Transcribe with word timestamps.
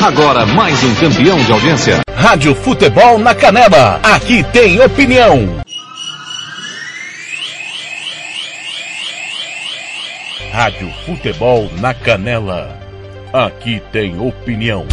Agora 0.00 0.46
mais 0.46 0.82
um 0.82 0.94
campeão 0.94 1.36
de 1.44 1.52
audiência. 1.52 2.00
Rádio 2.16 2.54
Futebol 2.54 3.18
na 3.18 3.34
Canela. 3.34 4.00
Aqui 4.02 4.42
tem 4.44 4.80
opinião. 4.80 5.60
Rádio 10.50 10.90
Futebol 11.04 11.70
na 11.80 11.92
Canela. 11.92 12.78
Aqui 13.30 13.82
tem 13.92 14.18
opinião. 14.18 14.86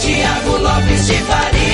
Tiago 0.00 0.56
Lopes 0.56 1.06
de 1.08 1.14
Faria. 1.14 1.65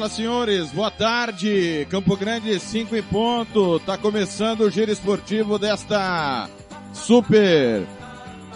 Fala 0.00 0.08
senhores, 0.08 0.72
boa 0.72 0.90
tarde. 0.90 1.86
Campo 1.90 2.16
Grande 2.16 2.58
5 2.58 2.96
em 2.96 3.02
ponto. 3.02 3.78
Tá 3.80 3.98
começando 3.98 4.62
o 4.62 4.70
giro 4.70 4.90
esportivo 4.90 5.58
desta 5.58 6.48
super 6.94 7.82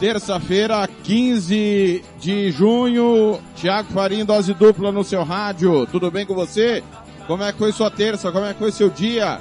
terça-feira, 0.00 0.88
15 1.02 2.02
de 2.18 2.50
junho. 2.50 3.38
Tiago 3.56 3.92
Farinho, 3.92 4.24
dose 4.24 4.54
dupla 4.54 4.90
no 4.90 5.04
seu 5.04 5.22
rádio. 5.22 5.86
Tudo 5.88 6.10
bem 6.10 6.24
com 6.24 6.34
você? 6.34 6.82
Como 7.26 7.42
é 7.42 7.52
que 7.52 7.58
foi 7.58 7.72
sua 7.72 7.90
terça? 7.90 8.32
Como 8.32 8.46
é 8.46 8.54
que 8.54 8.58
foi 8.60 8.72
seu 8.72 8.88
dia? 8.88 9.38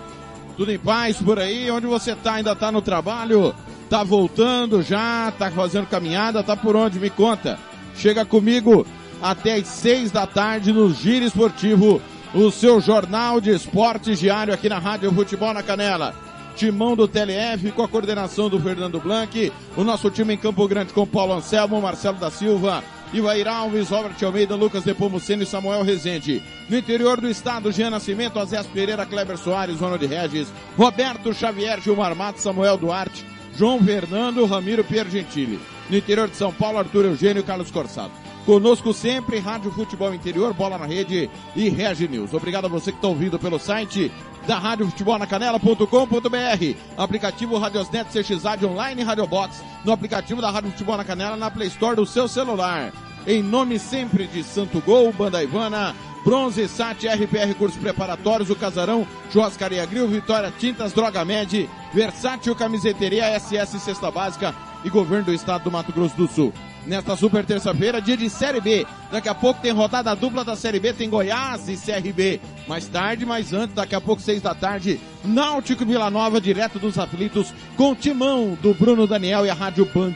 Tudo 0.57 0.73
em 0.73 0.77
paz 0.77 1.15
por 1.21 1.39
aí? 1.39 1.71
Onde 1.71 1.87
você 1.87 2.13
tá? 2.17 2.33
Ainda 2.33 2.53
tá 2.53 2.69
no 2.69 2.81
trabalho? 2.81 3.55
Tá 3.89 4.03
voltando 4.03 4.83
já? 4.83 5.31
Tá 5.39 5.49
fazendo 5.49 5.87
caminhada? 5.87 6.43
Tá 6.43 6.57
por 6.57 6.75
onde? 6.75 6.99
Me 6.99 7.09
conta. 7.09 7.57
Chega 7.95 8.25
comigo 8.25 8.85
até 9.23 9.55
às 9.55 9.67
seis 9.67 10.11
da 10.11 10.27
tarde 10.27 10.73
no 10.73 10.93
Giro 10.93 11.23
Esportivo, 11.23 12.01
o 12.35 12.51
seu 12.51 12.81
jornal 12.81 13.39
de 13.39 13.51
esportes 13.51 14.19
diário 14.19 14.53
aqui 14.53 14.67
na 14.67 14.79
Rádio 14.79 15.13
Futebol 15.13 15.53
na 15.53 15.63
Canela. 15.63 16.13
Timão 16.57 16.93
do 16.93 17.07
TLF 17.07 17.71
com 17.71 17.83
a 17.83 17.87
coordenação 17.87 18.49
do 18.49 18.59
Fernando 18.59 18.99
Blanc, 18.99 19.51
o 19.77 19.83
nosso 19.83 20.11
time 20.11 20.33
em 20.33 20.37
Campo 20.37 20.67
Grande 20.67 20.91
com 20.91 21.07
Paulo 21.07 21.33
Anselmo, 21.33 21.81
Marcelo 21.81 22.17
da 22.17 22.29
Silva, 22.29 22.83
Ivair 23.13 23.47
Alves, 23.47 23.89
Robert 23.89 24.15
Almeida, 24.21 24.55
Lucas 24.55 24.83
Depomuceno 24.83 25.43
e 25.43 25.45
Samuel 25.45 25.83
Rezende. 25.83 26.43
No 26.69 26.77
interior 26.77 27.21
do 27.21 27.29
estado, 27.29 27.71
Jean 27.71 27.91
Nascimento, 27.91 28.39
Azés 28.39 28.67
Pereira, 28.67 29.05
Kleber 29.05 29.37
Soares, 29.37 29.79
Ronald 29.79 30.05
Regis, 30.05 30.49
Roberto 30.77 31.33
Xavier, 31.33 31.79
Gilmar 31.79 32.13
Matos, 32.13 32.43
Samuel 32.43 32.77
Duarte, 32.77 33.25
João 33.57 33.79
Fernando, 33.79 34.45
Ramiro 34.45 34.83
Piergentili. 34.83 35.59
No 35.89 35.97
interior 35.97 36.27
de 36.27 36.35
São 36.35 36.51
Paulo, 36.51 36.77
Arthur 36.77 37.05
Eugênio 37.05 37.39
e 37.39 37.43
Carlos 37.43 37.71
Corsado. 37.71 38.11
Conosco 38.45 38.91
sempre, 38.93 39.39
Rádio 39.39 39.71
Futebol 39.71 40.13
Interior, 40.13 40.53
Bola 40.53 40.77
na 40.77 40.85
Rede 40.85 41.29
e 41.55 41.69
Regi 41.69 42.09
News. 42.09 42.33
Obrigado 42.33 42.65
a 42.65 42.67
você 42.67 42.91
que 42.91 42.97
está 42.97 43.07
ouvindo 43.07 43.39
pelo 43.39 43.57
site 43.57 44.11
da 44.45 44.59
Rádio 44.59 44.85
Futebol 44.87 45.17
na 45.17 45.25
Canela.com.br, 45.25 46.75
aplicativo 46.97 47.57
Radiosnet 47.57 48.09
CXAD 48.11 48.65
Online 48.65 49.01
Radio 49.01 49.25
Box, 49.25 49.63
no 49.85 49.93
aplicativo 49.93 50.41
da 50.41 50.51
Rádio 50.51 50.71
Futebol 50.71 50.97
na 50.97 51.05
Canela 51.05 51.37
na 51.37 51.49
Play 51.49 51.69
Store 51.69 51.95
do 51.95 52.05
seu 52.05 52.27
celular. 52.27 52.91
Em 53.25 53.41
nome 53.41 53.79
sempre 53.79 54.27
de 54.27 54.43
Santo 54.43 54.81
Gol, 54.81 55.13
Banda 55.13 55.41
Ivana, 55.41 55.95
Bronze 56.25 56.67
Sat, 56.67 57.07
RPR 57.07 57.53
Cursos 57.57 57.79
Preparatórios, 57.79 58.49
o 58.49 58.55
Casarão, 58.57 59.07
Churrascaria 59.31 59.85
Grill, 59.85 60.09
Vitória 60.09 60.53
Tintas, 60.59 60.91
Droga 60.91 61.23
Med, 61.23 61.69
Versátil 61.93 62.53
Camiseteria, 62.53 63.39
SS 63.39 63.79
Cesta 63.79 64.11
Básica 64.11 64.53
e 64.83 64.89
Governo 64.89 65.27
do 65.27 65.33
Estado 65.33 65.63
do 65.63 65.71
Mato 65.71 65.93
Grosso 65.93 66.17
do 66.17 66.27
Sul 66.27 66.51
nesta 66.85 67.15
super 67.15 67.45
terça-feira, 67.45 68.01
dia 68.01 68.17
de 68.17 68.29
Série 68.29 68.61
B. 68.61 68.85
Daqui 69.11 69.29
a 69.29 69.35
pouco 69.35 69.61
tem 69.61 69.71
rodada 69.71 70.15
dupla 70.15 70.43
da 70.43 70.55
Série 70.55 70.79
B, 70.79 70.93
tem 70.93 71.09
Goiás 71.09 71.67
e 71.69 71.77
CRB. 71.77 72.41
Mais 72.67 72.87
tarde, 72.87 73.25
mais 73.25 73.53
antes, 73.53 73.75
daqui 73.75 73.95
a 73.95 74.01
pouco, 74.01 74.21
seis 74.21 74.41
da 74.41 74.53
tarde, 74.53 74.99
Náutico 75.23 75.85
Vila 75.85 76.09
Nova, 76.09 76.41
direto 76.41 76.79
dos 76.79 76.97
aflitos, 76.97 77.53
com 77.75 77.95
timão 77.95 78.57
do 78.61 78.73
Bruno 78.73 79.07
Daniel 79.07 79.45
e 79.45 79.49
a 79.49 79.53
Rádio 79.53 79.85
Band 79.85 80.15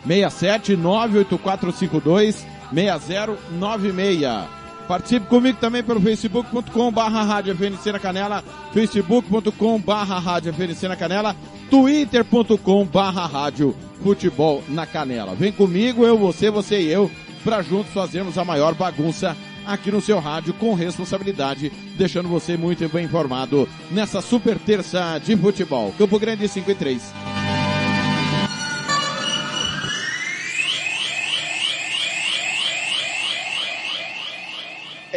67 0.06 0.76
98452 0.76 2.46
6096. 2.74 4.60
Participe 4.88 5.28
comigo 5.28 5.60
também 5.60 5.84
pelo 5.84 6.02
facebook.com 6.02 6.92
barra 6.92 7.24
rádio 7.24 7.56
FNC 7.56 7.92
na 7.92 8.00
canela, 8.00 8.44
facebook.com 8.74 9.80
barra 9.80 10.18
rádio 10.18 10.52
FNC 10.52 10.88
na 10.88 10.96
canela, 10.96 11.36
twitter.com 11.70 12.86
barra 12.86 13.28
rádio 13.28 13.76
futebol 14.02 14.64
na 14.68 14.88
canela. 14.88 15.36
Vem 15.36 15.52
comigo, 15.52 16.06
eu, 16.06 16.18
você, 16.18 16.50
você 16.50 16.82
e 16.82 16.92
eu, 16.92 17.12
para 17.44 17.62
juntos 17.62 17.94
fazermos 17.94 18.36
a 18.38 18.44
maior 18.44 18.74
bagunça 18.74 19.38
aqui 19.64 19.92
no 19.92 20.02
seu 20.02 20.20
rádio 20.20 20.56
com 20.56 20.74
responsabilidade, 20.74 21.72
deixando 21.96 22.28
você 22.28 22.58
muito 22.58 22.90
bem 22.90 23.06
informado 23.06 23.70
nessa 23.92 24.22
super 24.22 24.58
terça 24.58 25.20
de 25.20 25.38
futebol. 25.38 25.94
Campo 26.00 26.18
Grande 26.18 26.48
5 26.48 26.72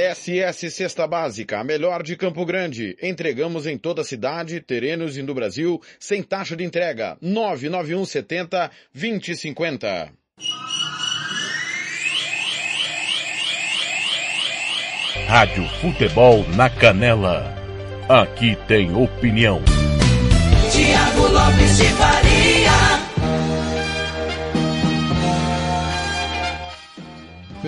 SS 0.03 0.71
Cesta 0.71 1.07
Básica, 1.07 1.61
a 1.61 1.65
melhor 1.65 2.03
de 2.03 2.17
Campo 2.17 2.45
Grande. 2.45 2.97
Entregamos 3.01 3.67
em 3.67 3.79
toda 3.79 4.03
a 4.03 4.05
cidade, 4.05 4.61
terrenos 4.61 5.17
e 5.17 5.23
no 5.23 5.33
Brasil, 5.33 5.81
sem 6.01 6.23
taxa 6.23 6.57
de 6.57 6.65
entrega. 6.65 7.17
991 7.21 8.05
70 8.05 8.71
2050. 8.93 10.13
Rádio 15.29 15.69
Futebol 15.81 16.45
na 16.57 16.69
Canela. 16.69 17.55
Aqui 18.09 18.57
tem 18.67 18.95
opinião. 18.95 19.63
Tiago 20.71 21.29
Lopes 21.29 21.77
de 21.79 21.89
Faria. 21.91 23.02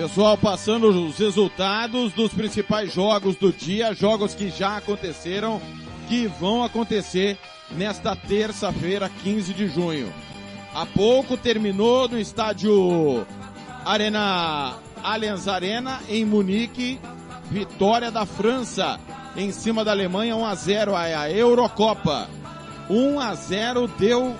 Pessoal, 0.05 0.37
passando 0.37 0.87
os 0.87 1.17
resultados 1.17 2.13
dos 2.13 2.31
principais 2.31 2.93
jogos 2.93 3.35
do 3.37 3.51
dia, 3.51 3.91
jogos 3.91 4.35
que 4.35 4.51
já 4.51 4.77
aconteceram, 4.77 5.59
que 6.07 6.27
vão 6.27 6.63
acontecer 6.63 7.39
nesta 7.71 8.15
terça-feira, 8.15 9.09
15 9.23 9.51
de 9.51 9.67
junho. 9.67 10.13
Há 10.75 10.85
pouco 10.85 11.35
terminou 11.35 12.07
no 12.07 12.19
estádio 12.19 13.25
Arena 13.83 14.75
Allianz 15.03 15.47
Arena 15.47 15.99
em 16.07 16.23
Munique, 16.23 16.99
vitória 17.49 18.11
da 18.11 18.27
França 18.27 18.99
em 19.35 19.51
cima 19.51 19.83
da 19.83 19.89
Alemanha 19.89 20.35
1 20.35 20.45
a 20.45 20.53
0 20.53 20.95
a 20.95 21.31
Eurocopa. 21.31 22.29
1 22.91 23.19
a 23.19 23.33
0 23.33 23.87
deu 23.97 24.35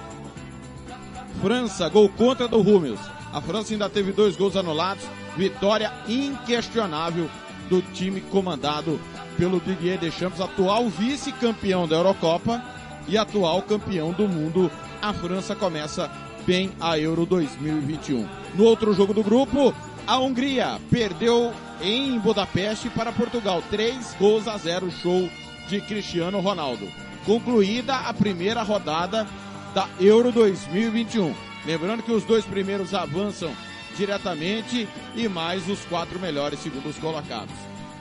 França, 1.41 1.89
gol 1.89 2.07
contra 2.09 2.47
do 2.47 2.61
Rúmeus. 2.61 3.14
A 3.35 3.41
França 3.41 3.73
ainda 3.73 3.90
teve 3.90 4.13
dois 4.13 4.38
gols 4.38 4.56
anulados. 4.56 5.03
Vitória 5.35 5.91
inquestionável 6.07 7.29
do 7.69 7.81
time 7.81 8.22
comandado 8.22 8.97
pelo 9.38 9.59
Didier 9.59 10.00
Deschamps, 10.00 10.40
atual 10.40 10.88
vice-campeão 10.88 11.85
da 11.85 11.97
Eurocopa 11.97 12.63
e 13.09 13.18
atual 13.18 13.62
campeão 13.62 14.13
do 14.13 14.25
mundo. 14.25 14.72
A 15.01 15.12
França 15.12 15.53
começa 15.53 16.09
bem 16.47 16.72
a 16.79 16.97
Euro 16.97 17.25
2021. 17.25 18.25
No 18.53 18.63
outro 18.63 18.94
jogo 18.94 19.13
do 19.13 19.22
grupo, 19.22 19.75
a 20.08 20.17
Hungria 20.17 20.79
perdeu 20.90 21.52
em 21.81 22.17
Budapeste 22.17 22.90
para 22.90 23.11
Portugal. 23.11 23.61
Três 23.70 24.16
gols 24.17 24.47
a 24.47 24.58
zero, 24.58 24.90
show 24.90 25.29
de 25.67 25.81
Cristiano 25.81 26.40
Ronaldo. 26.40 26.88
Concluída 27.26 27.97
a 27.97 28.14
primeira 28.14 28.64
rodada 28.64 29.28
da 29.73 29.90
Euro 29.99 30.31
2021. 30.31 31.35
Lembrando 31.66 32.03
que 32.03 32.12
os 32.12 32.23
dois 32.23 32.46
primeiros 32.46 32.94
avançam 32.94 33.53
diretamente 33.97 34.88
e 35.16 35.28
mais 35.28 35.67
os 35.70 35.84
quatro 35.85 36.20
melhores 36.20 36.59
segundos 36.59 36.97
colocados. 36.97 37.53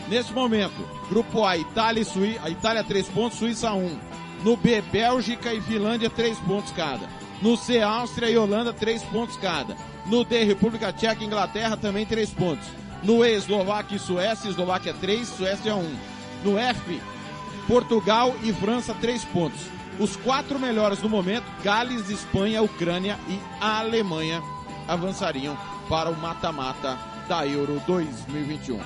Nesse 0.08 0.32
momento, 0.32 0.86
grupo 1.08 1.44
A, 1.44 1.56
Itália 1.56 2.02
e 2.02 2.04
Suíça, 2.04 2.40
a 2.42 2.50
Itália 2.50 2.84
3 2.84 3.08
pontos, 3.08 3.38
Suíça 3.38 3.72
1. 3.72 3.78
Um. 3.78 3.98
No 4.44 4.56
B, 4.56 4.82
Bélgica 4.82 5.54
e 5.54 5.62
Finlândia 5.62 6.10
3 6.10 6.38
pontos 6.40 6.70
cada. 6.72 7.08
No 7.40 7.56
C, 7.56 7.80
Áustria 7.80 8.28
e 8.28 8.36
Holanda 8.36 8.72
3 8.72 9.02
pontos 9.04 9.36
cada. 9.36 9.74
No 10.06 10.22
D, 10.24 10.44
República 10.44 10.92
Tcheca 10.92 11.22
e 11.22 11.26
Inglaterra 11.26 11.76
também 11.76 12.04
3 12.04 12.30
pontos. 12.30 12.66
No 13.02 13.24
E, 13.24 13.34
Eslováquia 13.34 13.96
e 13.96 14.00
Suécia, 14.00 14.50
Eslováquia 14.50 14.92
3, 14.92 15.26
Suécia 15.26 15.74
1. 15.74 15.96
No 16.44 16.58
F, 16.58 17.00
Portugal 17.66 18.34
e 18.42 18.52
França 18.52 18.92
3 19.00 19.24
pontos. 19.24 19.60
Os 19.98 20.16
quatro 20.16 20.58
melhores 20.58 21.00
no 21.00 21.08
momento, 21.08 21.44
Gales, 21.62 22.10
Espanha, 22.10 22.62
Ucrânia 22.62 23.16
e 23.28 23.38
Alemanha 23.60 24.42
avançariam 24.88 25.56
para 25.88 26.10
o 26.10 26.16
mata-mata 26.16 26.98
da 27.28 27.46
Euro 27.46 27.80
2021. 27.86 28.80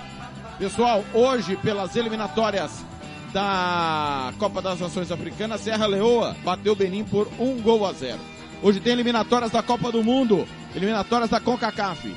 Pessoal, 0.59 1.03
hoje 1.15 1.57
pelas 1.57 1.97
eliminatórias 1.97 2.85
da 3.33 4.33
Copa 4.39 4.61
das 4.61 4.81
Nações 4.81 5.11
Africanas, 5.11 5.63
Serra 5.63 5.87
Leoa 5.87 6.37
bateu 6.45 6.75
Benin 6.77 7.05
por 7.05 7.29
um 7.39 7.61
gol 7.61 7.87
a 7.87 7.93
zero. 7.93 8.21
Hoje 8.63 8.79
tem 8.79 8.93
eliminatórias 8.93 9.51
da 9.51 9.63
Copa 9.63 9.91
do 9.91 10.05
Mundo, 10.05 10.47
eliminatórias 10.75 11.31
da 11.31 11.41
CONCACAF. 11.41 12.15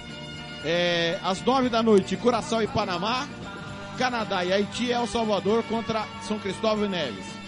É, 0.65 1.17
às 1.23 1.41
nove 1.43 1.69
da 1.69 1.81
noite, 1.81 2.17
Curaçao 2.17 2.61
e 2.61 2.67
Panamá, 2.67 3.27
Canadá 3.97 4.43
e 4.43 4.51
Haiti, 4.51 4.91
El 4.91 5.07
Salvador 5.07 5.63
contra 5.63 6.05
São 6.23 6.37
Cristóvão 6.39 6.85
e 6.85 6.89
Neves. 6.89 7.40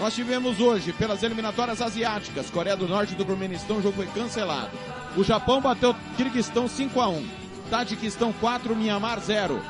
Nós 0.00 0.14
tivemos 0.14 0.60
hoje, 0.60 0.94
pelas 0.94 1.22
eliminatórias 1.22 1.82
asiáticas, 1.82 2.48
Coreia 2.48 2.74
do 2.74 2.88
Norte 2.88 3.12
e 3.12 3.16
Turkmenistão, 3.16 3.76
o 3.76 3.82
jogo 3.82 3.96
foi 3.96 4.06
cancelado. 4.06 4.70
O 5.14 5.22
Japão 5.22 5.60
bateu 5.60 5.94
Kirguistão 6.16 6.66
5 6.66 6.98
a 6.98 7.08
1 7.10 7.28
Tadiquistão 7.68 8.32
4, 8.32 8.74
Mianmar 8.74 9.20
0. 9.20 9.62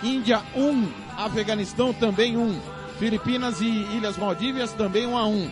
Índia 0.00 0.42
1, 0.54 0.88
Afeganistão 1.16 1.92
também 1.92 2.36
1. 2.36 2.60
Filipinas 3.00 3.60
e 3.60 3.66
Ilhas 3.66 4.16
Maldívias 4.16 4.72
também 4.74 5.06
1 5.08 5.18
a 5.18 5.26
1. 5.26 5.50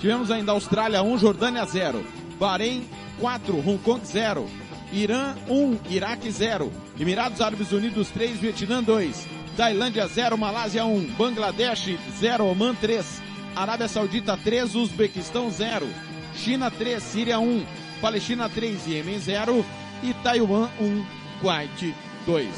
Tivemos 0.00 0.32
ainda 0.32 0.50
Austrália 0.50 1.00
1, 1.00 1.18
Jordânia 1.18 1.64
0. 1.64 2.04
Bahrein 2.36 2.84
4, 3.20 3.58
Hong 3.58 3.78
Kong 3.78 4.04
0. 4.04 4.44
Irã 4.92 5.36
1, 5.48 5.78
Iraque 5.88 6.32
0. 6.32 6.72
Emirados 6.98 7.40
Árabes 7.40 7.70
Unidos 7.70 8.10
3, 8.10 8.40
Vietnã 8.40 8.82
2. 8.82 9.37
Tailândia 9.58 10.06
0, 10.06 10.38
Malásia 10.38 10.84
1. 10.84 11.16
Bangladesh 11.18 11.98
0, 12.20 12.46
Oman 12.46 12.76
3. 12.76 13.20
Arábia 13.56 13.88
Saudita 13.88 14.36
3, 14.36 14.76
Uzbequistão 14.76 15.50
0. 15.50 15.84
China 16.32 16.70
3, 16.70 17.02
Síria 17.02 17.40
1. 17.40 17.66
Palestina 18.00 18.48
3, 18.48 18.86
Iêmen 18.86 19.18
0. 19.18 19.64
E 20.04 20.14
Taiwan 20.22 20.68
1, 20.80 21.04
Kuwait 21.40 21.92
2. 22.24 22.48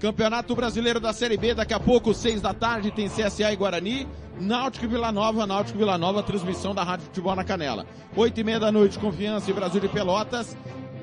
Campeonato 0.00 0.56
Brasileiro 0.56 0.98
da 0.98 1.12
Série 1.12 1.36
B, 1.36 1.54
daqui 1.54 1.72
a 1.72 1.78
pouco, 1.78 2.12
6 2.12 2.40
da 2.40 2.52
tarde, 2.52 2.90
tem 2.90 3.08
CSA 3.08 3.52
e 3.52 3.56
Guarani. 3.56 4.08
Náutico 4.40 4.86
e 4.86 4.88
Vila 4.88 5.12
Nova, 5.12 5.46
Náutico 5.46 5.78
e 5.78 5.82
Vila 5.82 5.96
Nova, 5.96 6.20
transmissão 6.20 6.74
da 6.74 6.82
Rádio 6.82 7.06
Futebol 7.06 7.36
na 7.36 7.44
Canela. 7.44 7.86
8 8.16 8.40
e 8.40 8.42
meia 8.42 8.58
da 8.58 8.72
noite, 8.72 8.98
Confiança 8.98 9.48
e 9.48 9.54
Brasil 9.54 9.80
de 9.80 9.88
Pelotas. 9.88 10.56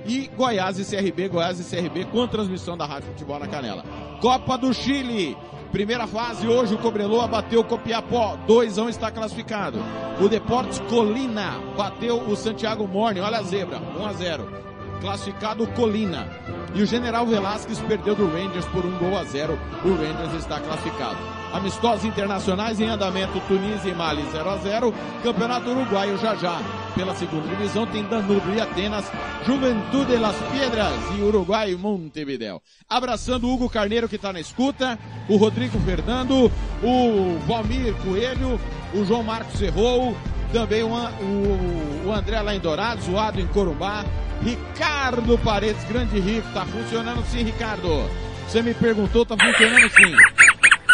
E 0.08 0.30
Goiás 0.36 0.80
e 0.80 0.86
CRB, 0.86 1.28
Goiás 1.28 1.60
e 1.60 1.64
CRB 1.64 2.06
com 2.06 2.26
transmissão 2.28 2.78
da 2.78 2.86
Rádio 2.86 3.10
Futebol 3.10 3.40
na 3.40 3.48
Canela. 3.48 3.84
Copa 4.22 4.58
do 4.58 4.74
Chile. 4.74 5.36
Primeira 5.72 6.08
fase, 6.08 6.48
hoje 6.48 6.74
o 6.74 6.78
Cobreloa 6.78 7.28
bateu 7.28 7.60
o 7.60 7.64
Copiapó, 7.64 8.38
2 8.48 8.80
a 8.80 8.84
1 8.84 8.90
está 8.90 9.12
classificado. 9.12 9.80
O 10.22 10.30
Deportes 10.30 10.80
Colina 10.90 11.60
bateu 11.76 12.22
o 12.22 12.36
Santiago 12.38 12.88
Morning, 12.88 13.20
olha 13.20 13.40
a 13.40 13.44
zebra, 13.44 13.80
1 14.00 14.06
a 14.06 14.14
0 14.14 14.68
classificado 15.00 15.68
Colina. 15.68 16.28
E 16.74 16.82
o 16.82 16.86
General 16.86 17.26
Velasquez 17.26 17.80
perdeu 17.82 18.16
do 18.16 18.28
Rangers 18.28 18.66
por 18.66 18.86
um 18.86 18.98
gol 18.98 19.18
a 19.18 19.24
zero. 19.24 19.58
O 19.84 19.90
Rangers 19.90 20.34
está 20.34 20.60
classificado. 20.60 21.37
Amistosos 21.54 22.06
internacionais 22.06 22.80
em 22.80 22.88
andamento, 22.88 23.40
Tunísia 23.48 23.90
e 23.90 23.96
Mali 23.96 24.24
0 24.32 24.50
a 24.50 24.58
0 24.58 24.94
Campeonato 25.24 25.70
Uruguaio 25.70 26.18
já 26.18 26.36
já. 26.36 26.60
Pela 26.94 27.16
segunda 27.16 27.48
divisão 27.48 27.86
tem 27.86 28.04
Danúbio 28.04 28.56
e 28.56 28.62
Atenas, 28.62 29.06
Juventude 29.46 30.18
Las 30.18 30.36
Piedras 30.52 30.94
e 31.18 31.22
Uruguai 31.22 31.76
Montevideo. 31.76 32.62
Abraçando 32.90 33.48
o 33.48 33.54
Hugo 33.54 33.70
Carneiro 33.70 34.10
que 34.10 34.16
está 34.16 34.34
na 34.34 34.40
escuta, 34.40 34.98
o 35.30 35.38
Rodrigo 35.38 35.80
Fernando, 35.80 36.52
o 36.84 37.40
Valmir 37.48 37.94
Coelho, 38.04 38.60
o 38.94 39.06
João 39.06 39.24
Marcos 39.24 39.60
Serrou, 39.60 40.16
também 40.52 40.84
o, 40.84 40.90
o, 40.90 42.08
o 42.08 42.14
André 42.14 42.42
lá 42.42 42.56
em 42.56 42.60
Dourados, 42.60 43.08
o 43.08 43.18
Ado 43.18 43.40
em 43.40 43.48
Corumbá, 43.48 44.04
Ricardo 44.42 45.38
Paredes, 45.40 45.84
grande 45.86 46.20
Rico, 46.20 46.48
tá 46.54 46.66
funcionando 46.66 47.26
sim, 47.28 47.44
Ricardo. 47.44 48.10
Você 48.48 48.62
me 48.62 48.74
perguntou, 48.74 49.26
tá 49.26 49.36
funcionando 49.38 49.90
sim. 49.90 50.16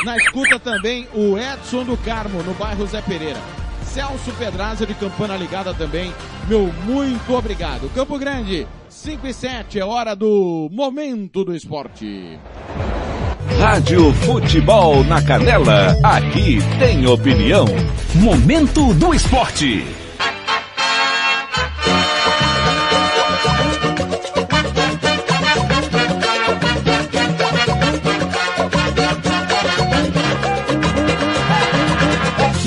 Na 0.03 0.17
escuta 0.17 0.59
também 0.59 1.07
o 1.13 1.37
Edson 1.37 1.85
do 1.85 1.95
Carmo, 1.95 2.43
no 2.43 2.53
bairro 2.55 2.85
Zé 2.85 3.01
Pereira. 3.01 3.39
Celso 3.85 4.31
Pedraza 4.33 4.85
de 4.85 4.93
Campana 4.95 5.37
Ligada 5.37 5.73
também. 5.73 6.13
Meu 6.47 6.73
muito 6.85 7.33
obrigado. 7.33 7.89
Campo 7.93 8.17
Grande, 8.17 8.67
5 8.89 9.27
e 9.27 9.33
7, 9.33 9.79
é 9.79 9.85
hora 9.85 10.13
do 10.13 10.67
Momento 10.71 11.45
do 11.45 11.55
Esporte. 11.55 12.37
Rádio 13.59 14.11
Futebol 14.13 15.03
na 15.05 15.21
Canela, 15.21 15.95
aqui 16.03 16.57
tem 16.79 17.07
opinião. 17.07 17.65
Momento 18.15 18.93
do 18.95 19.13
Esporte. 19.13 19.85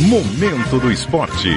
Momento 0.07 0.79
do 0.79 0.93
Esporte. 0.93 1.49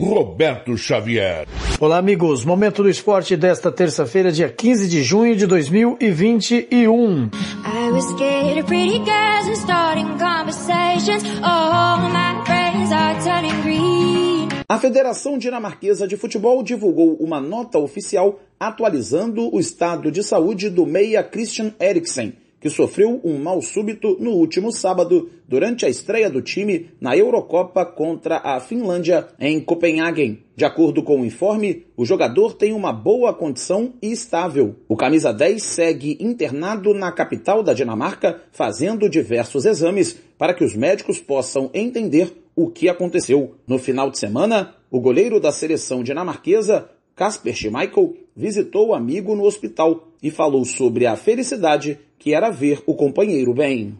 Roberto 0.00 0.78
Xavier. 0.78 1.46
Olá, 1.78 1.98
amigos. 1.98 2.42
Momento 2.42 2.82
do 2.82 2.88
Esporte 2.88 3.36
desta 3.36 3.70
terça-feira, 3.70 4.32
dia 4.32 4.48
15 4.48 4.88
de 4.88 5.02
junho 5.02 5.36
de 5.36 5.46
2021. 5.46 7.28
I 7.66 7.90
was 7.90 8.06
scared 8.06 8.58
of 8.60 8.66
pretty 8.66 8.96
girls 9.04 9.46
and 9.46 9.56
starting 9.56 10.08
conversations. 10.18 11.22
Oh, 11.42 12.08
my 12.08 12.42
brains 12.46 12.90
are 12.90 13.22
turning 13.22 13.60
green. 13.60 14.48
A 14.66 14.78
Federação 14.78 15.36
Dinamarquesa 15.36 16.08
de 16.08 16.16
Futebol 16.16 16.62
divulgou 16.62 17.18
uma 17.20 17.42
nota 17.42 17.78
oficial 17.78 18.40
atualizando 18.58 19.54
o 19.54 19.60
estado 19.60 20.10
de 20.10 20.22
saúde 20.22 20.70
do 20.70 20.86
meia 20.86 21.22
Christian 21.22 21.74
Eriksen 21.78 22.38
que 22.62 22.70
sofreu 22.70 23.20
um 23.24 23.38
mal 23.38 23.60
súbito 23.60 24.16
no 24.20 24.30
último 24.30 24.70
sábado 24.70 25.28
durante 25.48 25.84
a 25.84 25.88
estreia 25.88 26.30
do 26.30 26.40
time 26.40 26.90
na 27.00 27.16
Eurocopa 27.16 27.84
contra 27.84 28.38
a 28.38 28.60
Finlândia 28.60 29.26
em 29.40 29.60
Copenhagen. 29.60 30.38
De 30.54 30.64
acordo 30.64 31.02
com 31.02 31.20
o 31.20 31.24
informe, 31.24 31.84
o 31.96 32.04
jogador 32.04 32.54
tem 32.54 32.72
uma 32.72 32.92
boa 32.92 33.34
condição 33.34 33.94
e 34.00 34.12
estável. 34.12 34.76
O 34.88 34.96
camisa 34.96 35.32
10 35.32 35.60
segue 35.60 36.16
internado 36.20 36.94
na 36.94 37.10
capital 37.10 37.64
da 37.64 37.74
Dinamarca, 37.74 38.40
fazendo 38.52 39.10
diversos 39.10 39.64
exames 39.64 40.16
para 40.38 40.54
que 40.54 40.62
os 40.62 40.76
médicos 40.76 41.18
possam 41.18 41.68
entender 41.74 42.32
o 42.54 42.70
que 42.70 42.88
aconteceu. 42.88 43.56
No 43.66 43.76
final 43.76 44.08
de 44.08 44.20
semana, 44.20 44.76
o 44.88 45.00
goleiro 45.00 45.40
da 45.40 45.50
seleção 45.50 46.04
dinamarquesa, 46.04 46.88
Kasper 47.16 47.56
Schmeichel, 47.56 48.14
visitou 48.36 48.88
o 48.88 48.94
amigo 48.94 49.34
no 49.34 49.44
hospital 49.44 50.08
e 50.22 50.30
falou 50.30 50.64
sobre 50.64 51.06
a 51.06 51.16
felicidade 51.16 51.98
que 52.22 52.32
era 52.32 52.50
ver 52.50 52.80
o 52.86 52.94
companheiro 52.94 53.52
bem. 53.52 53.94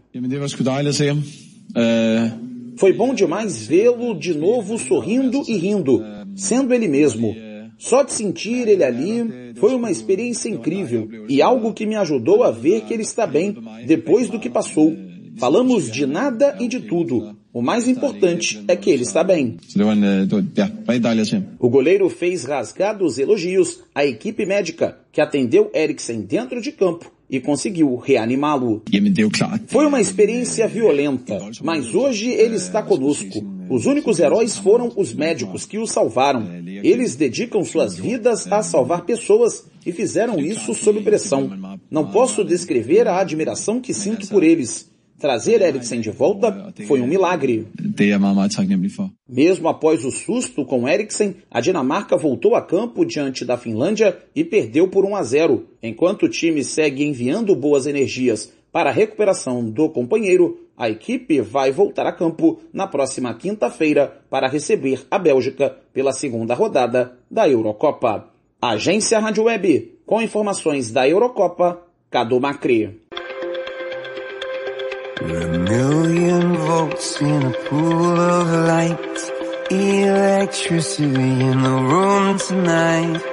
Foi 2.76 2.92
bom 2.92 3.12
demais 3.12 3.66
vê-lo 3.66 4.14
de 4.14 4.32
novo 4.32 4.78
sorrindo 4.78 5.42
e 5.48 5.56
rindo, 5.56 6.02
sendo 6.36 6.72
ele 6.72 6.86
mesmo. 6.86 7.34
Só 7.78 8.04
de 8.04 8.12
sentir 8.12 8.68
ele 8.68 8.84
ali 8.84 9.54
foi 9.56 9.74
uma 9.74 9.90
experiência 9.90 10.48
incrível 10.48 11.08
e 11.28 11.42
algo 11.42 11.74
que 11.74 11.84
me 11.84 11.96
ajudou 11.96 12.44
a 12.44 12.52
ver 12.52 12.82
que 12.82 12.94
ele 12.94 13.02
está 13.02 13.26
bem 13.26 13.56
depois 13.86 14.30
do 14.30 14.38
que 14.38 14.48
passou. 14.48 14.96
Falamos 15.36 15.90
de 15.90 16.06
nada 16.06 16.56
e 16.60 16.68
de 16.68 16.78
tudo. 16.78 17.36
O 17.52 17.60
mais 17.60 17.88
importante 17.88 18.62
é 18.68 18.76
que 18.76 18.90
ele 18.90 19.02
está 19.02 19.24
bem. 19.24 19.56
O 21.58 21.68
goleiro 21.68 22.08
fez 22.08 22.44
rasgados 22.44 23.18
elogios 23.18 23.80
à 23.94 24.06
equipe 24.06 24.46
médica 24.46 24.98
que 25.10 25.20
atendeu 25.20 25.70
Eriksen 25.74 26.22
dentro 26.22 26.62
de 26.62 26.70
campo 26.72 27.11
e 27.32 27.40
conseguiu 27.40 27.96
reanimá-lo. 27.96 28.82
Foi 29.66 29.86
uma 29.86 30.02
experiência 30.02 30.68
violenta, 30.68 31.38
mas 31.62 31.94
hoje 31.94 32.28
ele 32.28 32.56
está 32.56 32.82
conosco. 32.82 33.42
Os 33.70 33.86
únicos 33.86 34.18
heróis 34.18 34.58
foram 34.58 34.92
os 34.94 35.14
médicos 35.14 35.64
que 35.64 35.78
o 35.78 35.86
salvaram. 35.86 36.46
Eles 36.66 37.16
dedicam 37.16 37.64
suas 37.64 37.96
vidas 37.96 38.46
a 38.52 38.62
salvar 38.62 39.06
pessoas 39.06 39.64
e 39.86 39.92
fizeram 39.92 40.38
isso 40.38 40.74
sob 40.74 41.00
pressão. 41.00 41.50
Não 41.90 42.10
posso 42.10 42.44
descrever 42.44 43.08
a 43.08 43.18
admiração 43.18 43.80
que 43.80 43.94
sinto 43.94 44.28
por 44.28 44.42
eles. 44.42 44.91
Trazer 45.22 45.62
Eriksen 45.62 46.00
de 46.00 46.10
volta 46.10 46.74
foi 46.84 47.00
um 47.00 47.06
milagre. 47.06 47.68
Mesmo 49.28 49.68
após 49.68 50.04
o 50.04 50.10
susto 50.10 50.64
com 50.64 50.88
Eriksen, 50.88 51.36
a 51.48 51.60
Dinamarca 51.60 52.16
voltou 52.16 52.56
a 52.56 52.60
campo 52.60 53.04
diante 53.04 53.44
da 53.44 53.56
Finlândia 53.56 54.18
e 54.34 54.42
perdeu 54.42 54.88
por 54.88 55.04
1 55.04 55.14
a 55.14 55.22
0, 55.22 55.64
enquanto 55.80 56.24
o 56.24 56.28
time 56.28 56.64
segue 56.64 57.04
enviando 57.04 57.54
boas 57.54 57.86
energias 57.86 58.52
para 58.72 58.90
a 58.90 58.92
recuperação 58.92 59.64
do 59.70 59.88
companheiro, 59.90 60.66
a 60.76 60.90
equipe 60.90 61.40
vai 61.40 61.70
voltar 61.70 62.04
a 62.04 62.12
campo 62.12 62.58
na 62.72 62.88
próxima 62.88 63.32
quinta-feira 63.32 64.22
para 64.28 64.48
receber 64.48 65.06
a 65.08 65.20
Bélgica 65.20 65.76
pela 65.92 66.12
segunda 66.12 66.52
rodada 66.52 67.16
da 67.30 67.48
Eurocopa. 67.48 68.28
Agência 68.60 69.20
Rádio 69.20 69.44
Web, 69.44 69.98
com 70.04 70.20
informações 70.20 70.90
da 70.90 71.08
Eurocopa, 71.08 71.80
Cadu 72.10 72.40
Macri. 72.40 73.01
A 75.20 75.24
million 75.24 76.56
volts 76.56 77.20
in 77.20 77.46
a 77.46 77.50
pool 77.68 78.18
of 78.18 78.50
light. 78.66 79.32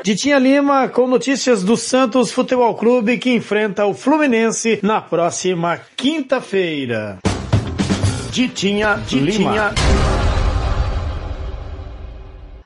Ditinha 0.03 0.39
Lima 0.39 0.87
com 0.87 1.07
notícias 1.07 1.63
do 1.63 1.75
Santos 1.75 2.31
Futebol 2.31 2.75
Clube 2.75 3.17
que 3.17 3.31
enfrenta 3.31 3.85
o 3.85 3.93
Fluminense 3.93 4.79
na 4.81 5.01
próxima 5.01 5.81
quinta-feira. 5.97 7.19
Ditinha, 8.31 8.95
Ditinha 9.05 9.25
Lima. 9.31 9.73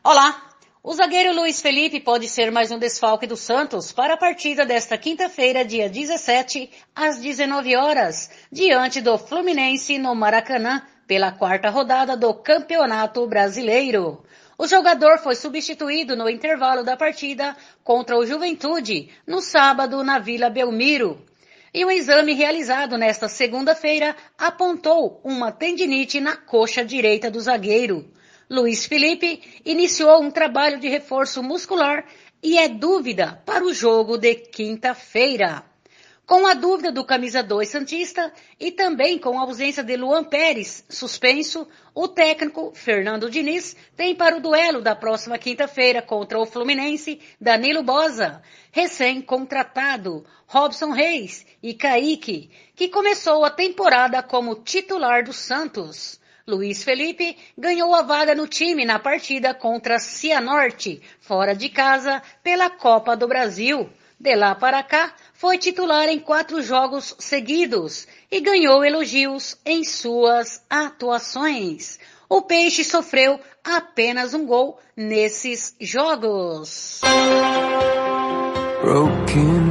Olá, 0.03 0.42
o 0.85 0.93
zagueiro 0.93 1.33
Luiz 1.33 1.61
Felipe 1.61 2.01
pode 2.01 2.27
ser 2.27 2.51
mais 2.51 2.69
um 2.69 2.77
desfalque 2.77 3.25
do 3.25 3.37
Santos 3.37 3.93
para 3.93 4.15
a 4.15 4.17
partida 4.17 4.65
desta 4.65 4.97
quinta-feira, 4.97 5.63
dia 5.63 5.89
17, 5.89 6.69
às 6.93 7.21
19 7.21 7.73
horas, 7.77 8.29
diante 8.51 8.99
do 8.99 9.17
Fluminense 9.17 9.97
no 9.97 10.13
Maracanã, 10.13 10.81
pela 11.07 11.31
quarta 11.31 11.69
rodada 11.69 12.17
do 12.17 12.33
Campeonato 12.33 13.25
Brasileiro. 13.25 14.25
O 14.57 14.67
jogador 14.67 15.19
foi 15.19 15.35
substituído 15.35 16.17
no 16.17 16.29
intervalo 16.29 16.83
da 16.83 16.97
partida 16.97 17.55
contra 17.81 18.17
o 18.17 18.25
Juventude, 18.25 19.09
no 19.25 19.41
sábado 19.41 20.03
na 20.03 20.19
Vila 20.19 20.49
Belmiro. 20.49 21.25
E 21.73 21.85
o 21.85 21.91
exame 21.91 22.33
realizado 22.33 22.97
nesta 22.97 23.29
segunda-feira 23.29 24.17
apontou 24.37 25.21
uma 25.23 25.49
tendinite 25.49 26.19
na 26.19 26.35
coxa 26.35 26.83
direita 26.83 27.31
do 27.31 27.39
zagueiro. 27.39 28.05
Luiz 28.53 28.85
Felipe 28.85 29.41
iniciou 29.65 30.21
um 30.21 30.29
trabalho 30.29 30.79
de 30.79 30.87
reforço 30.87 31.41
muscular 31.41 32.05
e 32.39 32.55
é 32.55 32.69
dúvida 32.69 33.41
para 33.47 33.65
o 33.65 33.73
jogo 33.73 34.15
de 34.15 34.35
quinta-feira. 34.35 35.63
Com 36.23 36.45
a 36.45 36.53
dúvida 36.53 36.91
do 36.91 37.03
camisa 37.03 37.41
2 37.41 37.67
Santista 37.67 38.31
e 38.59 38.69
também 38.69 39.17
com 39.17 39.39
a 39.39 39.41
ausência 39.41 39.83
de 39.83 39.97
Luan 39.97 40.23
Pérez, 40.23 40.85
suspenso, 40.87 41.67
o 41.95 42.07
técnico 42.07 42.71
Fernando 42.75 43.27
Diniz 43.27 43.75
tem 43.95 44.13
para 44.13 44.37
o 44.37 44.39
duelo 44.39 44.83
da 44.83 44.95
próxima 44.95 45.39
quinta-feira 45.39 46.03
contra 46.03 46.37
o 46.37 46.45
Fluminense 46.45 47.19
Danilo 47.41 47.81
Bosa, 47.81 48.39
recém-contratado, 48.71 50.23
Robson 50.45 50.91
Reis 50.91 51.43
e 51.63 51.73
Kaique, 51.73 52.51
que 52.75 52.87
começou 52.89 53.43
a 53.43 53.49
temporada 53.49 54.21
como 54.21 54.61
titular 54.61 55.23
do 55.23 55.33
Santos. 55.33 56.21
Luiz 56.45 56.83
Felipe 56.83 57.37
ganhou 57.57 57.95
a 57.95 58.01
vaga 58.01 58.35
no 58.35 58.45
time 58.47 58.83
na 58.83 58.99
partida 58.99 59.53
contra 59.53 59.97
Cianorte, 59.97 61.01
fora 61.21 61.55
de 61.55 61.69
casa, 61.69 62.21
pela 62.43 62.69
Copa 62.69 63.15
do 63.15 63.29
Brasil. 63.29 63.89
De 64.19 64.35
lá 64.35 64.53
para 64.53 64.83
cá, 64.83 65.13
foi 65.33 65.57
titular 65.57 66.09
em 66.09 66.19
quatro 66.19 66.61
jogos 66.61 67.15
seguidos 67.17 68.07
e 68.29 68.41
ganhou 68.41 68.83
elogios 68.83 69.57
em 69.65 69.85
suas 69.85 70.61
atuações. 70.69 71.97
O 72.27 72.41
Peixe 72.41 72.83
sofreu 72.83 73.39
apenas 73.63 74.33
um 74.33 74.45
gol 74.45 74.77
nesses 74.97 75.75
jogos. 75.79 76.99
Broken 78.81 79.62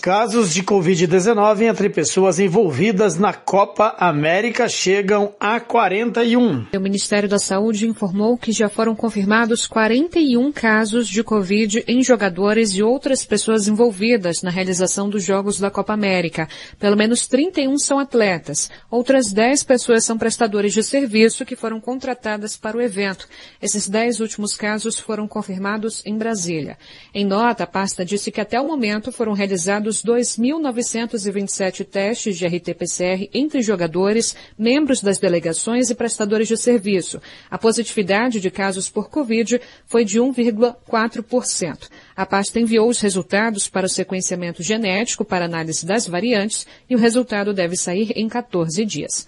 Casos 0.00 0.54
de 0.54 0.62
Covid-19 0.62 1.62
entre 1.62 1.90
pessoas 1.90 2.38
envolvidas 2.38 3.18
na 3.18 3.34
Copa 3.34 3.94
América 3.98 4.68
chegam 4.70 5.34
a 5.38 5.60
41. 5.60 6.66
O 6.74 6.80
Ministério 6.80 7.28
da 7.28 7.38
Saúde 7.38 7.86
informou 7.86 8.38
que 8.38 8.50
já 8.50 8.70
foram 8.70 8.96
confirmados 8.96 9.66
41 9.66 10.50
casos 10.50 11.08
de 11.08 11.22
Covid 11.22 11.84
em 11.86 12.02
jogadores 12.02 12.70
e 12.70 12.82
outras 12.82 13.24
pessoas 13.24 13.68
envolvidas 13.68 14.42
na 14.42 14.50
realização 14.50 15.10
dos 15.10 15.22
Jogos 15.22 15.60
da 15.60 15.70
Copa 15.70 15.92
América. 15.92 16.48
Pelo 16.78 16.96
menos 16.96 17.28
31 17.28 17.78
são 17.78 17.98
atletas. 17.98 18.70
Outras 18.90 19.30
10 19.30 19.62
pessoas 19.62 20.04
são 20.04 20.16
prestadores 20.16 20.72
de 20.72 20.82
serviço 20.82 21.44
que 21.44 21.54
foram 21.54 21.78
contratadas 21.78 22.56
para 22.56 22.78
o 22.78 22.80
evento. 22.80 23.28
Esses 23.60 23.88
10 23.88 24.20
últimos 24.20 24.56
casos 24.56 24.98
foram 24.98 25.28
confirmados 25.28 26.02
em 26.06 26.16
Brasília. 26.16 26.78
Em 27.14 27.26
nota, 27.26 27.64
a 27.64 27.66
pasta 27.66 28.04
disse 28.22 28.30
que 28.30 28.40
até 28.40 28.60
o 28.60 28.66
momento 28.66 29.10
foram 29.10 29.32
realizados 29.32 30.00
dos 30.00 30.22
2.927 30.38 31.84
testes 31.84 32.38
de 32.38 32.46
RT-PCR 32.46 33.28
entre 33.34 33.62
jogadores, 33.62 34.36
membros 34.56 35.00
das 35.00 35.18
delegações 35.18 35.90
e 35.90 35.94
prestadores 35.94 36.46
de 36.46 36.56
serviço. 36.56 37.20
A 37.50 37.58
positividade 37.58 38.38
de 38.38 38.48
casos 38.48 38.88
por 38.88 39.10
Covid 39.10 39.60
foi 39.86 40.04
de 40.04 40.20
1,4%. 40.20 41.88
A 42.14 42.24
pasta 42.24 42.60
enviou 42.60 42.88
os 42.88 43.00
resultados 43.00 43.68
para 43.68 43.86
o 43.86 43.90
sequenciamento 43.90 44.62
genético 44.62 45.24
para 45.24 45.46
análise 45.46 45.84
das 45.84 46.06
variantes 46.06 46.64
e 46.88 46.94
o 46.94 46.98
resultado 46.98 47.52
deve 47.52 47.76
sair 47.76 48.12
em 48.14 48.28
14 48.28 48.84
dias. 48.84 49.26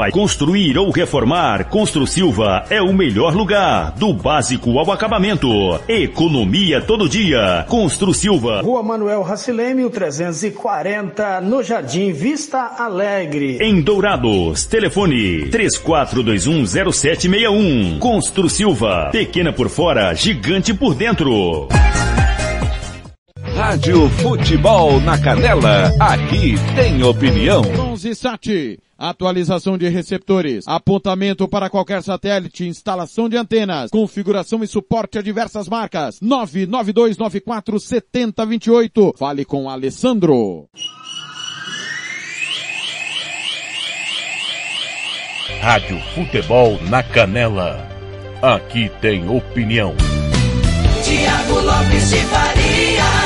Vai 0.00 0.10
construir 0.10 0.78
ou 0.78 0.90
reformar? 0.90 1.68
Constru 1.68 2.06
Silva 2.06 2.64
é 2.70 2.80
o 2.80 2.90
melhor 2.90 3.34
lugar. 3.34 3.92
Do 3.98 4.14
básico 4.14 4.78
ao 4.78 4.90
acabamento. 4.90 5.46
Economia 5.86 6.80
todo 6.80 7.06
dia. 7.06 7.66
Constru 7.68 8.14
Silva. 8.14 8.62
Rua 8.62 8.82
Manuel 8.82 9.20
Racileme, 9.20 9.84
o 9.84 9.90
340, 9.90 11.42
no 11.42 11.62
Jardim 11.62 12.12
Vista 12.12 12.76
Alegre. 12.78 13.58
Em 13.60 13.82
Dourados. 13.82 14.64
Telefone 14.64 15.50
34210761. 15.50 17.98
Constru 17.98 18.48
Silva. 18.48 19.10
Pequena 19.12 19.52
por 19.52 19.68
fora, 19.68 20.14
gigante 20.14 20.72
por 20.72 20.94
dentro. 20.94 21.68
Rádio 23.42 24.08
Futebol 24.10 25.00
na 25.00 25.18
Canela. 25.18 25.90
Aqui 25.98 26.54
tem 26.74 27.02
opinião. 27.02 27.62
11 27.92 28.14
Sati. 28.14 28.78
Atualização 28.98 29.78
de 29.78 29.88
receptores, 29.88 30.68
apontamento 30.68 31.48
para 31.48 31.70
qualquer 31.70 32.02
satélite, 32.02 32.66
instalação 32.66 33.30
de 33.30 33.36
antenas, 33.38 33.90
configuração 33.90 34.62
e 34.62 34.66
suporte 34.66 35.16
a 35.18 35.22
diversas 35.22 35.66
marcas. 35.68 36.20
992947028. 36.20 39.16
Fale 39.16 39.46
com 39.46 39.70
Alessandro. 39.70 40.68
Rádio 45.62 45.98
Futebol 46.14 46.78
na 46.90 47.02
Canela. 47.02 47.88
Aqui 48.42 48.90
tem 49.00 49.26
opinião. 49.28 49.94
Tiago 51.04 51.60
Lopes 51.60 52.10
de 52.10 52.16
Faria. 52.24 53.19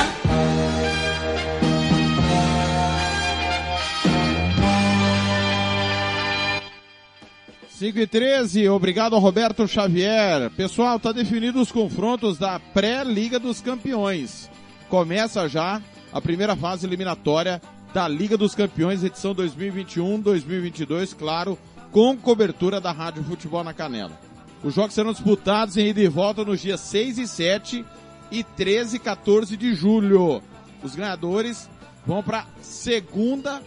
5 7.78 7.98
e 7.98 8.06
13, 8.06 8.68
obrigado 8.68 9.16
ao 9.16 9.20
Roberto 9.20 9.66
Xavier. 9.66 10.48
Pessoal, 10.50 11.00
tá 11.00 11.10
definido 11.10 11.60
os 11.60 11.72
confrontos 11.72 12.38
da 12.38 12.60
pré-Liga 12.60 13.36
dos 13.40 13.60
Campeões. 13.60 14.48
Começa 14.88 15.48
já 15.48 15.82
a 16.12 16.20
primeira 16.20 16.54
fase 16.54 16.86
eliminatória 16.86 17.60
da 17.92 18.06
Liga 18.06 18.36
dos 18.36 18.54
Campeões, 18.54 19.02
edição 19.02 19.34
2021-2022, 19.34 21.16
claro, 21.16 21.58
com 21.90 22.16
cobertura 22.16 22.80
da 22.80 22.92
Rádio 22.92 23.24
Futebol 23.24 23.64
na 23.64 23.74
Canela. 23.74 24.20
Os 24.62 24.72
jogos 24.72 24.94
serão 24.94 25.12
disputados 25.12 25.76
em 25.76 25.88
ida 25.88 26.00
e 26.00 26.06
volta 26.06 26.44
nos 26.44 26.62
dias 26.62 26.78
6 26.78 27.18
e 27.18 27.26
7 27.26 27.84
e 28.30 28.44
13 28.44 28.96
e 28.96 29.00
14 29.00 29.56
de 29.56 29.74
julho. 29.74 30.40
Os 30.80 30.94
ganhadores 30.94 31.68
vão 32.06 32.22
para 32.22 32.46
segunda 32.62 33.60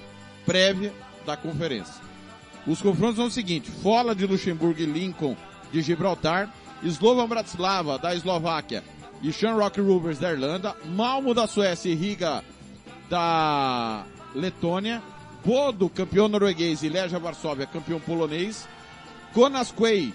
prévia 0.45 0.93
da 1.25 1.35
conferência. 1.35 2.06
Os 2.67 2.81
confrontos 2.81 3.15
são 3.15 3.25
os 3.25 3.33
seguintes: 3.33 3.73
Fola 3.81 4.13
de 4.13 4.25
Luxemburgo 4.25 4.81
e 4.81 4.85
Lincoln 4.85 5.35
de 5.71 5.81
Gibraltar, 5.81 6.53
Slovan 6.83 7.27
Bratislava 7.27 7.97
da 7.97 8.13
Eslováquia 8.13 8.83
e 9.21 9.31
Shamrock 9.31 9.79
Rovers 9.79 10.19
da 10.19 10.31
Irlanda, 10.31 10.75
Malmo 10.85 11.33
da 11.33 11.47
Suécia 11.47 11.89
e 11.89 11.95
Riga 11.95 12.43
da 13.09 14.05
Letônia, 14.35 15.01
Bodo, 15.43 15.89
campeão 15.89 16.27
norueguês, 16.27 16.83
e 16.83 16.89
Leja 16.89 17.17
Varsóvia, 17.17 17.65
campeão 17.65 17.99
polonês, 17.99 18.67
Konasquei, 19.33 20.13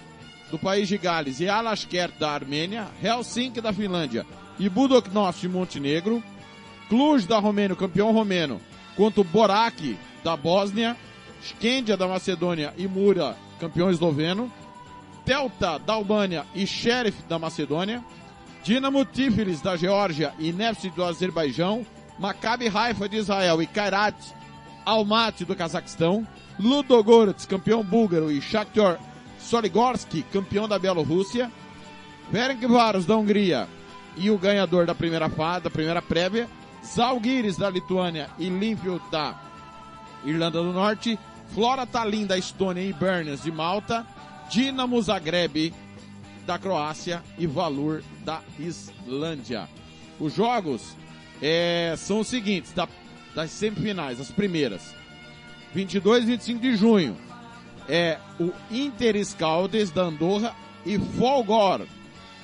do 0.50 0.58
país 0.58 0.88
de 0.88 0.98
Gales, 0.98 1.40
e 1.40 1.48
Alashkert, 1.48 2.12
da 2.18 2.30
Armênia, 2.30 2.86
Helsinki, 3.02 3.60
da 3.60 3.72
Finlândia, 3.72 4.26
e 4.58 4.68
Budoknost, 4.68 5.40
de 5.40 5.48
Montenegro, 5.48 6.22
Cluj, 6.88 7.26
da 7.26 7.38
Romênia, 7.38 7.74
campeão 7.74 8.12
romeno, 8.12 8.60
quanto 8.94 9.24
Borac, 9.24 9.98
da 10.22 10.36
Bósnia, 10.36 10.96
Skendia 11.42 11.96
da 11.96 12.06
Macedônia 12.06 12.72
e 12.76 12.86
Mura, 12.86 13.36
campeão 13.58 13.90
esloveno, 13.90 14.50
Telta 15.24 15.78
da 15.78 15.94
Albânia 15.94 16.46
e 16.54 16.66
Sheriff 16.66 17.22
da 17.28 17.38
Macedônia, 17.38 18.02
Dinamo 18.62 19.04
Tiflis 19.04 19.60
da 19.60 19.76
Geórgia 19.76 20.32
e 20.38 20.52
Nefs 20.52 20.92
do 20.94 21.04
Azerbaijão, 21.04 21.84
Maccabi 22.18 22.68
Haifa 22.68 23.08
de 23.08 23.16
Israel 23.16 23.60
e 23.60 23.66
Kairat 23.66 24.16
Almaty 24.84 25.44
do 25.44 25.56
Cazaquistão, 25.56 26.26
Ludogorets, 26.58 27.46
campeão 27.46 27.82
búlgaro 27.82 28.30
e 28.30 28.40
Shakhtar 28.40 28.98
Soligorski, 29.38 30.22
campeão 30.22 30.68
da 30.68 30.78
Bielorrússia, 30.78 31.50
Ferencváros 32.30 33.04
da 33.04 33.16
Hungria 33.16 33.68
e 34.16 34.30
o 34.30 34.38
ganhador 34.38 34.86
da 34.86 34.94
primeira 34.94 35.28
fase, 35.28 35.64
da 35.64 35.70
primeira 35.70 36.00
prévia, 36.00 36.48
Zalgiris 36.84 37.56
da 37.56 37.70
Lituânia 37.70 38.30
e 38.38 38.48
Linfield 38.48 39.02
da 39.10 39.40
Irlanda 40.24 40.62
do 40.62 40.72
Norte, 40.72 41.18
Flora 41.54 41.86
Tallinn 41.86 42.26
da 42.26 42.38
Estônia 42.38 42.82
e 42.82 42.92
Bernes 42.92 43.42
de 43.42 43.52
Malta, 43.52 44.06
Dinamo 44.50 45.00
Zagreb 45.02 45.72
da 46.46 46.58
Croácia 46.58 47.22
e 47.38 47.46
Valur 47.46 48.02
da 48.24 48.40
Islândia. 48.58 49.68
Os 50.18 50.34
jogos 50.34 50.96
é, 51.42 51.94
são 51.98 52.20
os 52.20 52.28
seguintes, 52.28 52.72
da, 52.72 52.88
das 53.34 53.50
semifinais, 53.50 54.18
as 54.18 54.30
primeiras. 54.30 54.94
22 55.74 56.24
e 56.24 56.26
25 56.26 56.60
de 56.60 56.76
junho 56.76 57.16
é 57.88 58.18
o 58.38 58.52
Inter 58.70 59.22
Scaldes 59.24 59.90
da 59.90 60.02
Andorra 60.02 60.54
e 60.86 60.98
Folgor 60.98 61.86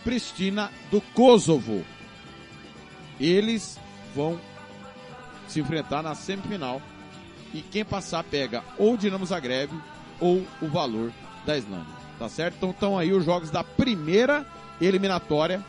Pristina 0.05 0.71
do 0.91 1.01
Kosovo. 1.01 1.85
Eles 3.19 3.79
vão 4.15 4.39
se 5.47 5.61
enfrentar 5.61 6.03
na 6.03 6.15
semifinal 6.15 6.83
e 7.53 7.61
quem 7.61 7.85
passar 7.85 8.25
pega 8.25 8.63
ou 8.77 8.95
o 8.95 8.99
Dinamo 8.99 9.27
Zagreb 9.27 9.71
ou 10.21 10.45
o 10.61 10.69
Valor 10.69 11.13
da 11.47 11.57
Islândia. 11.57 11.99
Tá 12.19 12.29
certo? 12.29 12.57
Então 12.57 12.71
estão 12.71 12.99
aí 12.99 13.13
os 13.13 13.25
jogos 13.25 13.51
da 13.51 13.63
primeira 13.63 14.45
eliminatória 14.81 15.65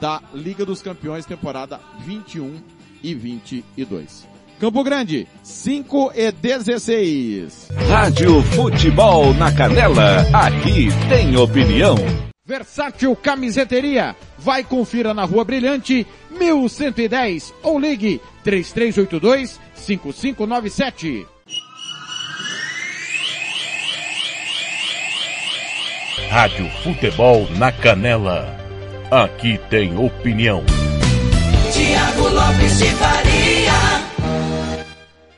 da 0.00 0.20
Liga 0.34 0.66
dos 0.66 0.82
Campeões 0.82 1.24
temporada 1.24 1.80
21 2.00 2.60
e 3.02 3.14
22. 3.14 4.26
Campo 4.58 4.84
Grande, 4.84 5.26
5 5.42 6.12
e 6.14 6.30
16. 6.30 7.68
Rádio 7.88 8.42
Futebol 8.42 9.34
na 9.34 9.50
Canela, 9.52 10.20
aqui 10.32 10.88
tem 11.08 11.36
opinião. 11.36 11.96
Versátil 12.44 13.14
Camiseteria, 13.14 14.16
vai 14.36 14.64
confira 14.64 15.14
na 15.14 15.22
Rua 15.22 15.44
Brilhante, 15.44 16.04
1110 16.28 17.54
ou 17.62 17.78
ligue 17.78 18.20
3382 18.42 19.60
5597. 19.76 21.24
Rádio 26.30 26.68
Futebol 26.82 27.48
na 27.58 27.70
Canela. 27.70 28.58
Aqui 29.08 29.60
tem 29.70 29.96
opinião. 29.96 30.64
Tiago 31.72 32.28
Lopes 32.28 32.78
de 32.78 32.90
Faria. 32.90 33.41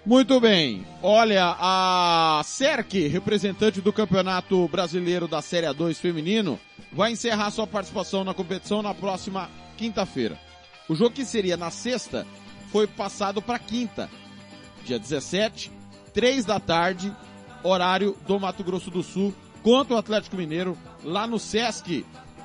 Muito 0.07 0.39
bem. 0.39 0.87
Olha, 1.03 1.57
a 1.59 2.43
SERC, 2.45 3.09
representante 3.09 3.81
do 3.81 3.91
Campeonato 3.91 4.69
Brasileiro 4.69 5.27
da 5.27 5.41
Série 5.41 5.67
A2 5.67 5.95
feminino, 5.95 6.61
vai 6.93 7.13
encerrar 7.13 7.51
sua 7.51 7.67
participação 7.67 8.23
na 8.23 8.35
competição 8.35 8.83
na 8.83 8.93
próxima 8.93 9.49
quinta-feira. 9.79 10.39
O 10.91 10.95
jogo 10.95 11.15
que 11.15 11.25
seria 11.25 11.57
na 11.57 11.71
sexta 11.71 12.27
foi 12.71 12.87
passado 12.87 13.41
para 13.41 13.59
quinta, 13.59 14.11
dia 14.85 14.99
17, 14.99 15.73
3 16.13 16.45
da 16.45 16.61
tarde, 16.61 17.11
horário 17.63 18.15
do 18.27 18.39
Mato 18.39 18.63
Grosso 18.63 18.91
do 18.91 19.03
Sul, 19.03 19.35
contra 19.63 19.95
o 19.95 19.99
Atlético 19.99 20.37
Mineiro, 20.37 20.77
lá 21.03 21.27
no 21.27 21.39
Sesc, 21.39 22.05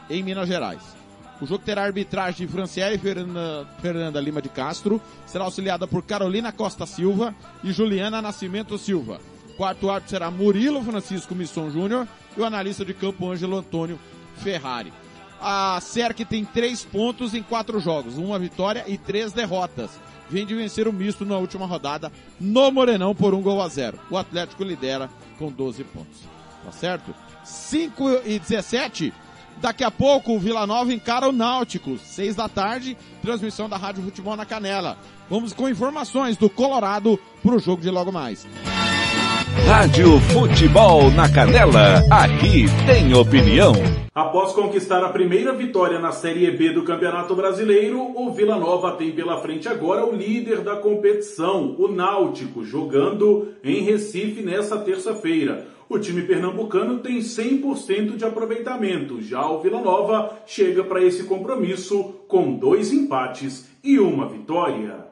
em 0.10 0.24
Minas 0.24 0.48
Gerais. 0.48 0.99
O 1.42 1.46
jogo 1.46 1.64
terá 1.64 1.84
arbitragem 1.84 2.46
de 2.46 2.52
Franciele 2.52 2.98
Fernanda, 2.98 3.68
Fernanda 3.82 4.20
Lima 4.20 4.42
de 4.42 4.50
Castro, 4.50 5.02
será 5.26 5.46
auxiliada 5.46 5.88
por 5.88 6.04
Carolina 6.04 6.52
Costa 6.52 6.86
Silva 6.86 7.34
e 7.64 7.72
Juliana 7.72 8.22
Nascimento 8.22 8.78
Silva. 8.78 9.22
Quarto 9.56 9.90
árbitro 9.90 10.10
será 10.10 10.30
Murilo 10.30 10.84
Francisco 10.84 11.34
Misson 11.36 11.70
Júnior 11.70 12.08
e 12.36 12.42
o 12.42 12.46
analista 12.46 12.84
de 12.84 12.94
campo 12.94 13.30
Ângelo 13.30 13.58
Antônio 13.58 14.00
Ferrari. 14.38 14.92
A 15.42 15.80
SERC 15.82 16.26
tem 16.26 16.44
três 16.44 16.84
pontos 16.84 17.34
em 17.34 17.42
quatro 17.42 17.80
jogos, 17.80 18.18
uma 18.18 18.38
vitória 18.38 18.84
e 18.88 18.98
três 18.98 19.32
derrotas. 19.32 19.92
Vem 20.30 20.46
de 20.46 20.54
vencer 20.54 20.88
o 20.88 20.94
misto 20.94 21.26
na 21.26 21.38
última 21.38 21.66
rodada 21.66 22.12
no 22.40 22.70
Morenão 22.72 23.16
por 23.16 23.34
um 23.34 23.42
gol 23.42 23.62
a 23.62 23.68
zero. 23.68 23.98
O 24.12 24.18
Atlético 24.18 24.64
lidera 24.64 25.10
com 25.38 25.50
12 25.50 25.84
pontos. 25.86 26.22
Tá 26.64 26.72
certo? 26.72 27.16
5 27.44 28.22
e 28.26 28.38
17. 28.38 29.14
Daqui 29.58 29.84
a 29.84 29.92
pouco 29.92 30.34
o 30.34 30.40
Vila 30.40 30.66
Nova 30.66 30.94
encara 30.94 31.28
o 31.28 31.34
Náutico, 31.34 31.98
6 31.98 32.36
da 32.36 32.48
tarde, 32.48 32.98
transmissão 33.22 33.68
da 33.68 33.76
Rádio 33.78 34.04
Futebol 34.04 34.36
na 34.36 34.46
Canela. 34.46 34.98
Vamos 35.30 35.54
com 35.54 35.68
informações 35.68 36.38
do 36.38 36.50
Colorado 36.50 37.20
para 37.44 37.56
o 37.56 37.60
jogo 37.60 37.82
de 37.82 37.90
logo 37.90 38.12
mais. 38.12 38.48
Rádio 39.68 40.20
Futebol 40.34 41.12
na 41.12 41.30
Canela, 41.32 42.04
aqui 42.10 42.66
tem 42.86 43.14
opinião. 43.14 43.74
Após 44.16 44.54
conquistar 44.54 45.04
a 45.04 45.10
primeira 45.10 45.54
vitória 45.54 46.00
na 46.00 46.12
Série 46.12 46.50
B 46.52 46.72
do 46.72 46.84
Campeonato 46.84 47.36
Brasileiro, 47.36 48.02
o 48.16 48.32
Vila 48.32 48.58
Nova 48.58 48.94
tem 48.94 49.12
pela 49.12 49.42
frente 49.42 49.68
agora 49.68 50.06
o 50.06 50.16
líder 50.16 50.62
da 50.62 50.76
competição, 50.76 51.76
o 51.78 51.88
Náutico, 51.88 52.64
jogando 52.64 53.50
em 53.64 53.84
Recife 53.84 54.42
nesta 54.42 54.78
terça-feira. 54.78 55.68
O 55.90 55.98
time 55.98 56.22
pernambucano 56.22 57.00
tem 57.00 57.18
100% 57.18 58.16
de 58.16 58.24
aproveitamento, 58.24 59.20
já 59.24 59.50
o 59.50 59.60
Vila 59.60 59.82
Nova 59.82 60.40
chega 60.46 60.84
para 60.84 61.04
esse 61.04 61.24
compromisso 61.24 62.14
com 62.28 62.56
dois 62.56 62.94
empates 62.94 63.68
e 63.84 64.00
uma 64.00 64.30
vitória. 64.30 65.10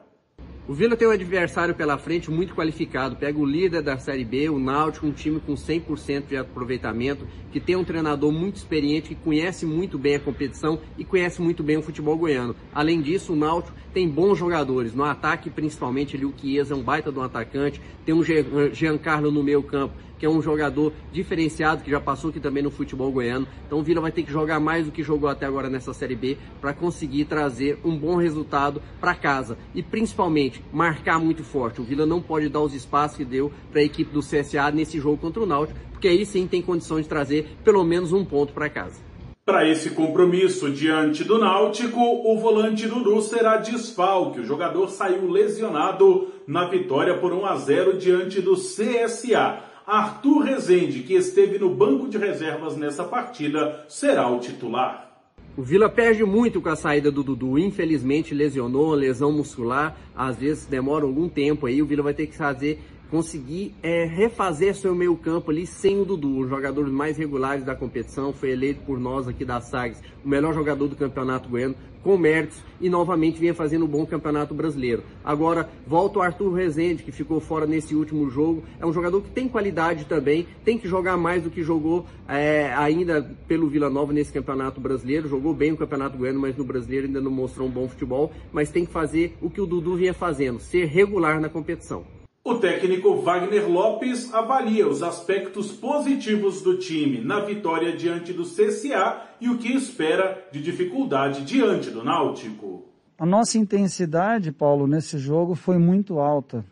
O 0.68 0.74
Vila 0.74 0.96
tem 0.96 1.08
um 1.08 1.10
adversário 1.10 1.74
pela 1.74 1.96
frente 1.96 2.30
muito 2.30 2.54
qualificado. 2.54 3.16
Pega 3.16 3.38
o 3.38 3.44
líder 3.44 3.80
da 3.80 3.96
Série 3.96 4.22
B, 4.22 4.50
o 4.50 4.58
Náutico, 4.58 5.06
um 5.06 5.12
time 5.12 5.40
com 5.40 5.54
100% 5.54 6.26
de 6.26 6.36
aproveitamento, 6.36 7.26
que 7.50 7.58
tem 7.58 7.74
um 7.74 7.82
treinador 7.82 8.30
muito 8.30 8.56
experiente, 8.56 9.08
que 9.08 9.14
conhece 9.14 9.64
muito 9.64 9.98
bem 9.98 10.16
a 10.16 10.20
competição 10.20 10.78
e 10.98 11.06
conhece 11.06 11.40
muito 11.40 11.62
bem 11.62 11.78
o 11.78 11.82
futebol 11.82 12.18
goiano. 12.18 12.54
Além 12.70 13.00
disso, 13.00 13.32
o 13.32 13.36
Náutico 13.36 13.74
tem 13.94 14.06
bons 14.06 14.36
jogadores. 14.36 14.94
No 14.94 15.04
ataque, 15.04 15.48
principalmente, 15.48 16.22
o 16.22 16.34
Chiesa 16.36 16.74
é 16.74 16.76
um 16.76 16.82
baita 16.82 17.10
de 17.10 17.18
um 17.18 17.22
atacante. 17.22 17.80
Tem 18.04 18.14
um 18.14 18.22
Giancarlo 18.22 19.30
no 19.30 19.42
meio 19.42 19.62
campo, 19.62 19.94
que 20.18 20.26
é 20.26 20.28
um 20.28 20.42
jogador 20.42 20.92
diferenciado, 21.12 21.82
que 21.82 21.90
já 21.90 22.00
passou 22.00 22.30
aqui 22.30 22.40
também 22.40 22.62
no 22.62 22.70
futebol 22.70 23.10
goiano. 23.10 23.46
Então 23.66 23.78
o 23.78 23.82
Vila 23.82 24.00
vai 24.00 24.12
ter 24.12 24.22
que 24.22 24.32
jogar 24.32 24.60
mais 24.60 24.86
do 24.86 24.92
que 24.92 25.02
jogou 25.02 25.28
até 25.28 25.46
agora 25.46 25.70
nessa 25.70 25.94
Série 25.94 26.16
B 26.16 26.36
para 26.60 26.72
conseguir 26.72 27.24
trazer 27.26 27.78
um 27.84 27.96
bom 27.96 28.16
resultado 28.16 28.82
para 29.00 29.14
casa. 29.14 29.56
E 29.74 29.82
principalmente, 29.82 30.62
marcar 30.72 31.18
muito 31.18 31.44
forte. 31.44 31.80
O 31.80 31.84
Vila 31.84 32.04
não 32.04 32.20
pode 32.20 32.48
dar 32.48 32.60
os 32.60 32.74
espaços 32.74 33.16
que 33.16 33.24
deu 33.24 33.52
para 33.70 33.80
a 33.80 33.84
equipe 33.84 34.12
do 34.12 34.20
CSA 34.20 34.70
nesse 34.72 34.98
jogo 34.98 35.16
contra 35.16 35.42
o 35.42 35.46
Náutico, 35.46 35.78
porque 35.92 36.08
aí 36.08 36.24
sim 36.24 36.46
tem 36.46 36.62
condições 36.62 37.02
de 37.02 37.08
trazer 37.08 37.56
pelo 37.64 37.84
menos 37.84 38.12
um 38.12 38.24
ponto 38.24 38.52
para 38.52 38.68
casa. 38.68 39.08
Para 39.48 39.66
esse 39.66 39.92
compromisso 39.92 40.70
diante 40.70 41.24
do 41.24 41.38
Náutico, 41.38 41.98
o 41.98 42.38
volante 42.38 42.86
Dudu 42.86 43.22
será 43.22 43.56
desfalque. 43.56 44.40
O 44.40 44.44
jogador 44.44 44.90
saiu 44.90 45.26
lesionado 45.30 46.28
na 46.46 46.68
vitória 46.68 47.16
por 47.16 47.32
1 47.32 47.46
a 47.46 47.56
0 47.56 47.96
diante 47.96 48.42
do 48.42 48.56
CSA. 48.56 49.67
Arthur 49.88 50.40
Rezende, 50.40 51.02
que 51.02 51.14
esteve 51.14 51.58
no 51.58 51.74
banco 51.74 52.10
de 52.10 52.18
reservas 52.18 52.76
nessa 52.76 53.04
partida, 53.04 53.86
será 53.88 54.28
o 54.28 54.38
titular. 54.38 55.08
O 55.56 55.62
Vila 55.62 55.88
perde 55.88 56.22
muito 56.26 56.60
com 56.60 56.68
a 56.68 56.76
saída 56.76 57.10
do 57.10 57.24
Dudu. 57.24 57.58
Infelizmente 57.58 58.34
lesionou, 58.34 58.92
lesão 58.92 59.32
muscular. 59.32 59.96
Às 60.14 60.36
vezes 60.36 60.66
demora 60.66 61.06
algum 61.06 61.26
tempo 61.26 61.64
aí. 61.64 61.80
O 61.80 61.86
Vila 61.86 62.02
vai 62.02 62.12
ter 62.12 62.26
que 62.26 62.36
fazer 62.36 62.82
conseguir 63.10 63.74
é, 63.82 64.04
refazer 64.04 64.74
seu 64.74 64.94
meio 64.94 65.16
campo 65.16 65.50
ali 65.50 65.66
sem 65.66 66.00
o 66.00 66.04
Dudu, 66.04 66.40
os 66.40 66.48
jogadores 66.48 66.92
mais 66.92 67.16
regulares 67.16 67.64
da 67.64 67.74
competição, 67.74 68.32
foi 68.32 68.50
eleito 68.50 68.80
por 68.84 68.98
nós 69.00 69.26
aqui 69.26 69.44
da 69.44 69.60
SAGS 69.60 70.02
o 70.24 70.28
melhor 70.28 70.52
jogador 70.52 70.88
do 70.88 70.96
campeonato 70.96 71.48
goiano, 71.48 71.74
com 72.02 72.16
méritos 72.16 72.62
e 72.80 72.88
novamente 72.88 73.40
vinha 73.40 73.54
fazendo 73.54 73.84
um 73.84 73.88
bom 73.88 74.06
campeonato 74.06 74.54
brasileiro. 74.54 75.02
Agora 75.24 75.68
volta 75.86 76.18
o 76.18 76.22
Arthur 76.22 76.52
Rezende, 76.52 77.02
que 77.02 77.12
ficou 77.12 77.40
fora 77.40 77.66
nesse 77.66 77.94
último 77.94 78.28
jogo, 78.30 78.62
é 78.78 78.86
um 78.86 78.92
jogador 78.92 79.22
que 79.22 79.30
tem 79.30 79.48
qualidade 79.48 80.04
também, 80.04 80.46
tem 80.64 80.78
que 80.78 80.88
jogar 80.88 81.16
mais 81.16 81.42
do 81.42 81.50
que 81.50 81.62
jogou 81.62 82.06
é, 82.28 82.72
ainda 82.74 83.34
pelo 83.46 83.68
Vila 83.68 83.90
Nova 83.90 84.12
nesse 84.12 84.32
campeonato 84.32 84.80
brasileiro, 84.80 85.28
jogou 85.28 85.54
bem 85.54 85.72
no 85.72 85.76
campeonato 85.76 86.16
goiano, 86.16 86.40
mas 86.40 86.56
no 86.56 86.64
brasileiro 86.64 87.06
ainda 87.06 87.20
não 87.20 87.30
mostrou 87.30 87.66
um 87.66 87.70
bom 87.70 87.88
futebol, 87.88 88.32
mas 88.52 88.70
tem 88.70 88.84
que 88.84 88.92
fazer 88.92 89.36
o 89.40 89.50
que 89.50 89.60
o 89.60 89.66
Dudu 89.66 89.96
vinha 89.96 90.14
fazendo, 90.14 90.60
ser 90.60 90.86
regular 90.86 91.40
na 91.40 91.48
competição. 91.48 92.17
O 92.44 92.54
técnico 92.54 93.16
Wagner 93.16 93.68
Lopes 93.68 94.32
avalia 94.32 94.88
os 94.88 95.02
aspectos 95.02 95.72
positivos 95.72 96.62
do 96.62 96.78
time 96.78 97.20
na 97.20 97.40
vitória 97.40 97.94
diante 97.96 98.32
do 98.32 98.44
CCA 98.44 99.22
e 99.40 99.48
o 99.48 99.58
que 99.58 99.72
espera 99.72 100.46
de 100.50 100.62
dificuldade 100.62 101.44
diante 101.44 101.90
do 101.90 102.02
Náutico. 102.02 102.84
A 103.18 103.26
nossa 103.26 103.58
intensidade, 103.58 104.52
Paulo, 104.52 104.86
nesse 104.86 105.18
jogo 105.18 105.54
foi 105.54 105.76
muito 105.76 106.18
alta. 106.20 106.64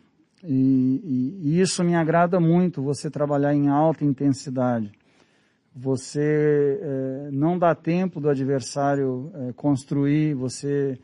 E, 0.42 1.00
e, 1.04 1.40
e 1.42 1.60
isso 1.60 1.82
me 1.82 1.94
agrada 1.94 2.38
muito, 2.38 2.80
você 2.80 3.10
trabalhar 3.10 3.52
em 3.52 3.68
alta 3.68 4.04
intensidade. 4.04 4.92
Você 5.74 6.80
é, 6.80 7.28
não 7.32 7.58
dá 7.58 7.74
tempo 7.74 8.20
do 8.20 8.30
adversário 8.30 9.30
é, 9.34 9.52
construir, 9.52 10.34
você 10.34 10.98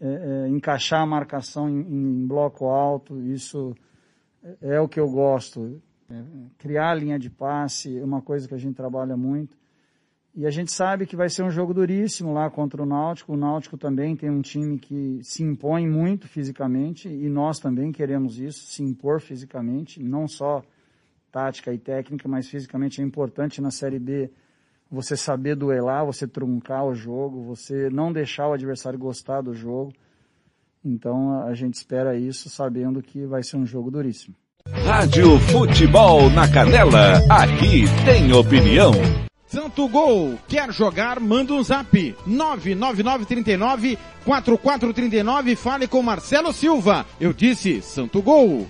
é, 0.00 0.48
encaixar 0.48 1.02
a 1.02 1.06
marcação 1.06 1.68
em, 1.68 1.80
em 1.80 2.26
bloco 2.26 2.66
alto, 2.66 3.20
isso 3.20 3.74
é 4.60 4.80
o 4.80 4.88
que 4.88 5.00
eu 5.00 5.08
gosto. 5.08 5.80
É, 6.10 6.22
criar 6.58 6.94
linha 6.94 7.18
de 7.18 7.28
passe 7.28 7.98
é 7.98 8.04
uma 8.04 8.22
coisa 8.22 8.46
que 8.46 8.54
a 8.54 8.58
gente 8.58 8.74
trabalha 8.74 9.16
muito. 9.16 9.56
E 10.34 10.46
a 10.46 10.50
gente 10.50 10.70
sabe 10.70 11.06
que 11.06 11.16
vai 11.16 11.30
ser 11.30 11.42
um 11.42 11.50
jogo 11.50 11.72
duríssimo 11.72 12.34
lá 12.34 12.50
contra 12.50 12.82
o 12.82 12.86
Náutico. 12.86 13.32
O 13.32 13.36
Náutico 13.38 13.78
também 13.78 14.14
tem 14.14 14.28
um 14.28 14.42
time 14.42 14.78
que 14.78 15.18
se 15.22 15.42
impõe 15.42 15.88
muito 15.88 16.28
fisicamente 16.28 17.08
e 17.08 17.28
nós 17.30 17.58
também 17.58 17.90
queremos 17.90 18.38
isso, 18.38 18.66
se 18.66 18.82
impor 18.82 19.18
fisicamente, 19.20 20.02
não 20.02 20.28
só 20.28 20.62
tática 21.32 21.72
e 21.72 21.78
técnica, 21.78 22.28
mas 22.28 22.48
fisicamente 22.48 23.00
é 23.00 23.04
importante 23.04 23.62
na 23.62 23.70
Série 23.70 23.98
B 23.98 24.30
você 24.90 25.16
saber 25.16 25.56
duelar, 25.56 26.04
você 26.04 26.26
truncar 26.28 26.84
o 26.84 26.94
jogo, 26.94 27.42
você 27.42 27.88
não 27.88 28.12
deixar 28.12 28.48
o 28.48 28.52
adversário 28.52 28.98
gostar 28.98 29.40
do 29.40 29.54
jogo. 29.54 29.92
Então 30.86 31.42
a 31.44 31.52
gente 31.52 31.74
espera 31.74 32.16
isso 32.16 32.48
sabendo 32.48 33.02
que 33.02 33.26
vai 33.26 33.42
ser 33.42 33.56
um 33.56 33.66
jogo 33.66 33.90
duríssimo. 33.90 34.36
Rádio 34.84 35.38
Futebol 35.40 36.30
na 36.30 36.48
Canela, 36.48 37.20
aqui 37.28 37.84
tem 38.04 38.32
opinião. 38.32 38.92
Santo 39.46 39.88
Gol, 39.88 40.38
quer 40.48 40.72
jogar? 40.72 41.18
Manda 41.18 41.54
um 41.54 41.62
zap. 41.62 42.14
99939 42.26 43.98
4439, 44.24 45.56
fale 45.56 45.88
com 45.88 46.02
Marcelo 46.02 46.52
Silva. 46.52 47.04
Eu 47.20 47.32
disse 47.32 47.82
Santo 47.82 48.22
Gol. 48.22 48.66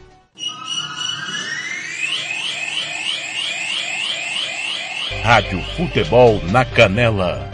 Rádio 5.23 5.61
Futebol 5.77 6.41
na 6.51 6.65
Canela. 6.65 7.51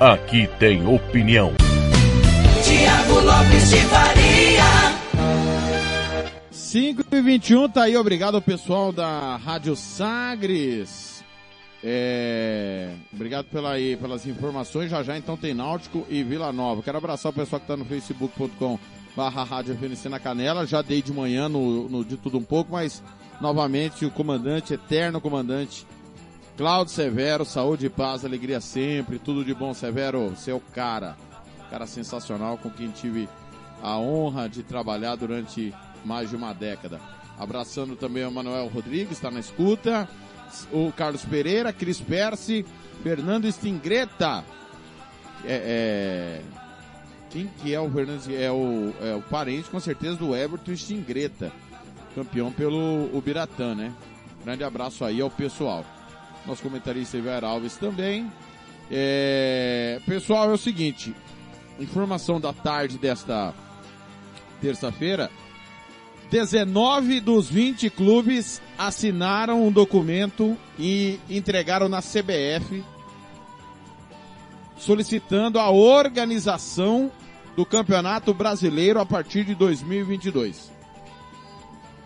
Aqui 0.00 0.48
tem 0.58 0.86
opinião. 0.86 1.52
Tiago 3.12 3.20
Lopes 3.20 3.68
de 3.68 3.76
Faria. 3.82 4.64
5 6.50 7.04
e 7.12 7.20
21 7.20 7.68
tá 7.68 7.82
aí, 7.82 7.96
obrigado 7.96 8.36
ao 8.36 8.40
pessoal 8.40 8.90
da 8.90 9.36
Rádio 9.36 9.76
Sagres. 9.76 11.22
É, 11.84 12.94
obrigado 13.12 13.46
pela, 13.46 13.72
aí, 13.72 13.96
pelas 13.96 14.26
informações. 14.26 14.90
Já 14.90 15.02
já 15.02 15.18
então 15.18 15.36
tem 15.36 15.52
Náutico 15.52 16.06
e 16.08 16.22
Vila 16.22 16.52
Nova. 16.52 16.82
Quero 16.82 16.96
abraçar 16.96 17.30
o 17.30 17.34
pessoal 17.34 17.60
que 17.60 17.64
está 17.64 17.76
no 17.76 17.84
facebook.com 17.84 18.78
barra 19.14 19.44
Rádio 19.44 19.76
FNC 19.76 20.08
na 20.08 20.18
Canela. 20.18 20.66
Já 20.66 20.80
dei 20.80 21.02
de 21.02 21.12
manhã 21.12 21.48
no, 21.50 21.88
no 21.88 22.04
de 22.04 22.16
tudo 22.16 22.38
um 22.38 22.44
pouco, 22.44 22.72
mas 22.72 23.02
novamente 23.42 24.06
o 24.06 24.10
comandante, 24.10 24.72
eterno 24.72 25.20
comandante, 25.20 25.86
Cláudio 26.56 26.94
Severo, 26.94 27.44
saúde 27.44 27.90
paz, 27.90 28.24
alegria 28.24 28.60
sempre, 28.60 29.18
tudo 29.18 29.44
de 29.44 29.52
bom, 29.52 29.74
Severo, 29.74 30.32
seu 30.36 30.62
cara. 30.74 31.16
Cara 31.72 31.86
sensacional 31.86 32.58
com 32.58 32.68
quem 32.68 32.90
tive 32.90 33.26
a 33.82 33.96
honra 33.96 34.46
de 34.46 34.62
trabalhar 34.62 35.16
durante 35.16 35.72
mais 36.04 36.28
de 36.28 36.36
uma 36.36 36.52
década. 36.52 37.00
Abraçando 37.38 37.96
também 37.96 38.26
o 38.26 38.30
Manuel 38.30 38.68
Rodrigues, 38.68 39.12
está 39.12 39.30
na 39.30 39.40
escuta. 39.40 40.06
O 40.70 40.92
Carlos 40.92 41.24
Pereira, 41.24 41.72
Cris 41.72 41.98
Percy, 41.98 42.66
Fernando 43.02 43.50
Stingreta. 43.50 44.44
É, 45.46 46.42
é... 46.42 46.42
Quem 47.30 47.46
que 47.46 47.72
é 47.72 47.80
o 47.80 47.90
Fernando? 47.90 48.30
É 48.30 48.52
o, 48.52 48.92
é 49.00 49.14
o 49.14 49.22
parente, 49.22 49.70
com 49.70 49.80
certeza, 49.80 50.16
do 50.16 50.36
Everton 50.36 50.76
Stingreta. 50.76 51.50
Campeão 52.14 52.52
pelo 52.52 53.08
Ubiratã, 53.16 53.74
né? 53.74 53.94
Grande 54.44 54.62
abraço 54.62 55.06
aí 55.06 55.22
ao 55.22 55.30
pessoal. 55.30 55.86
Nosso 56.46 56.62
comentarista 56.62 57.16
Iver 57.16 57.42
Alves 57.42 57.78
também. 57.78 58.30
É... 58.90 60.02
Pessoal, 60.04 60.50
é 60.50 60.52
o 60.52 60.58
seguinte. 60.58 61.14
Informação 61.78 62.40
da 62.40 62.52
tarde 62.52 62.98
desta 62.98 63.54
terça-feira. 64.60 65.30
19 66.30 67.20
dos 67.20 67.48
20 67.48 67.90
clubes 67.90 68.62
assinaram 68.78 69.66
um 69.66 69.70
documento 69.70 70.56
e 70.78 71.20
entregaram 71.28 71.88
na 71.88 72.00
CBF 72.00 72.82
solicitando 74.82 75.60
a 75.60 75.70
organização 75.70 77.10
do 77.54 77.64
Campeonato 77.64 78.34
Brasileiro 78.34 78.98
a 78.98 79.06
partir 79.06 79.44
de 79.44 79.54
2022. 79.54 80.72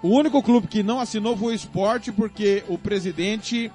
O 0.02 0.08
único 0.08 0.42
clube 0.42 0.66
que 0.66 0.82
não 0.82 1.00
assinou 1.00 1.36
foi 1.36 1.52
o 1.52 1.56
Esporte 1.56 2.12
porque 2.12 2.62
o 2.68 2.76
presidente 2.76 3.72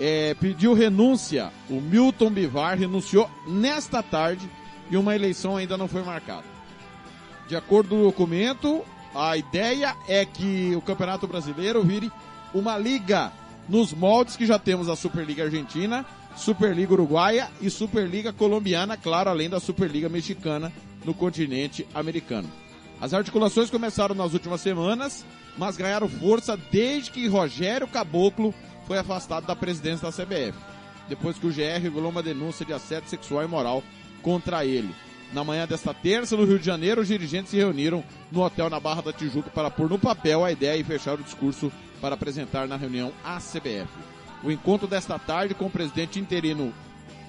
é, 0.00 0.34
pediu 0.34 0.72
renúncia. 0.72 1.52
O 1.68 1.80
Milton 1.80 2.30
Bivar 2.30 2.78
renunciou 2.78 3.30
nesta 3.46 4.02
tarde 4.02 4.48
e 4.90 4.96
uma 4.96 5.14
eleição 5.14 5.56
ainda 5.56 5.76
não 5.76 5.88
foi 5.88 6.02
marcada. 6.02 6.44
De 7.48 7.56
acordo 7.56 7.90
com 7.90 8.00
o 8.00 8.04
documento, 8.04 8.84
a 9.14 9.36
ideia 9.36 9.94
é 10.08 10.24
que 10.24 10.74
o 10.76 10.80
Campeonato 10.80 11.26
Brasileiro 11.26 11.82
vire 11.82 12.10
uma 12.52 12.78
liga 12.78 13.32
nos 13.68 13.92
moldes 13.92 14.36
que 14.36 14.46
já 14.46 14.58
temos 14.58 14.88
a 14.88 14.96
Superliga 14.96 15.44
Argentina, 15.44 16.04
Superliga 16.36 16.92
Uruguaia 16.92 17.48
e 17.60 17.70
Superliga 17.70 18.32
Colombiana, 18.32 18.96
claro, 18.96 19.30
além 19.30 19.48
da 19.48 19.60
Superliga 19.60 20.08
Mexicana 20.08 20.72
no 21.04 21.14
continente 21.14 21.86
americano. 21.94 22.50
As 23.00 23.12
articulações 23.12 23.70
começaram 23.70 24.14
nas 24.14 24.32
últimas 24.32 24.60
semanas, 24.60 25.24
mas 25.56 25.76
ganharam 25.76 26.08
força 26.08 26.56
desde 26.56 27.10
que 27.10 27.28
Rogério 27.28 27.86
Caboclo 27.86 28.54
foi 28.86 28.98
afastado 28.98 29.46
da 29.46 29.56
presidência 29.56 30.10
da 30.10 30.12
CBF, 30.12 30.58
depois 31.08 31.38
que 31.38 31.46
o 31.46 31.52
GR 31.52 31.80
revelou 31.80 32.10
uma 32.10 32.22
denúncia 32.22 32.64
de 32.64 32.72
assédio 32.72 33.08
sexual 33.08 33.44
e 33.44 33.48
moral 33.48 33.82
contra 34.24 34.64
ele. 34.64 34.92
Na 35.32 35.44
manhã 35.44 35.66
desta 35.66 35.92
terça, 35.92 36.36
no 36.36 36.44
Rio 36.44 36.58
de 36.58 36.64
Janeiro, 36.64 37.02
os 37.02 37.08
dirigentes 37.08 37.50
se 37.50 37.56
reuniram 37.56 38.02
no 38.32 38.42
hotel 38.42 38.70
na 38.70 38.80
Barra 38.80 39.02
da 39.02 39.12
Tijuca 39.12 39.50
para 39.50 39.70
pôr 39.70 39.90
no 39.90 39.98
papel 39.98 40.44
a 40.44 40.50
ideia 40.50 40.78
e 40.78 40.84
fechar 40.84 41.14
o 41.14 41.22
discurso 41.22 41.70
para 42.00 42.14
apresentar 42.14 42.66
na 42.66 42.76
reunião 42.76 43.12
à 43.22 43.38
CBF. 43.38 43.88
O 44.42 44.50
encontro 44.50 44.86
desta 44.86 45.18
tarde 45.18 45.54
com 45.54 45.66
o 45.66 45.70
presidente 45.70 46.18
interino, 46.18 46.72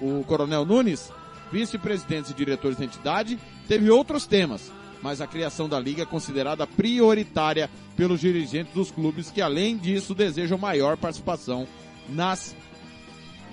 o 0.00 0.24
Coronel 0.24 0.64
Nunes, 0.64 1.10
vice-presidentes 1.52 2.30
e 2.30 2.34
diretores 2.34 2.78
da 2.78 2.84
entidade, 2.84 3.38
teve 3.68 3.90
outros 3.90 4.26
temas, 4.26 4.72
mas 5.02 5.20
a 5.20 5.26
criação 5.26 5.68
da 5.68 5.78
liga 5.78 6.02
é 6.02 6.06
considerada 6.06 6.66
prioritária 6.66 7.70
pelos 7.96 8.20
dirigentes 8.20 8.72
dos 8.72 8.90
clubes 8.90 9.30
que, 9.30 9.42
além 9.42 9.76
disso, 9.76 10.14
desejam 10.14 10.58
maior 10.58 10.96
participação 10.96 11.66
nas 12.08 12.54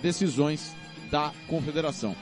decisões 0.01 0.75
da 1.09 1.31
confederação. 1.47 2.15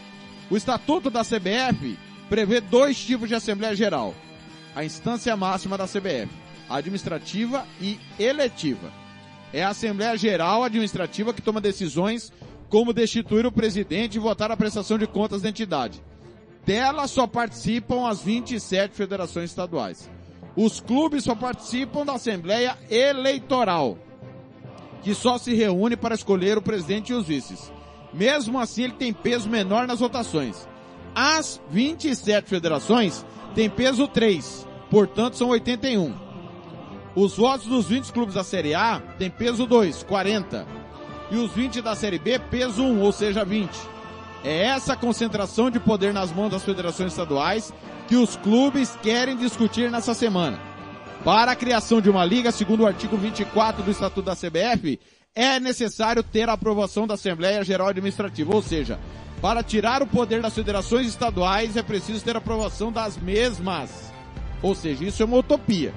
O 0.52 0.58
estatuto 0.58 1.10
da 1.10 1.22
CBF 1.22 1.98
prevê 2.30 2.60
dois 2.60 3.00
tipos 3.00 3.30
de 3.30 3.36
Assembleia 3.36 3.74
Geral. 3.74 4.14
A 4.76 4.84
instância 4.84 5.34
máxima 5.38 5.78
da 5.78 5.88
CBF, 5.88 6.28
administrativa 6.70 7.66
e 7.80 7.98
eletiva. 8.20 8.92
É 9.54 9.64
a 9.64 9.70
Assembleia 9.70 10.18
Geral 10.18 10.62
Administrativa 10.66 11.34
que 11.34 11.42
toma 11.42 11.62
decisões 11.62 12.34
como 12.68 12.92
destituir 12.92 13.46
o 13.46 13.52
presidente 13.52 14.16
e 14.16 14.20
votar 14.20 14.52
a 14.52 14.58
prestação 14.58 14.98
de 14.98 15.08
contas 15.08 15.42
da 15.42 15.48
entidade. 15.48 16.04
Dela 16.66 17.08
só 17.08 17.26
participam 17.26 18.06
as 18.10 18.22
27 18.22 18.94
federações 18.94 19.52
estaduais. 19.52 20.12
Os 20.54 20.82
clubes 20.82 21.24
só 21.24 21.34
participam 21.34 22.06
da 22.06 22.16
Assembleia 22.16 22.78
Eleitoral, 22.90 23.98
que 25.02 25.16
só 25.16 25.38
se 25.38 25.54
reúne 25.54 25.96
para 25.96 26.14
escolher 26.14 26.58
o 26.58 26.62
presidente 26.62 27.14
e 27.14 27.16
os 27.16 27.26
vices. 27.26 27.72
Mesmo 28.14 28.60
assim, 28.60 28.84
ele 28.84 28.94
tem 28.94 29.14
peso 29.14 29.50
menor 29.50 29.88
nas 29.88 30.00
votações. 30.00 30.68
As 31.16 31.62
27 31.70 32.50
federações 32.50 33.26
têm 33.54 33.70
peso 33.70 34.08
3, 34.08 34.68
portanto 34.90 35.38
são 35.38 35.50
81. 35.50 36.14
Os 37.16 37.36
votos 37.36 37.68
dos 37.68 37.86
20 37.88 38.12
clubes 38.14 38.36
da 38.36 38.44
Série 38.44 38.74
A 38.74 39.02
têm 39.18 39.30
peso 39.30 39.66
2, 39.66 40.04
40. 40.04 40.66
E 41.30 41.36
os 41.36 41.52
20 41.52 41.82
da 41.82 41.96
Série 41.96 42.20
B, 42.20 42.40
peso 42.40 42.84
1, 42.84 43.02
ou 43.02 43.12
seja, 43.12 43.44
20. 43.44 43.70
É 44.44 44.64
essa 44.66 44.96
concentração 44.96 45.70
de 45.70 45.80
poder 45.80 46.14
nas 46.14 46.32
mãos 46.32 46.50
das 46.50 46.64
federações 46.64 47.12
estaduais 47.12 47.74
que 48.08 48.16
os 48.16 48.36
clubes 48.38 48.98
querem 49.02 49.38
discutir 49.38 49.92
nessa 49.92 50.14
semana. 50.14 50.60
Para 51.24 51.52
a 51.52 51.56
criação 51.56 52.02
de 52.02 52.10
uma 52.10 52.26
liga, 52.26 52.52
segundo 52.52 52.82
o 52.82 52.88
artigo 52.88 53.16
24 53.16 53.84
do 53.84 53.92
Estatuto 53.92 54.24
da 54.24 54.36
CBF, 54.36 55.00
é 55.36 55.60
necessário 55.60 56.24
ter 56.24 56.50
a 56.50 56.54
aprovação 56.54 57.08
da 57.08 57.14
Assembleia 57.14 57.64
Geral 57.64 57.88
Administrativa, 57.88 58.54
ou 58.54 58.62
seja, 58.62 59.00
para 59.42 59.64
tirar 59.64 60.04
o 60.04 60.08
poder 60.08 60.42
das 60.42 60.54
federações 60.54 61.08
estaduais 61.08 61.78
é 61.78 61.82
preciso 61.82 62.24
ter 62.24 62.36
aprovação 62.36 62.92
das 62.92 63.18
mesmas. 63.18 64.12
Ou 64.62 64.76
seja, 64.76 65.06
isso 65.06 65.24
é 65.24 65.26
uma 65.26 65.38
utopia. 65.38 65.94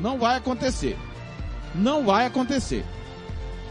Não 0.00 0.18
vai 0.18 0.36
acontecer. 0.36 0.96
Não 1.74 2.04
vai 2.04 2.26
acontecer. 2.26 2.84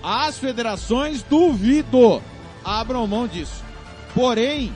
As 0.03 0.37
federações 0.37 1.23
duvido 1.23 2.21
abram 2.63 3.07
mão 3.07 3.27
disso. 3.27 3.63
Porém, 4.13 4.75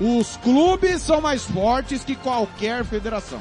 os 0.00 0.36
clubes 0.38 1.02
são 1.02 1.20
mais 1.20 1.42
fortes 1.44 2.04
que 2.04 2.14
qualquer 2.14 2.84
federação. 2.84 3.40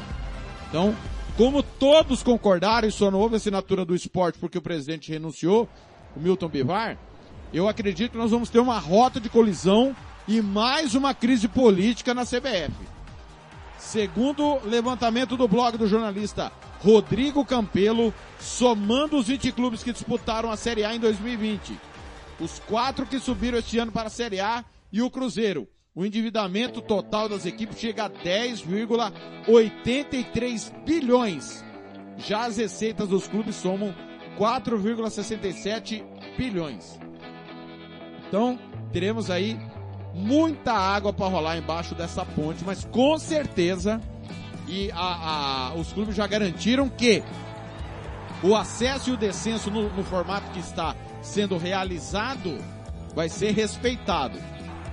Então, 0.68 0.96
como 1.38 1.64
todos 1.64 2.22
concordaram, 2.22 2.88
e 2.88 2.92
só 2.92 3.10
não 3.10 3.20
houve 3.20 3.36
assinatura 3.36 3.84
do 3.84 3.96
esporte 3.96 4.38
porque 4.40 4.58
o 4.58 4.62
presidente 4.62 5.12
renunciou, 5.12 5.68
o 6.16 6.20
Milton 6.20 6.48
Bivar, 6.48 6.98
eu 7.54 7.68
acredito 7.68 8.12
que 8.12 8.18
nós 8.18 8.32
vamos 8.32 8.50
ter 8.50 8.60
uma 8.60 8.78
rota 8.78 9.20
de 9.20 9.30
colisão 9.30 9.96
e 10.28 10.42
mais 10.42 10.96
uma 10.96 11.14
crise 11.14 11.48
política 11.48 12.14
na 12.14 12.24
CBF. 12.24 12.74
Segundo 13.78 14.60
levantamento 14.64 15.36
do 15.36 15.48
blog 15.48 15.78
do 15.78 15.88
jornalista 15.88 16.52
Rodrigo 16.80 17.46
Campelo, 17.46 18.14
somando 18.40 19.18
os 19.18 19.28
20 19.28 19.52
clubes 19.52 19.84
que 19.84 19.92
disputaram 19.92 20.52
a 20.52 20.58
Série 20.58 20.84
A 20.84 20.96
em 20.96 21.00
2020, 21.00 21.78
Os 22.40 22.60
quatro 22.60 23.06
que 23.06 23.20
subiram 23.20 23.58
este 23.58 23.78
ano 23.78 23.92
para 23.92 24.08
a 24.08 24.12
Série 24.12 24.40
A 24.40 24.66
e 24.92 25.02
o 25.02 25.10
Cruzeiro. 25.10 25.68
O 25.96 26.04
endividamento 26.04 26.82
total 26.82 27.30
das 27.30 27.46
equipes 27.46 27.78
chega 27.78 28.06
a 28.06 28.10
10,83 28.10 30.74
bilhões. 30.84 31.64
Já 32.18 32.48
as 32.48 32.58
receitas 32.58 33.10
dos 33.10 33.28
clubes 33.28 33.56
somam 33.56 33.94
4,67 34.40 36.04
bilhões. 36.36 37.00
Então, 38.28 38.58
teremos 38.92 39.30
aí 39.30 39.56
muita 40.16 40.74
água 40.74 41.14
para 41.14 41.28
rolar 41.28 41.58
embaixo 41.58 41.94
dessa 41.94 42.26
ponte, 42.26 42.64
mas 42.64 42.84
com 42.86 43.20
certeza 43.20 44.02
e 44.68 44.90
a, 44.94 45.68
a, 45.70 45.76
os 45.76 45.94
clubes 45.94 46.16
já 46.16 46.26
garantiram 46.26 46.90
que 46.90 47.22
o 48.42 48.56
acesso 48.56 49.12
e 49.12 49.14
o 49.14 49.18
descenso 49.18 49.70
no, 49.70 49.96
no 49.96 50.04
formato 50.04 50.50
que 50.52 50.60
está 50.60 50.96
sendo 51.22 51.56
realizado 51.56 52.58
vai 53.14 53.30
ser 53.30 53.52
respeitado. 53.52 54.40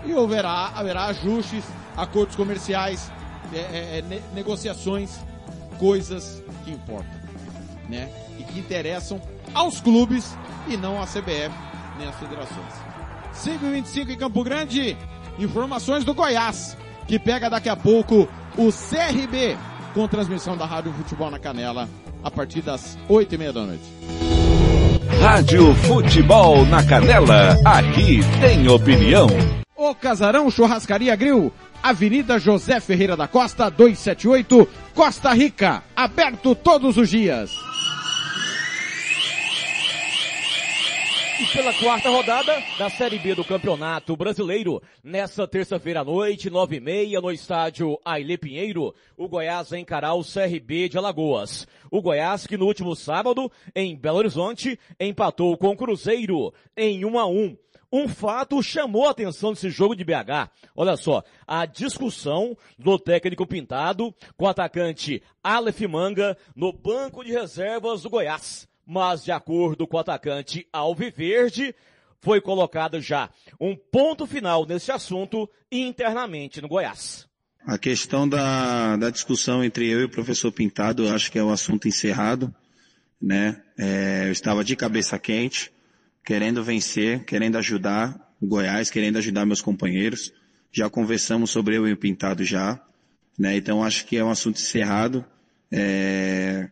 E 0.05 0.13
haverá, 0.13 0.73
haverá 0.75 1.07
ajustes, 1.07 1.65
acordos 1.97 2.37
comerciais, 2.37 3.11
é, 3.53 3.59
é, 3.59 3.99
é 3.99 4.03
ne, 4.03 4.23
negociações, 4.35 5.19
coisas 5.79 6.43
que 6.65 6.71
importam, 6.71 7.21
né? 7.89 8.09
E 8.39 8.45
que 8.45 8.59
interessam 8.59 9.21
aos 9.55 9.81
clubes 9.81 10.37
e 10.69 10.77
não 10.77 11.01
à 11.03 11.07
CBF 11.07 11.55
nem 11.99 12.09
às 12.09 12.17
federações. 12.17 12.73
5 13.33 13.65
e 13.65 13.71
25 13.73 14.11
em 14.11 14.17
Campo 14.17 14.43
Grande. 14.43 14.97
Informações 15.39 16.05
do 16.05 16.15
Goiás, 16.15 16.77
que 17.07 17.19
pega 17.19 17.49
daqui 17.49 17.69
a 17.69 17.77
pouco 17.77 18.29
o 18.57 18.71
CRB 18.73 19.57
com 19.95 20.07
transmissão 20.09 20.57
da 20.57 20.67
Rádio 20.67 20.93
Futebol 20.93 21.31
na 21.31 21.39
Canela 21.39 21.89
a 22.23 22.31
partir 22.31 22.63
das 22.63 22.99
8 23.09 23.35
e 23.35 23.39
meia 23.39 23.53
da 23.53 23.65
noite. 23.65 23.85
Rádio 25.21 25.75
Futebol 25.75 26.65
na 26.67 26.85
Canela, 26.85 27.57
aqui 27.65 28.21
tem 28.41 28.69
opinião. 28.69 29.27
O 29.83 29.95
Casarão 29.95 30.51
Churrascaria 30.51 31.17
Grill, 31.17 31.51
Avenida 31.83 32.39
José 32.39 32.81
Ferreira 32.81 33.17
da 33.17 33.27
Costa, 33.27 33.71
278, 33.71 34.69
Costa 34.95 35.33
Rica, 35.33 35.83
aberto 35.97 36.55
todos 36.55 36.99
os 36.99 37.09
dias. 37.09 37.51
E 41.41 41.47
pela 41.57 41.73
quarta 41.73 42.11
rodada 42.11 42.63
da 42.79 42.91
Série 42.91 43.19
B 43.19 43.35
do 43.35 43.43
Campeonato 43.43 44.15
Brasileiro, 44.15 44.83
nessa 45.03 45.49
terça-feira 45.49 46.01
à 46.01 46.05
noite, 46.05 46.51
nove 46.51 46.77
e 46.77 46.81
meia, 46.81 47.19
no 47.19 47.33
estádio 47.33 47.99
Aile 48.05 48.37
Pinheiro, 48.37 48.95
o 49.17 49.27
Goiás 49.31 49.71
vai 49.71 49.79
encarar 49.79 50.13
o 50.13 50.23
CRB 50.23 50.91
de 50.91 50.99
Alagoas. 50.99 51.67
O 51.91 52.03
Goiás 52.03 52.47
que 52.47 52.59
no 52.59 52.67
último 52.67 52.95
sábado, 52.95 53.51
em 53.75 53.97
Belo 53.97 54.19
Horizonte, 54.19 54.79
empatou 55.01 55.57
com 55.57 55.69
o 55.69 55.77
Cruzeiro 55.77 56.53
em 56.77 57.03
1 57.03 57.19
a 57.19 57.27
1 57.27 57.57
um 57.93 58.09
fato 58.09 58.63
chamou 58.63 59.07
a 59.07 59.11
atenção 59.11 59.53
desse 59.53 59.71
jogo 59.71 59.95
de 59.95 60.05
BH. 60.05 60.51
Olha 60.77 60.97
só, 60.97 61.23
a 61.47 61.67
discussão 61.67 62.57
do 62.79 62.99
técnico 62.99 63.47
pintado 63.47 64.15
com 64.37 64.45
o 64.45 64.49
atacante 64.49 65.23
Aleph 65.43 65.81
Manga 65.83 66.37
no 66.55 66.73
banco 66.73 67.25
de 67.25 67.33
reservas 67.33 68.03
do 68.03 68.11
Goiás 68.11 68.71
mas 68.93 69.23
de 69.23 69.31
acordo 69.31 69.87
com 69.87 69.97
o 69.97 70.01
atacante 70.01 70.67
Alviverde, 70.73 71.73
foi 72.19 72.41
colocado 72.41 73.01
já 73.01 73.31
um 73.61 73.77
ponto 73.77 74.27
final 74.27 74.67
nesse 74.67 74.91
assunto 74.91 75.49
internamente 75.71 76.61
no 76.61 76.67
Goiás. 76.67 77.25
A 77.65 77.79
questão 77.79 78.29
da, 78.29 78.97
da 78.97 79.11
discussão 79.11 79.63
entre 79.63 79.87
eu 79.89 80.01
e 80.01 80.05
o 80.05 80.09
professor 80.11 80.51
Pintado, 80.51 81.07
eu 81.07 81.15
acho 81.15 81.31
que 81.31 81.39
é 81.39 81.43
o 81.43 81.53
assunto 81.53 81.87
encerrado, 81.87 82.53
né? 83.23 83.63
É, 83.79 84.25
eu 84.27 84.33
estava 84.33 84.65
de 84.65 84.75
cabeça 84.75 85.17
quente, 85.21 85.71
querendo 86.25 86.63
vencer, 86.63 87.25
querendo 87.25 87.57
ajudar 87.59 88.35
o 88.41 88.47
Goiás, 88.47 88.91
querendo 88.91 89.19
ajudar 89.19 89.47
meus 89.47 89.61
companheiros. 89.61 90.33
Já 90.73 90.89
conversamos 90.89 91.51
sobre 91.51 91.77
eu 91.77 91.89
e 91.89 91.93
o 91.93 91.97
Pintado 91.97 92.45
já, 92.45 92.81
né? 93.39 93.57
Então 93.57 93.83
acho 93.83 94.07
que 94.07 94.17
é 94.17 94.25
um 94.25 94.31
assunto 94.31 94.57
encerrado. 94.57 95.25
É, 95.73 96.71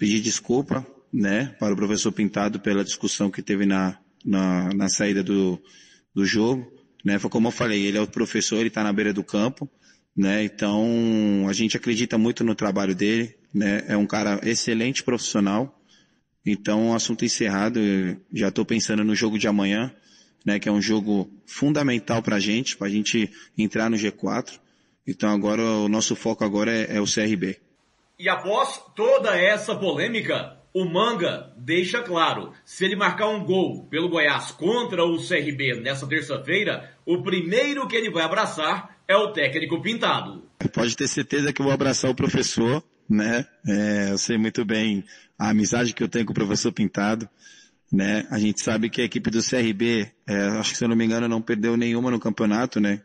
pedir 0.00 0.20
desculpa 0.20 0.86
né, 1.12 1.54
para 1.58 1.74
o 1.74 1.76
professor 1.76 2.10
Pintado 2.10 2.58
pela 2.58 2.82
discussão 2.82 3.30
que 3.30 3.42
teve 3.42 3.66
na, 3.66 3.98
na, 4.24 4.72
na 4.72 4.88
saída 4.88 5.22
do, 5.22 5.60
do 6.14 6.24
jogo. 6.24 6.72
Né, 7.04 7.18
foi 7.18 7.30
como 7.30 7.48
eu 7.48 7.52
falei, 7.52 7.84
ele 7.84 7.98
é 7.98 8.00
o 8.00 8.06
professor, 8.06 8.58
ele 8.58 8.68
está 8.68 8.82
na 8.82 8.92
beira 8.92 9.12
do 9.12 9.24
campo, 9.24 9.70
né, 10.14 10.44
então 10.44 11.46
a 11.48 11.52
gente 11.52 11.76
acredita 11.76 12.18
muito 12.18 12.44
no 12.44 12.54
trabalho 12.54 12.94
dele, 12.94 13.34
né, 13.54 13.84
é 13.88 13.96
um 13.96 14.06
cara 14.06 14.38
excelente 14.42 15.02
profissional, 15.02 15.79
então 16.44 16.94
assunto 16.94 17.24
encerrado, 17.24 17.80
já 18.32 18.48
estou 18.48 18.64
pensando 18.64 19.04
no 19.04 19.14
jogo 19.14 19.38
de 19.38 19.46
amanhã, 19.46 19.94
né, 20.44 20.58
que 20.58 20.68
é 20.68 20.72
um 20.72 20.80
jogo 20.80 21.30
fundamental 21.46 22.22
para 22.22 22.36
a 22.36 22.40
gente, 22.40 22.76
para 22.76 22.86
a 22.86 22.90
gente 22.90 23.30
entrar 23.56 23.90
no 23.90 23.96
G4, 23.96 24.58
então 25.06 25.30
agora 25.30 25.62
o 25.62 25.88
nosso 25.88 26.16
foco 26.16 26.44
agora 26.44 26.70
é, 26.70 26.96
é 26.96 27.00
o 27.00 27.04
CRB. 27.04 27.58
E 28.18 28.28
após 28.28 28.80
toda 28.94 29.36
essa 29.36 29.74
polêmica, 29.74 30.56
o 30.72 30.84
Manga 30.84 31.52
deixa 31.56 32.02
claro, 32.02 32.52
se 32.64 32.84
ele 32.84 32.94
marcar 32.94 33.28
um 33.28 33.44
gol 33.44 33.86
pelo 33.86 34.08
Goiás 34.08 34.52
contra 34.52 35.04
o 35.04 35.16
CRB 35.16 35.80
nessa 35.80 36.06
terça-feira, 36.06 36.90
o 37.04 37.22
primeiro 37.22 37.88
que 37.88 37.96
ele 37.96 38.10
vai 38.10 38.22
abraçar 38.22 38.96
é 39.08 39.16
o 39.16 39.32
técnico 39.32 39.82
pintado. 39.82 40.44
Pode 40.72 40.96
ter 40.96 41.08
certeza 41.08 41.52
que 41.52 41.60
eu 41.60 41.64
vou 41.64 41.72
abraçar 41.72 42.10
o 42.10 42.14
professor, 42.14 42.84
né? 43.08 43.44
É, 43.66 44.12
eu 44.12 44.18
sei 44.18 44.38
muito 44.38 44.64
bem 44.64 45.04
a 45.40 45.48
amizade 45.48 45.94
que 45.94 46.02
eu 46.02 46.08
tenho 46.08 46.26
com 46.26 46.32
o 46.32 46.34
professor 46.34 46.70
Pintado, 46.70 47.26
né? 47.90 48.26
A 48.30 48.38
gente 48.38 48.62
sabe 48.62 48.90
que 48.90 49.00
a 49.00 49.04
equipe 49.04 49.30
do 49.30 49.42
CRB, 49.42 50.12
é, 50.26 50.36
acho 50.58 50.72
que 50.72 50.76
se 50.76 50.84
eu 50.84 50.88
não 50.88 50.94
me 50.94 51.06
engano, 51.06 51.26
não 51.26 51.40
perdeu 51.40 51.78
nenhuma 51.78 52.10
no 52.10 52.20
campeonato, 52.20 52.78
né? 52.78 53.00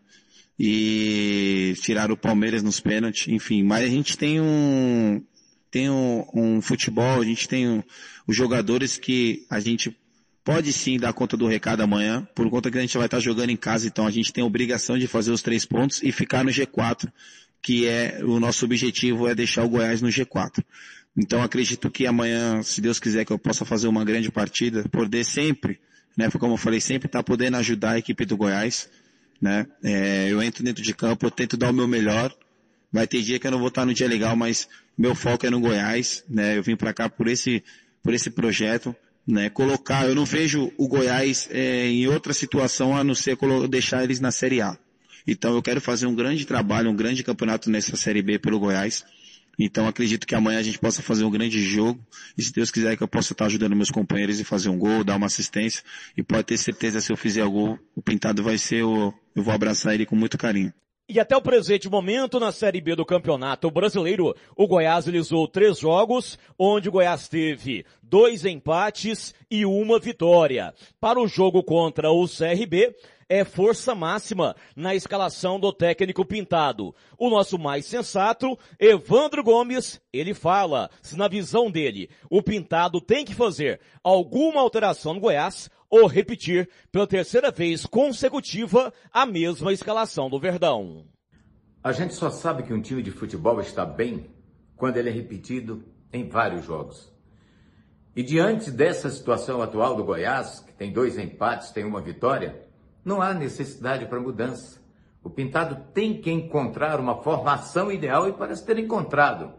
E 0.60 1.74
tiraram 1.82 2.14
o 2.14 2.18
Palmeiras 2.18 2.62
nos 2.62 2.82
pênaltis, 2.82 3.30
enfim. 3.30 3.64
Mas 3.64 3.86
a 3.86 3.88
gente 3.88 4.18
tem 4.18 4.42
um, 4.42 5.24
tem 5.72 5.90
um, 5.90 6.26
um 6.34 6.62
futebol, 6.62 7.22
a 7.22 7.26
gente 7.26 7.48
tem 7.48 7.70
um, 7.70 7.82
os 8.28 8.36
jogadores 8.36 8.98
que 8.98 9.46
a 9.50 9.62
gente 9.62 9.98
pode 10.44 10.74
sim 10.74 11.00
dar 11.00 11.14
conta 11.14 11.38
do 11.38 11.48
recado 11.48 11.84
amanhã, 11.84 12.28
por 12.36 12.50
conta 12.50 12.70
que 12.70 12.78
a 12.78 12.82
gente 12.82 12.98
vai 12.98 13.08
estar 13.08 13.22
jogando 13.22 13.50
em 13.50 13.58
casa, 13.58 13.88
então 13.88 14.06
a 14.06 14.12
gente 14.12 14.34
tem 14.34 14.44
a 14.44 14.48
obrigação 14.48 14.98
de 14.98 15.08
fazer 15.08 15.32
os 15.32 15.42
três 15.42 15.66
pontos 15.66 16.04
e 16.04 16.12
ficar 16.12 16.44
no 16.44 16.52
G4, 16.52 17.10
que 17.62 17.88
é 17.88 18.20
o 18.24 18.42
nosso 18.42 18.66
objetivo 18.66 19.26
é 19.26 19.34
deixar 19.34 19.64
o 19.64 19.70
Goiás 19.70 20.02
no 20.02 20.10
G4. 20.10 20.64
Então 21.18 21.42
acredito 21.42 21.90
que 21.90 22.06
amanhã, 22.06 22.62
se 22.62 22.82
Deus 22.82 23.00
quiser 23.00 23.26
que 23.26 23.32
eu 23.32 23.40
possa 23.40 23.64
fazer 23.64 23.88
uma 23.88 24.04
grande 24.04 24.32
partida, 24.32 24.84
poder 24.90 25.24
sempre, 25.24 25.80
né, 26.18 26.30
como 26.32 26.54
eu 26.54 26.58
falei, 26.58 26.82
sempre 26.82 27.08
estar 27.08 27.20
tá 27.20 27.24
podendo 27.24 27.58
ajudar 27.58 27.92
a 27.92 27.98
equipe 28.00 28.26
do 28.26 28.36
Goiás, 28.36 28.90
né, 29.42 29.66
é, 29.84 30.28
eu 30.30 30.42
entro 30.42 30.64
dentro 30.64 30.84
de 30.84 30.94
campo, 30.94 31.26
eu 31.26 31.32
tento 31.32 31.56
dar 31.56 31.70
o 31.70 31.74
meu 31.74 31.88
melhor, 31.88 32.36
vai 32.92 33.06
ter 33.06 33.22
dia 33.22 33.40
que 33.40 33.46
eu 33.46 33.52
não 33.52 33.60
vou 33.60 33.68
estar 33.68 33.86
no 33.86 33.94
dia 33.94 34.08
legal, 34.08 34.36
mas 34.36 34.68
meu 34.98 35.14
foco 35.14 35.46
é 35.46 35.50
no 35.50 35.60
Goiás, 35.60 36.24
né? 36.30 36.58
Eu 36.58 36.64
vim 36.64 36.78
para 36.78 36.94
cá 36.94 37.10
por 37.10 37.28
esse, 37.28 37.62
por 38.02 38.14
esse 38.14 38.30
projeto, 38.30 38.96
né? 39.28 39.50
Colocar, 39.50 40.08
eu 40.08 40.16
não 40.16 40.26
vejo 40.26 40.72
o 40.78 40.88
Goiás 40.88 41.50
é, 41.52 41.88
em 41.88 42.08
outra 42.08 42.34
situação 42.34 42.96
a 42.96 43.04
não 43.04 43.14
ser 43.14 43.38
deixar 43.70 44.04
eles 44.04 44.22
na 44.22 44.32
Série 44.32 44.62
A. 44.62 44.78
Então 45.28 45.54
eu 45.54 45.62
quero 45.62 45.82
fazer 45.82 46.06
um 46.06 46.16
grande 46.16 46.46
trabalho, 46.46 46.90
um 46.90 46.96
grande 46.96 47.24
campeonato 47.24 47.70
nessa 47.70 47.98
Série 47.98 48.22
B 48.22 48.40
pelo 48.40 48.60
Goiás. 48.60 49.04
Então 49.58 49.88
acredito 49.88 50.28
que 50.28 50.36
amanhã 50.36 50.60
a 50.60 50.64
gente 50.64 50.80
possa 50.80 51.02
fazer 51.02 51.24
um 51.24 51.32
grande 51.32 51.62
jogo. 51.62 52.00
E 52.38 52.44
se 52.44 52.52
Deus 52.52 52.72
quiser 52.72 52.98
que 52.98 53.04
eu 53.04 53.08
possa 53.08 53.34
estar 53.34 53.46
ajudando 53.46 53.76
meus 53.76 53.92
companheiros 53.92 54.40
e 54.40 54.44
fazer 54.44 54.70
um 54.70 54.78
gol, 54.78 55.04
dar 55.04 55.16
uma 55.16 55.28
assistência. 55.28 55.84
E 56.18 56.24
pode 56.24 56.44
ter 56.44 56.58
certeza 56.58 57.02
se 57.02 57.12
eu 57.12 57.18
fizer 57.18 57.44
o 57.44 57.52
gol, 57.52 57.80
o 57.96 58.02
pintado 58.02 58.44
vai 58.44 58.58
ser 58.58 58.84
o, 58.84 59.14
eu 59.36 59.44
vou 59.44 59.54
abraçar 59.54 59.94
ele 59.94 60.06
com 60.06 60.16
muito 60.16 60.38
carinho. 60.38 60.74
E 61.08 61.20
até 61.20 61.38
o 61.38 61.42
presente 61.42 61.88
momento, 61.88 62.40
na 62.40 62.52
Série 62.52 62.82
B 62.82 62.96
do 62.96 63.06
Campeonato 63.06 63.70
Brasileiro, 63.70 64.36
o 64.56 64.68
Goiás 64.68 65.06
realizou 65.06 65.48
três 65.48 65.78
jogos, 65.78 66.40
onde 66.58 66.90
o 66.90 66.92
Goiás 66.92 67.28
teve 67.28 67.86
dois 68.02 68.44
empates 68.44 69.32
e 69.50 69.68
uma 69.68 70.00
vitória. 70.00 70.74
Para 71.00 71.20
o 71.20 71.28
jogo 71.28 71.62
contra 71.62 72.10
o 72.10 72.28
CRB, 72.28 72.96
é 73.30 73.44
força 73.44 73.96
máxima 73.96 74.56
na 74.76 74.94
escalação 74.94 75.60
do 75.60 75.74
técnico 75.74 76.26
pintado. 76.26 76.94
O 77.18 77.30
nosso 77.30 77.58
mais 77.58 77.86
sensato, 77.86 78.58
Evandro 78.80 79.44
Gomes, 79.44 80.02
ele 80.14 80.34
fala, 80.34 80.90
se 81.02 81.18
na 81.18 81.28
visão 81.28 81.72
dele, 81.72 82.10
o 82.30 82.42
pintado 82.42 83.02
tem 83.02 83.26
que 83.26 83.34
fazer 83.34 83.80
alguma 84.04 84.62
alteração 84.62 85.14
no 85.14 85.20
Goiás, 85.20 85.70
ou 85.90 86.08
repetir 86.08 86.70
pela 86.92 87.08
terceira 87.08 87.52
vez 87.52 87.86
consecutiva 87.86 88.94
a 89.12 89.26
mesma 89.26 89.72
escalação 89.72 90.30
do 90.30 90.40
Verdão. 90.40 91.06
A 91.84 91.92
gente 91.92 92.14
só 92.16 92.30
sabe 92.30 92.64
que 92.64 92.74
um 92.74 92.82
time 92.82 93.04
de 93.04 93.12
futebol 93.12 93.60
está 93.62 93.86
bem 93.86 94.30
quando 94.76 94.98
ele 94.98 95.10
é 95.10 95.14
repetido 95.14 95.86
em 96.12 96.28
vários 96.28 96.66
jogos. 96.66 97.14
E 98.16 98.24
diante 98.24 98.72
dessa 98.72 99.10
situação 99.10 99.62
atual 99.62 99.96
do 99.96 100.04
Goiás, 100.04 100.62
que 100.62 100.74
tem 100.74 100.92
dois 100.92 101.18
empates, 101.18 101.72
tem 101.72 101.84
uma 101.84 102.02
vitória, 102.02 102.65
não 103.06 103.22
há 103.22 103.34
necessidade 103.34 104.08
para 104.08 104.20
mudança. 104.20 104.84
O 105.24 105.30
Pintado 105.30 105.78
tem 105.94 106.20
que 106.20 106.32
encontrar 106.32 107.00
uma 107.00 107.22
formação 107.22 107.92
ideal 107.92 108.28
e 108.28 108.34
parece 108.34 108.66
ter 108.66 108.80
encontrado. 108.80 109.54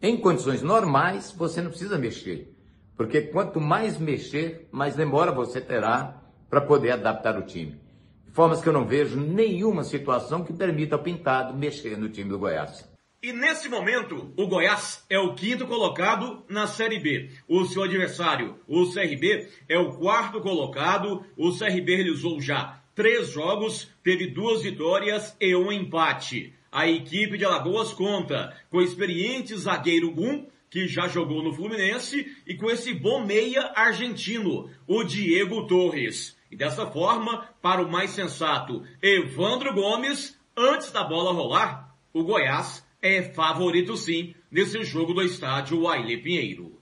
Em 0.00 0.16
condições 0.16 0.62
normais, 0.62 1.32
você 1.32 1.62
não 1.62 1.70
precisa 1.70 1.98
mexer. 1.98 2.54
Porque 2.96 3.22
quanto 3.22 3.60
mais 3.60 3.98
mexer, 3.98 4.68
mais 4.70 4.94
demora 4.94 5.32
você 5.32 5.60
terá 5.60 6.22
para 6.50 6.60
poder 6.60 6.92
adaptar 6.92 7.38
o 7.38 7.42
time. 7.42 7.80
De 8.26 8.32
formas 8.32 8.60
que 8.60 8.68
eu 8.68 8.72
não 8.72 8.86
vejo 8.86 9.18
nenhuma 9.18 9.84
situação 9.84 10.44
que 10.44 10.52
permita 10.52 10.96
ao 10.96 11.02
Pintado 11.02 11.56
mexer 11.56 11.96
no 11.96 12.08
time 12.08 12.28
do 12.28 12.38
Goiás. 12.38 12.90
E 13.22 13.32
nesse 13.32 13.68
momento, 13.68 14.32
o 14.36 14.48
Goiás 14.48 15.06
é 15.08 15.16
o 15.16 15.34
quinto 15.34 15.64
colocado 15.66 16.44
na 16.48 16.66
Série 16.66 16.98
B. 16.98 17.30
O 17.46 17.64
seu 17.66 17.84
adversário, 17.84 18.58
o 18.66 18.92
CRB, 18.92 19.48
é 19.68 19.78
o 19.78 19.92
quarto 19.92 20.40
colocado. 20.40 21.24
O 21.36 21.56
CRB 21.56 21.94
realizou 21.94 22.40
já 22.40 22.81
três 22.94 23.30
jogos, 23.30 23.90
teve 24.02 24.28
duas 24.28 24.62
vitórias 24.62 25.36
e 25.40 25.54
um 25.54 25.70
empate. 25.72 26.54
A 26.70 26.88
equipe 26.88 27.36
de 27.36 27.44
Alagoas 27.44 27.92
conta 27.92 28.56
com 28.70 28.78
o 28.78 28.82
experiente 28.82 29.56
zagueiro 29.56 30.10
Gum, 30.10 30.46
que 30.70 30.88
já 30.88 31.06
jogou 31.06 31.42
no 31.42 31.52
Fluminense, 31.52 32.34
e 32.46 32.54
com 32.54 32.70
esse 32.70 32.94
bom 32.94 33.24
meia 33.26 33.72
argentino, 33.74 34.70
o 34.86 35.04
Diego 35.04 35.66
Torres. 35.66 36.36
E 36.50 36.56
dessa 36.56 36.86
forma, 36.86 37.46
para 37.60 37.82
o 37.82 37.90
mais 37.90 38.10
sensato 38.10 38.82
Evandro 39.02 39.74
Gomes, 39.74 40.38
antes 40.56 40.90
da 40.90 41.04
bola 41.04 41.32
rolar, 41.32 41.94
o 42.12 42.24
Goiás 42.24 42.86
é 43.02 43.22
favorito 43.22 43.96
sim 43.96 44.34
nesse 44.50 44.82
jogo 44.84 45.12
do 45.12 45.22
estádio 45.22 45.88
Aile 45.88 46.18
Pinheiro. 46.18 46.78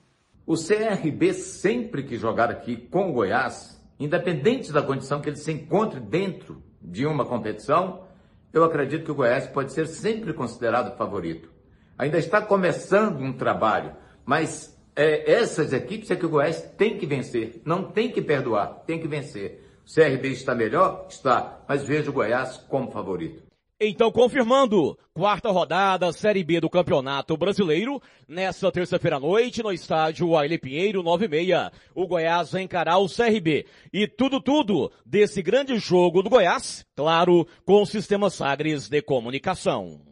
O 0.46 0.54
CRB 0.54 1.32
sempre 1.32 2.02
que 2.02 2.16
jogar 2.16 2.50
aqui 2.50 2.76
com 2.76 3.10
o 3.10 3.12
Goiás, 3.12 3.79
independente 4.00 4.72
da 4.72 4.82
condição 4.82 5.20
que 5.20 5.28
ele 5.28 5.36
se 5.36 5.52
encontre 5.52 6.00
dentro 6.00 6.62
de 6.80 7.06
uma 7.06 7.26
competição, 7.26 8.04
eu 8.52 8.64
acredito 8.64 9.04
que 9.04 9.10
o 9.10 9.14
Goiás 9.14 9.46
pode 9.46 9.72
ser 9.72 9.86
sempre 9.86 10.32
considerado 10.32 10.96
favorito. 10.96 11.52
Ainda 11.98 12.16
está 12.16 12.40
começando 12.40 13.20
um 13.20 13.34
trabalho, 13.34 13.94
mas 14.24 14.74
é, 14.96 15.30
essas 15.30 15.74
equipes 15.74 16.10
é 16.10 16.16
que 16.16 16.24
o 16.24 16.30
Goiás 16.30 16.62
tem 16.78 16.96
que 16.96 17.04
vencer, 17.04 17.60
não 17.64 17.84
tem 17.84 18.10
que 18.10 18.22
perdoar, 18.22 18.82
tem 18.86 18.98
que 18.98 19.06
vencer. 19.06 19.66
O 19.86 19.94
CRB 19.94 20.28
está 20.28 20.54
melhor? 20.54 21.06
Está, 21.08 21.62
mas 21.68 21.82
vejo 21.82 22.10
o 22.10 22.14
Goiás 22.14 22.56
como 22.56 22.90
favorito. 22.90 23.49
Então, 23.82 24.12
confirmando, 24.12 24.98
quarta 25.14 25.50
rodada, 25.50 26.12
Série 26.12 26.44
B 26.44 26.60
do 26.60 26.68
Campeonato 26.68 27.34
Brasileiro, 27.34 27.98
nessa 28.28 28.70
terça-feira 28.70 29.16
à 29.16 29.20
noite, 29.20 29.62
no 29.62 29.72
estádio 29.72 30.36
Aile 30.36 30.58
Pinheiro, 30.58 31.02
9 31.02 31.24
e 31.24 31.28
meia, 31.28 31.72
o 31.94 32.06
Goiás 32.06 32.52
vai 32.52 32.60
encarar 32.60 32.98
o 32.98 33.08
CRB. 33.08 33.64
E 33.90 34.06
tudo, 34.06 34.38
tudo 34.38 34.92
desse 35.06 35.40
grande 35.40 35.78
jogo 35.78 36.22
do 36.22 36.28
Goiás, 36.28 36.84
claro, 36.94 37.48
com 37.64 37.80
o 37.80 37.86
Sistema 37.86 38.28
Sagres 38.28 38.86
de 38.86 39.00
Comunicação. 39.00 40.09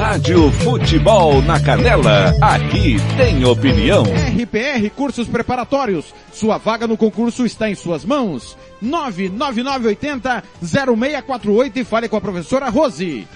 Rádio 0.00 0.50
Futebol 0.52 1.42
na 1.42 1.60
Canela, 1.60 2.34
aqui 2.40 2.96
tem 3.18 3.44
opinião. 3.44 4.02
RPR 4.02 4.88
Cursos 4.96 5.28
Preparatórios, 5.28 6.14
sua 6.32 6.56
vaga 6.56 6.86
no 6.86 6.96
concurso 6.96 7.44
está 7.44 7.68
em 7.68 7.74
suas 7.74 8.02
mãos. 8.02 8.56
99980 8.80 10.42
0648 10.62 11.78
e 11.80 11.84
fale 11.84 12.08
com 12.08 12.16
a 12.16 12.20
professora 12.20 12.70
Rose. 12.70 13.28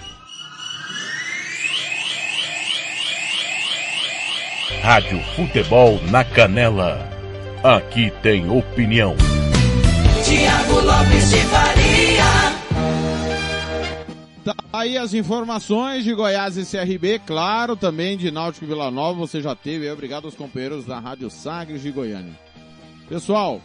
Rádio 4.81 5.21
Futebol 5.35 6.01
na 6.09 6.23
Canela, 6.23 7.07
aqui 7.63 8.11
tem 8.23 8.49
opinião. 8.49 9.15
Tiago 10.23 10.79
Lopes 10.81 11.29
de 11.29 11.37
Faria. 11.41 12.64
Tá 14.45 14.55
aí 14.71 14.95
as 14.95 15.15
informações 15.15 16.03
de 16.03 16.13
Goiás 16.13 16.55
e 16.55 16.63
CRB, 16.63 17.17
claro, 17.25 17.75
também 17.75 18.15
de 18.15 18.29
Náutico 18.29 18.67
Vila 18.67 18.91
Nova, 18.91 19.17
você 19.17 19.41
já 19.41 19.55
teve, 19.55 19.89
obrigado 19.89 20.25
aos 20.25 20.35
companheiros 20.35 20.85
da 20.85 20.99
Rádio 20.99 21.31
Sagres 21.31 21.81
de 21.81 21.89
Goiânia. 21.89 22.39
Pessoal, 23.09 23.59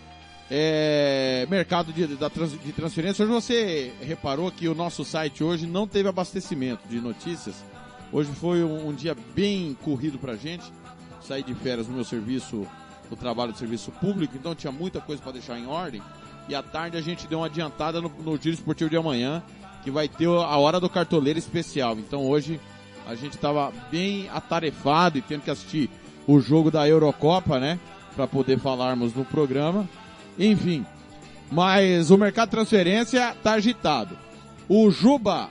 é, 0.50 1.46
mercado 1.50 1.92
de, 1.92 2.06
de 2.06 2.72
transferência, 2.72 3.22
hoje 3.22 3.30
você 3.30 3.92
reparou 4.00 4.50
que 4.50 4.68
o 4.68 4.74
nosso 4.74 5.04
site 5.04 5.44
hoje 5.44 5.66
não 5.66 5.86
teve 5.86 6.08
abastecimento 6.08 6.88
de 6.88 6.98
notícias, 6.98 7.62
hoje 8.10 8.30
foi 8.32 8.64
um, 8.64 8.88
um 8.88 8.94
dia 8.94 9.14
bem 9.34 9.76
corrido 9.82 10.18
pra 10.18 10.34
gente, 10.34 10.64
saí 11.20 11.42
de 11.42 11.52
férias 11.52 11.88
no 11.88 11.94
meu 11.94 12.04
serviço, 12.04 12.66
no 13.10 13.16
trabalho 13.18 13.52
de 13.52 13.58
serviço 13.58 13.92
público, 13.92 14.34
então 14.34 14.54
tinha 14.54 14.72
muita 14.72 14.98
coisa 14.98 15.20
para 15.20 15.32
deixar 15.32 15.58
em 15.58 15.66
ordem, 15.66 16.00
e 16.48 16.54
à 16.54 16.62
tarde 16.62 16.96
a 16.96 17.02
gente 17.02 17.26
deu 17.26 17.40
uma 17.40 17.48
adiantada 17.48 18.00
no, 18.00 18.08
no 18.08 18.38
Giro 18.38 18.54
Esportivo 18.54 18.88
de 18.88 18.96
amanhã, 18.96 19.42
que 19.82 19.90
vai 19.90 20.08
ter 20.08 20.26
a 20.26 20.56
hora 20.56 20.80
do 20.80 20.88
cartoleiro 20.88 21.38
especial. 21.38 21.94
Então 21.98 22.26
hoje 22.26 22.60
a 23.06 23.14
gente 23.14 23.34
estava 23.34 23.72
bem 23.90 24.28
atarefado 24.28 25.18
e 25.18 25.22
tendo 25.22 25.42
que 25.42 25.50
assistir 25.50 25.90
o 26.26 26.40
jogo 26.40 26.70
da 26.70 26.88
Eurocopa, 26.88 27.58
né? 27.58 27.78
Para 28.14 28.26
poder 28.26 28.58
falarmos 28.58 29.14
no 29.14 29.24
programa. 29.24 29.88
Enfim, 30.38 30.84
mas 31.50 32.10
o 32.10 32.18
mercado 32.18 32.48
de 32.48 32.56
transferência 32.56 33.34
tá 33.42 33.52
agitado. 33.52 34.16
O 34.68 34.90
Juba 34.90 35.48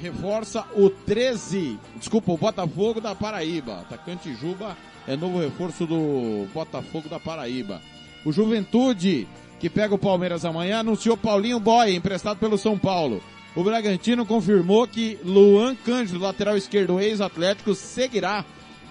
reforça 0.00 0.64
o 0.74 0.90
13, 0.90 1.78
desculpa, 1.96 2.32
o 2.32 2.36
Botafogo 2.36 3.00
da 3.00 3.14
Paraíba. 3.14 3.80
Atacante 3.80 4.34
Juba 4.34 4.76
é 5.06 5.16
novo 5.16 5.40
reforço 5.40 5.86
do 5.86 6.46
Botafogo 6.54 7.08
da 7.08 7.18
Paraíba. 7.18 7.80
O 8.24 8.32
Juventude, 8.32 9.26
que 9.58 9.68
pega 9.68 9.94
o 9.94 9.98
Palmeiras 9.98 10.44
amanhã, 10.44 10.80
anunciou 10.80 11.16
Paulinho 11.16 11.58
Boy, 11.58 11.94
emprestado 11.94 12.38
pelo 12.38 12.56
São 12.56 12.78
Paulo. 12.78 13.22
O 13.54 13.62
Bragantino 13.62 14.24
confirmou 14.24 14.88
que 14.88 15.18
Luan 15.22 15.74
Cândido, 15.74 16.18
lateral 16.18 16.56
esquerdo 16.56 16.98
ex-atlético, 16.98 17.74
seguirá 17.74 18.44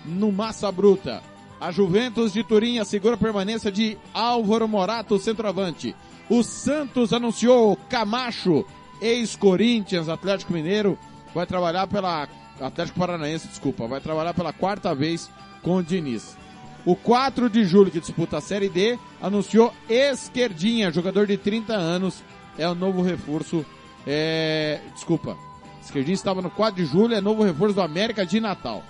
no 0.06 0.32
Massa 0.32 0.72
Bruta. 0.72 1.24
A 1.60 1.72
Juventus 1.72 2.34
de 2.34 2.44
Turim 2.44 2.78
assegura 2.78 3.16
a 3.16 3.18
permanência 3.18 3.72
de 3.72 3.98
Álvaro 4.14 4.68
Morato, 4.68 5.18
centroavante. 5.18 5.96
O 6.30 6.44
Santos 6.44 7.12
anunciou 7.12 7.76
Camacho, 7.90 8.66
ex-Corinthians, 9.02 10.10
Atlético 10.10 10.54
Mineiro, 10.54 10.98
vai 11.34 11.46
trabalhar 11.48 11.88
pela 11.88 12.28
Atlético 12.60 13.00
Paranaense, 13.00 13.48
desculpa, 13.48 13.88
vai 13.88 14.00
trabalhar 14.00 14.34
pela 14.34 14.54
quarta 14.54 14.94
vez 14.94 15.30
com 15.64 15.78
o 15.78 15.84
Diniz. 15.84 16.38
O 16.86 16.96
4 16.96 17.50
de 17.50 17.64
julho, 17.64 17.92
que 17.92 18.00
disputa 18.00 18.38
a 18.38 18.42
Série 18.42 18.70
D, 18.70 18.98
anunciou 19.22 19.74
Esquerdinha, 19.90 20.92
jogador 20.92 21.26
de 21.26 21.38
30 21.38 21.74
anos, 21.74 22.24
é 22.58 22.68
o 22.68 22.76
novo 22.76 23.02
reforço 23.02 23.66
é, 24.06 24.80
desculpa. 24.94 25.38
Esquerdinho 25.82 26.14
estava 26.14 26.42
no 26.42 26.50
4 26.50 26.84
de 26.84 26.90
julho, 26.90 27.16
é 27.16 27.22
novo 27.22 27.44
reforço 27.44 27.76
do 27.76 27.82
América 27.82 28.26
de 28.26 28.40
Natal. 28.40 28.84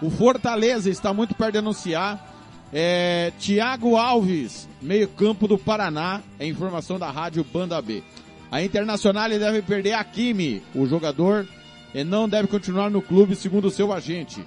O 0.00 0.10
Fortaleza 0.10 0.90
está 0.90 1.12
muito 1.12 1.34
perto 1.34 1.52
de 1.52 1.58
anunciar. 1.58 2.32
É, 2.72 3.32
Tiago 3.38 3.96
Alves, 3.96 4.68
meio 4.82 5.08
campo 5.08 5.46
do 5.46 5.56
Paraná, 5.56 6.20
é 6.38 6.46
informação 6.46 6.98
da 6.98 7.10
rádio 7.10 7.44
Banda 7.44 7.80
B. 7.80 8.02
A 8.50 8.62
Internacional 8.62 9.28
deve 9.28 9.62
perder 9.62 9.94
a 9.94 10.04
Kimi, 10.04 10.62
o 10.74 10.86
jogador 10.86 11.46
e 11.94 12.02
não 12.02 12.28
deve 12.28 12.48
continuar 12.48 12.90
no 12.90 13.00
clube 13.00 13.36
segundo 13.36 13.66
o 13.66 13.70
seu 13.70 13.92
agente. 13.92 14.44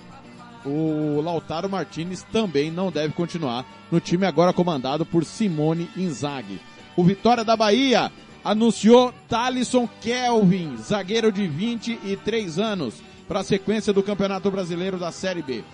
O 0.66 1.22
Lautaro 1.22 1.70
Martinez 1.70 2.24
também 2.32 2.70
não 2.70 2.92
deve 2.92 3.14
continuar 3.14 3.66
no 3.92 4.00
time 4.02 4.26
agora 4.26 4.52
comandado 4.52 5.06
por 5.06 5.24
Simone 5.24 5.90
Inzaghi. 5.96 6.60
O 6.96 7.04
Vitória 7.04 7.46
da 7.46 7.56
Bahia 7.56 8.12
anunciou 8.48 9.14
Thalisson 9.28 9.90
Kelvin, 10.00 10.78
zagueiro 10.78 11.34
de 11.34 11.46
23 11.46 12.58
anos, 12.58 12.94
para 13.28 13.42
a 13.42 13.44
sequência 13.44 13.92
do 13.92 14.02
Campeonato 14.02 14.50
Brasileiro 14.50 14.98
da 14.98 15.12
Série 15.12 15.42
B. 15.42 15.66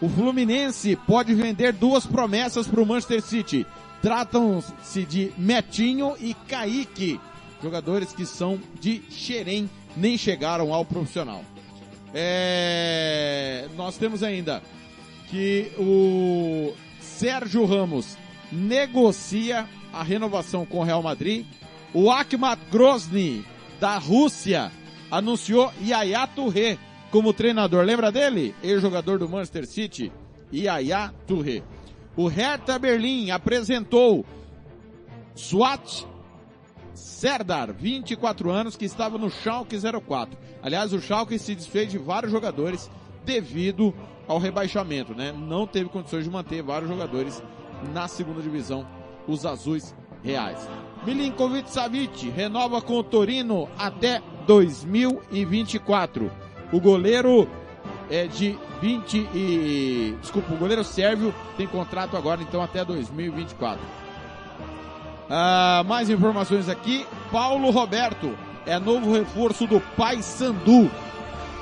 O 0.00 0.08
Fluminense 0.08 0.94
pode 0.94 1.34
vender 1.34 1.72
duas 1.72 2.06
promessas 2.06 2.68
para 2.68 2.80
o 2.80 2.86
Manchester 2.86 3.20
City. 3.20 3.66
Tratam-se 4.00 5.04
de 5.04 5.32
Metinho 5.36 6.14
e 6.20 6.34
Kaique, 6.46 7.18
jogadores 7.60 8.12
que 8.12 8.24
são 8.24 8.60
de 8.80 9.02
Xerém, 9.10 9.68
nem 9.96 10.16
chegaram 10.16 10.72
ao 10.72 10.84
profissional. 10.84 11.44
É... 12.14 13.66
Nós 13.76 13.96
temos 13.96 14.22
ainda 14.22 14.62
que 15.28 15.72
o 15.76 16.72
Sérgio 17.00 17.64
Ramos 17.64 18.16
negocia 18.52 19.68
a 19.92 20.04
renovação 20.04 20.64
com 20.64 20.78
o 20.78 20.84
Real 20.84 21.02
Madrid 21.02 21.44
o 21.94 22.10
Akhmat 22.10 22.58
Grozny, 22.70 23.44
da 23.78 23.96
Rússia, 23.98 24.72
anunciou 25.10 25.72
Yaya 25.80 26.26
Touré 26.26 26.76
como 27.10 27.32
treinador. 27.32 27.84
Lembra 27.84 28.10
dele? 28.10 28.54
Ex-jogador 28.62 29.18
do 29.18 29.28
Manchester 29.28 29.66
City, 29.66 30.12
Yaya 30.52 31.14
Touré. 31.26 31.62
O 32.16 32.26
Hertha 32.26 32.78
Berlim 32.78 33.30
apresentou 33.30 34.26
Swat 35.34 36.04
Serdar, 36.92 37.72
24 37.72 38.50
anos, 38.50 38.76
que 38.76 38.84
estava 38.84 39.18
no 39.18 39.30
Schalke 39.30 39.76
04. 39.78 40.38
Aliás, 40.62 40.92
o 40.92 41.00
Schalke 41.00 41.38
se 41.38 41.54
desfez 41.54 41.90
de 41.90 41.98
vários 41.98 42.30
jogadores 42.30 42.90
devido 43.24 43.94
ao 44.28 44.38
rebaixamento, 44.38 45.14
né? 45.14 45.32
Não 45.32 45.66
teve 45.66 45.88
condições 45.88 46.24
de 46.24 46.30
manter 46.30 46.62
vários 46.62 46.88
jogadores 46.88 47.42
na 47.92 48.08
segunda 48.08 48.40
divisão, 48.40 48.86
os 49.26 49.44
azuis 49.44 49.94
reais. 50.22 50.68
Milinkovic 51.04 51.70
Savic 51.70 52.30
renova 52.30 52.80
com 52.80 52.98
o 52.98 53.02
Torino 53.02 53.68
até 53.78 54.22
2024. 54.46 56.30
O 56.72 56.80
goleiro 56.80 57.48
é 58.10 58.26
de 58.26 58.58
20 58.80 59.28
e 59.34 60.16
desculpa, 60.20 60.54
o 60.54 60.56
goleiro 60.56 60.82
sérvio 60.82 61.34
tem 61.56 61.66
contrato 61.66 62.16
agora 62.16 62.42
então 62.42 62.62
até 62.62 62.84
2024. 62.84 63.80
Ah, 65.28 65.82
mais 65.86 66.08
informações 66.08 66.68
aqui. 66.68 67.06
Paulo 67.30 67.70
Roberto 67.70 68.36
é 68.66 68.78
novo 68.78 69.12
reforço 69.12 69.66
do 69.66 69.80
Paysandu. 69.80 70.90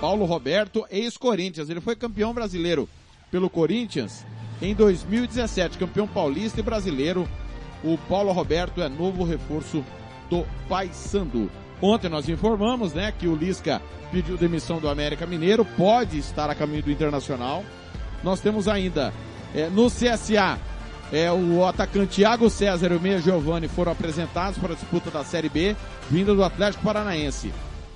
Paulo 0.00 0.24
Roberto, 0.24 0.84
ex-Corinthians. 0.90 1.70
Ele 1.70 1.80
foi 1.80 1.94
campeão 1.94 2.32
brasileiro 2.32 2.88
pelo 3.30 3.48
Corinthians 3.48 4.24
em 4.60 4.74
2017, 4.74 5.78
campeão 5.78 6.06
paulista 6.06 6.60
e 6.60 6.62
brasileiro. 6.62 7.28
O 7.84 7.98
Paulo 8.08 8.32
Roberto 8.32 8.80
é 8.80 8.88
novo 8.88 9.24
reforço 9.24 9.84
do 10.30 10.46
Paysandu. 10.68 11.50
Ontem 11.80 12.08
nós 12.08 12.28
informamos, 12.28 12.92
né, 12.92 13.12
que 13.16 13.26
o 13.26 13.34
Lisca 13.34 13.82
pediu 14.12 14.36
demissão 14.36 14.78
do 14.78 14.88
América 14.88 15.26
Mineiro, 15.26 15.64
pode 15.64 16.18
estar 16.18 16.48
a 16.48 16.54
caminho 16.54 16.82
do 16.82 16.92
Internacional. 16.92 17.64
Nós 18.22 18.40
temos 18.40 18.68
ainda 18.68 19.12
é, 19.54 19.68
no 19.68 19.88
CSA 19.88 20.58
é, 21.12 21.30
o 21.30 21.64
atacante 21.66 22.16
Thiago 22.16 22.48
César 22.48 22.90
e 22.90 22.96
o 22.96 23.00
Meia 23.00 23.20
Giovanni 23.20 23.68
foram 23.68 23.92
apresentados 23.92 24.58
para 24.58 24.72
a 24.72 24.76
disputa 24.76 25.10
da 25.10 25.22
Série 25.22 25.50
B, 25.50 25.76
vinda 26.10 26.34
do 26.34 26.42
Atlético 26.42 26.82
Paranaense. 26.82 27.52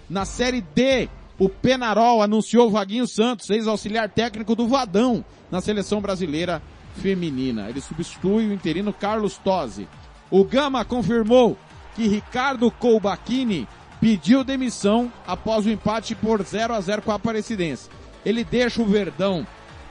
Na 0.08 0.26
Série 0.26 0.60
D, 0.60 1.08
o 1.38 1.48
Penarol 1.48 2.22
anunciou 2.22 2.70
Vaguinho 2.70 3.06
Santos, 3.06 3.48
ex-auxiliar 3.48 4.10
técnico 4.10 4.54
do 4.54 4.68
Vadão, 4.68 5.24
na 5.50 5.62
seleção 5.62 6.00
brasileira 6.00 6.60
feminina. 6.96 7.68
Ele 7.68 7.80
substitui 7.80 8.48
o 8.48 8.52
interino 8.52 8.92
Carlos 8.92 9.36
Tosi. 9.38 9.88
O 10.30 10.44
Gama 10.44 10.84
confirmou 10.84 11.56
que 11.94 12.08
Ricardo 12.08 12.70
Colbachini 12.70 13.68
pediu 14.00 14.44
demissão 14.44 15.10
após 15.26 15.66
o 15.66 15.70
empate 15.70 16.14
por 16.14 16.42
0 16.42 16.74
a 16.74 16.80
0 16.80 17.02
com 17.02 17.12
a 17.12 17.14
Aparecidense. 17.14 17.88
Ele 18.24 18.44
deixa 18.44 18.82
o 18.82 18.86
Verdão 18.86 19.46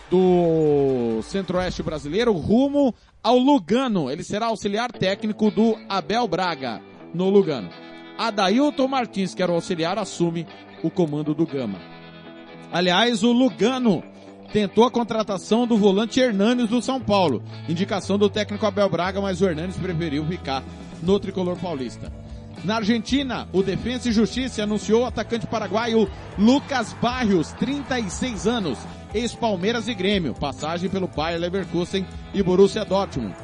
do 0.10 1.22
Centro-Oeste 1.24 1.82
brasileiro 1.82 2.34
rumo 2.34 2.94
ao 3.24 3.38
Lugano. 3.38 4.12
Ele 4.12 4.24
será 4.24 4.48
auxiliar 4.48 4.92
técnico 4.92 5.50
do 5.50 5.78
Abel 5.90 6.28
Braga 6.28 6.82
no 7.14 7.30
Lugano. 7.30 7.70
Adailton 8.18 8.88
Martins, 8.88 9.34
que 9.34 9.42
era 9.42 9.52
o 9.52 9.56
auxiliar, 9.56 9.98
assume 9.98 10.46
o 10.84 10.90
comando 10.90 11.34
do 11.34 11.46
Gama. 11.46 11.80
Aliás, 12.72 13.24
o 13.24 13.32
Lugano 13.32 14.04
tentou 14.56 14.86
a 14.86 14.90
contratação 14.90 15.68
do 15.68 15.76
volante 15.76 16.18
Hernanes 16.18 16.70
do 16.70 16.82
São 16.82 16.98
Paulo. 16.98 17.44
Indicação 17.68 18.18
do 18.18 18.30
técnico 18.30 18.66
Abel 18.66 18.88
Braga, 18.88 19.20
mas 19.20 19.42
o 19.42 19.46
Hernanes 19.46 19.76
preferiu 19.76 20.26
ficar 20.26 20.64
no 21.04 21.20
tricolor 21.20 21.58
paulista. 21.58 22.10
Na 22.64 22.78
Argentina, 22.78 23.50
o 23.52 23.62
Defensa 23.62 24.08
e 24.08 24.14
Justiça 24.14 24.64
anunciou 24.64 25.02
o 25.02 25.06
atacante 25.06 25.46
paraguaio 25.46 26.10
Lucas 26.40 26.96
Barrios, 27.02 27.52
36 27.52 28.48
anos, 28.48 28.80
ex-Palmeiras 29.14 29.90
e 29.90 29.94
Grêmio, 29.94 30.34
passagem 30.34 30.90
pelo 30.90 31.10
Bayer 31.10 31.38
Leverkusen 31.38 32.08
e 32.34 32.42
Borussia 32.42 32.86
Dortmund. 32.86 33.36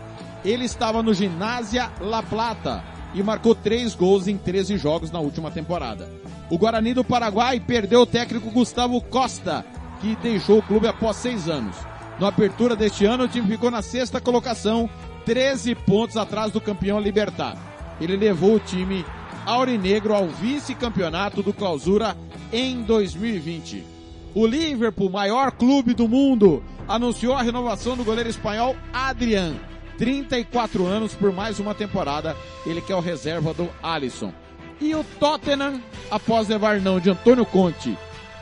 Ele 0.45 0.63
estava 0.63 1.03
no 1.03 1.13
Ginásia 1.13 1.91
La 1.99 2.23
Plata 2.23 2.85
e 3.13 3.21
marcou 3.21 3.53
três 3.53 3.93
gols 3.95 4.29
em 4.29 4.37
13 4.37 4.77
jogos 4.77 5.11
na 5.11 5.19
última 5.19 5.51
temporada. 5.51 6.09
O 6.49 6.57
Guarani 6.57 6.93
do 6.93 7.03
Paraguai 7.03 7.59
perdeu 7.59 8.03
o 8.03 8.05
técnico 8.05 8.49
Gustavo 8.49 9.01
Costa, 9.01 9.65
que 10.01 10.15
deixou 10.15 10.57
o 10.57 10.63
clube 10.63 10.87
após 10.87 11.17
seis 11.17 11.47
anos. 11.47 11.77
Na 12.19 12.27
apertura 12.27 12.75
deste 12.75 13.05
ano, 13.05 13.25
o 13.25 13.27
time 13.27 13.47
ficou 13.47 13.71
na 13.71 13.81
sexta 13.81 14.19
colocação, 14.19 14.89
13 15.25 15.75
pontos 15.75 16.17
atrás 16.17 16.51
do 16.51 16.59
campeão 16.59 16.99
Libertar. 16.99 17.55
Ele 18.01 18.17
levou 18.17 18.55
o 18.55 18.59
time 18.59 19.05
aurinegro 19.45 20.13
ao 20.13 20.27
vice-campeonato 20.27 21.41
do 21.41 21.53
Clausura 21.53 22.17
em 22.51 22.81
2020. 22.81 23.83
O 24.33 24.45
Liverpool, 24.45 25.09
maior 25.09 25.51
clube 25.51 25.93
do 25.93 26.07
mundo, 26.07 26.63
anunciou 26.87 27.35
a 27.35 27.41
renovação 27.41 27.95
do 27.95 28.03
goleiro 28.03 28.29
espanhol 28.29 28.75
Adrian, 28.93 29.55
34 29.97 30.85
anos 30.85 31.13
por 31.13 31.31
mais 31.31 31.59
uma 31.59 31.75
temporada. 31.75 32.35
Ele 32.65 32.81
que 32.81 32.91
é 32.91 32.95
o 32.95 33.01
reserva 33.01 33.53
do 33.53 33.69
Alisson. 33.83 34.33
E 34.79 34.95
o 34.95 35.03
Tottenham, 35.19 35.81
após 36.09 36.47
levar 36.47 36.79
não 36.79 36.99
de 36.99 37.09
Antônio 37.09 37.45
Conte 37.45 37.95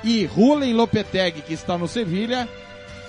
e 0.03 0.25
Rulen 0.25 0.73
Lopetegui, 0.73 1.41
que 1.41 1.53
está 1.53 1.77
no 1.77 1.87
Sevilha, 1.87 2.47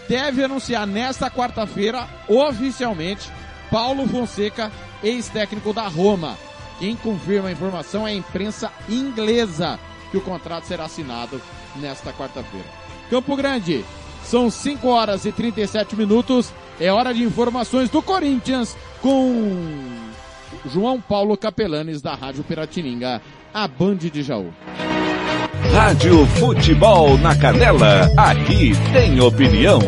deve 0.09 0.43
anunciar 0.43 0.87
nesta 0.87 1.31
quarta-feira, 1.31 2.09
oficialmente, 2.29 3.31
Paulo 3.71 4.07
Fonseca, 4.09 4.73
ex-técnico 5.03 5.73
da 5.73 5.87
Roma. 5.87 6.37
Quem 6.79 6.97
confirma 6.97 7.49
a 7.49 7.53
informação 7.53 8.07
é 8.07 8.11
a 8.11 8.15
imprensa 8.15 8.73
inglesa, 8.89 9.79
que 10.11 10.17
o 10.17 10.21
contrato 10.21 10.65
será 10.65 10.85
assinado 10.85 11.41
nesta 11.77 12.13
quarta-feira. 12.13 12.67
Campo 13.09 13.37
Grande, 13.37 13.85
são 14.25 14.51
5 14.51 14.89
horas 14.89 15.25
e 15.25 15.33
37 15.33 15.95
minutos, 15.97 16.53
é 16.81 16.93
hora 16.93 17.13
de 17.13 17.23
informações 17.23 17.91
do 17.91 18.03
Corinthians 18.03 18.77
com 19.01 19.67
João 20.67 21.01
Paulo 21.01 21.37
Capelanes 21.37 22.03
da 22.03 22.15
Rádio 22.15 22.45
Piratininga, 22.45 23.21
a 23.53 23.69
Band 23.69 23.97
de 23.97 24.23
Jaú. 24.23 24.53
Rádio 25.73 26.27
Futebol 26.27 27.17
na 27.19 27.37
Canela, 27.37 28.11
aqui 28.17 28.73
tem 28.93 29.21
opinião. 29.21 29.79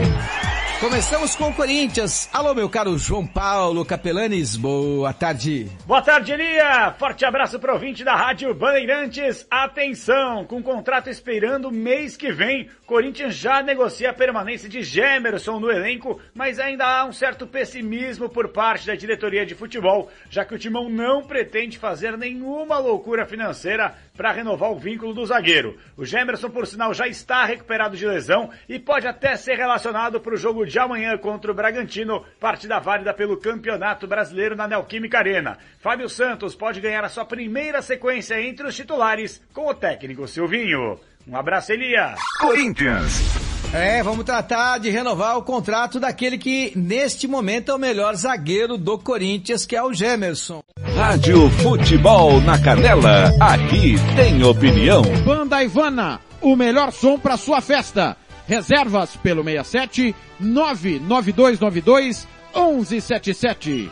Começamos 0.82 1.36
com 1.36 1.48
o 1.48 1.54
Corinthians. 1.54 2.28
Alô, 2.32 2.52
meu 2.54 2.68
caro 2.68 2.98
João 2.98 3.24
Paulo 3.24 3.84
Capelanes, 3.84 4.56
boa 4.56 5.12
tarde. 5.12 5.68
Boa 5.86 6.02
tarde, 6.02 6.32
Elia. 6.32 6.92
Forte 6.98 7.24
abraço 7.24 7.60
pro 7.60 7.74
ouvinte 7.74 8.02
da 8.02 8.16
Rádio 8.16 8.52
Bandeirantes. 8.52 9.46
Atenção, 9.48 10.44
com 10.44 10.60
contrato 10.60 11.08
esperando 11.08 11.70
mês 11.70 12.16
que 12.16 12.32
vem, 12.32 12.68
Corinthians 12.84 13.36
já 13.36 13.62
negocia 13.62 14.10
a 14.10 14.12
permanência 14.12 14.68
de 14.68 14.82
Gemerson 14.82 15.60
no 15.60 15.70
elenco, 15.70 16.20
mas 16.34 16.58
ainda 16.58 16.84
há 16.84 17.04
um 17.04 17.12
certo 17.12 17.46
pessimismo 17.46 18.28
por 18.28 18.48
parte 18.48 18.84
da 18.84 18.96
diretoria 18.96 19.46
de 19.46 19.54
futebol, 19.54 20.10
já 20.28 20.44
que 20.44 20.54
o 20.54 20.58
Timão 20.58 20.90
não 20.90 21.22
pretende 21.22 21.78
fazer 21.78 22.18
nenhuma 22.18 22.78
loucura 22.78 23.24
financeira 23.24 23.94
para 24.16 24.32
renovar 24.32 24.70
o 24.70 24.78
vínculo 24.78 25.14
do 25.14 25.24
zagueiro. 25.24 25.78
O 25.96 26.04
Gemerson, 26.04 26.50
por 26.50 26.66
sinal, 26.66 26.92
já 26.92 27.06
está 27.06 27.44
recuperado 27.44 27.96
de 27.96 28.06
lesão 28.06 28.50
e 28.68 28.78
pode 28.78 29.06
até 29.06 29.36
ser 29.36 29.56
relacionado 29.56 30.20
para 30.20 30.34
o 30.34 30.36
jogo 30.36 30.66
de 30.66 30.78
amanhã 30.78 31.16
contra 31.16 31.50
o 31.50 31.54
Bragantino, 31.54 32.24
partida 32.38 32.78
válida 32.78 33.14
pelo 33.14 33.36
Campeonato 33.36 34.06
Brasileiro 34.06 34.56
na 34.56 34.68
Neoquímica 34.68 35.18
Arena. 35.18 35.58
Fábio 35.78 36.08
Santos 36.08 36.54
pode 36.54 36.80
ganhar 36.80 37.04
a 37.04 37.08
sua 37.08 37.24
primeira 37.24 37.82
sequência 37.82 38.40
entre 38.40 38.66
os 38.66 38.76
titulares 38.76 39.42
com 39.52 39.68
o 39.68 39.74
técnico 39.74 40.26
Silvinho. 40.28 40.98
Um 41.26 41.36
abraço, 41.36 41.72
Elia. 41.72 42.14
Corinthians. 42.40 43.51
É, 43.74 44.02
vamos 44.02 44.24
tratar 44.26 44.76
de 44.76 44.90
renovar 44.90 45.38
o 45.38 45.42
contrato 45.42 45.98
daquele 45.98 46.36
que 46.36 46.74
neste 46.76 47.26
momento 47.26 47.72
é 47.72 47.74
o 47.74 47.78
melhor 47.78 48.14
zagueiro 48.14 48.76
do 48.76 48.98
Corinthians, 48.98 49.64
que 49.64 49.74
é 49.74 49.82
o 49.82 49.94
Gemerson. 49.94 50.62
Rádio 50.94 51.48
Futebol 51.48 52.38
na 52.42 52.58
Canela, 52.58 53.32
aqui 53.40 53.94
tem 54.14 54.44
opinião. 54.44 55.00
Banda 55.24 55.64
Ivana, 55.64 56.20
o 56.42 56.54
melhor 56.54 56.92
som 56.92 57.18
para 57.18 57.38
sua 57.38 57.62
festa. 57.62 58.14
Reservas 58.46 59.16
pelo 59.16 59.42
67 59.42 60.14
99292 60.38 62.28
1177. 62.54 63.90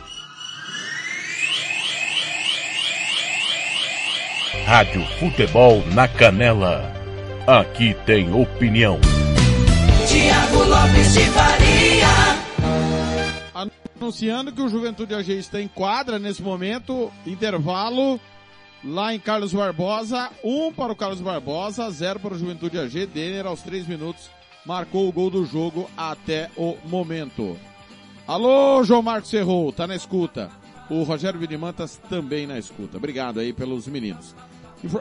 Rádio 4.63 5.03
Futebol 5.19 5.83
na 5.87 6.07
Canela. 6.07 6.93
Aqui 7.47 7.95
tem 8.05 8.31
opinião. 8.31 8.99
Tiago 10.51 10.65
Lopes 10.65 11.13
de 11.13 11.25
Faria. 11.27 12.07
Anunciando 13.95 14.51
que 14.51 14.61
o 14.61 14.67
Juventude 14.67 15.15
AG 15.15 15.31
está 15.31 15.61
em 15.61 15.67
quadra 15.67 16.19
nesse 16.19 16.41
momento, 16.41 17.09
intervalo 17.25 18.19
lá 18.83 19.15
em 19.15 19.19
Carlos 19.19 19.53
Barbosa, 19.53 20.29
um 20.43 20.73
para 20.73 20.91
o 20.91 20.95
Carlos 20.95 21.21
Barbosa, 21.21 21.89
zero 21.89 22.19
para 22.19 22.33
o 22.33 22.37
Juventude 22.37 22.77
AG, 22.77 23.05
Denner 23.05 23.45
aos 23.45 23.61
três 23.61 23.87
minutos 23.87 24.29
marcou 24.65 25.07
o 25.07 25.11
gol 25.11 25.29
do 25.29 25.45
jogo 25.45 25.89
até 25.95 26.49
o 26.57 26.77
momento. 26.85 27.57
Alô, 28.27 28.83
João 28.83 29.01
Marcos 29.01 29.29
Serrou, 29.29 29.71
tá 29.71 29.87
na 29.87 29.95
escuta. 29.95 30.51
O 30.89 31.03
Rogério 31.03 31.39
Vinimantas 31.39 31.99
também 32.09 32.45
na 32.45 32.59
escuta. 32.59 32.97
Obrigado 32.97 33.39
aí 33.39 33.53
pelos 33.53 33.87
meninos. 33.87 34.35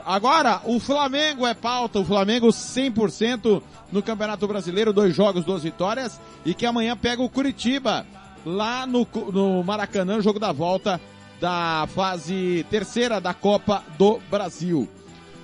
Agora, 0.05 0.61
o 0.65 0.79
Flamengo 0.79 1.47
é 1.47 1.55
pauta, 1.55 1.99
o 1.99 2.05
Flamengo 2.05 2.49
100% 2.49 3.63
no 3.91 4.03
Campeonato 4.03 4.47
Brasileiro, 4.47 4.93
dois 4.93 5.15
jogos, 5.15 5.45
duas 5.45 5.63
vitórias, 5.63 6.21
e 6.45 6.55
que 6.55 6.67
amanhã 6.67 6.97
pega 6.97 7.23
o 7.23 7.29
Curitiba, 7.29 8.07
lá 8.45 8.87
no, 8.87 9.07
no 9.33 9.63
Maracanã, 9.63 10.21
jogo 10.21 10.39
da 10.39 10.53
volta 10.53 11.01
da 11.41 11.89
fase 11.95 12.67
terceira 12.69 13.21
da 13.21 13.33
Copa 13.33 13.83
do 13.97 14.21
Brasil. 14.31 14.89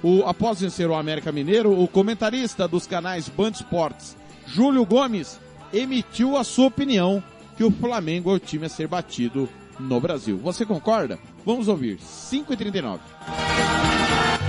O, 0.03 0.23
após 0.27 0.61
vencer 0.61 0.89
o 0.89 0.95
América 0.95 1.33
Mineiro, 1.33 1.81
o 1.81 1.89
comentarista 1.89 2.69
dos 2.69 2.87
canais 2.87 3.29
Band 3.29 3.53
Sports, 3.53 4.17
Júlio 4.47 4.85
Gomes, 4.85 5.39
emitiu 5.73 6.37
a 6.37 6.45
sua 6.45 6.67
opinião 6.67 7.23
que 7.57 7.65
o 7.65 7.71
Flamengo 7.71 8.31
é 8.31 8.35
o 8.35 8.39
time 8.39 8.67
a 8.67 8.69
ser 8.69 8.87
batido 8.87 9.49
no 9.81 9.99
Brasil. 9.99 10.37
Você 10.39 10.67
concorda? 10.67 11.19
Vamos 11.45 11.69
ouvir. 11.69 11.99
5h39. 11.99 12.99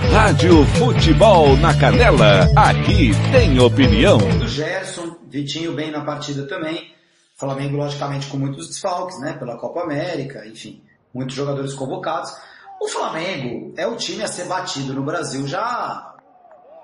Rádio 0.06 0.64
Futebol 0.78 1.56
na 1.56 1.78
Canela, 1.78 2.48
aqui 2.56 3.10
tem 3.32 3.58
opinião. 3.60 4.16
O 4.16 4.46
Gerson, 4.46 5.16
Vitinho 5.28 5.74
bem 5.74 5.90
na 5.90 6.04
partida 6.04 6.46
também. 6.46 6.94
Flamengo, 7.36 7.76
logicamente, 7.76 8.28
com 8.28 8.36
muitos 8.38 8.68
desfalques, 8.68 9.20
né? 9.20 9.34
Pela 9.34 9.58
Copa 9.58 9.82
América, 9.82 10.46
enfim. 10.46 10.82
muitos 11.12 11.34
jogadores 11.34 11.74
convocados. 11.74 12.32
O 12.80 12.88
Flamengo 12.88 13.74
é 13.76 13.86
o 13.86 13.96
time 13.96 14.22
a 14.22 14.28
ser 14.28 14.46
batido 14.46 14.94
no 14.94 15.02
Brasil 15.02 15.46
já 15.46 15.60
há 15.60 16.16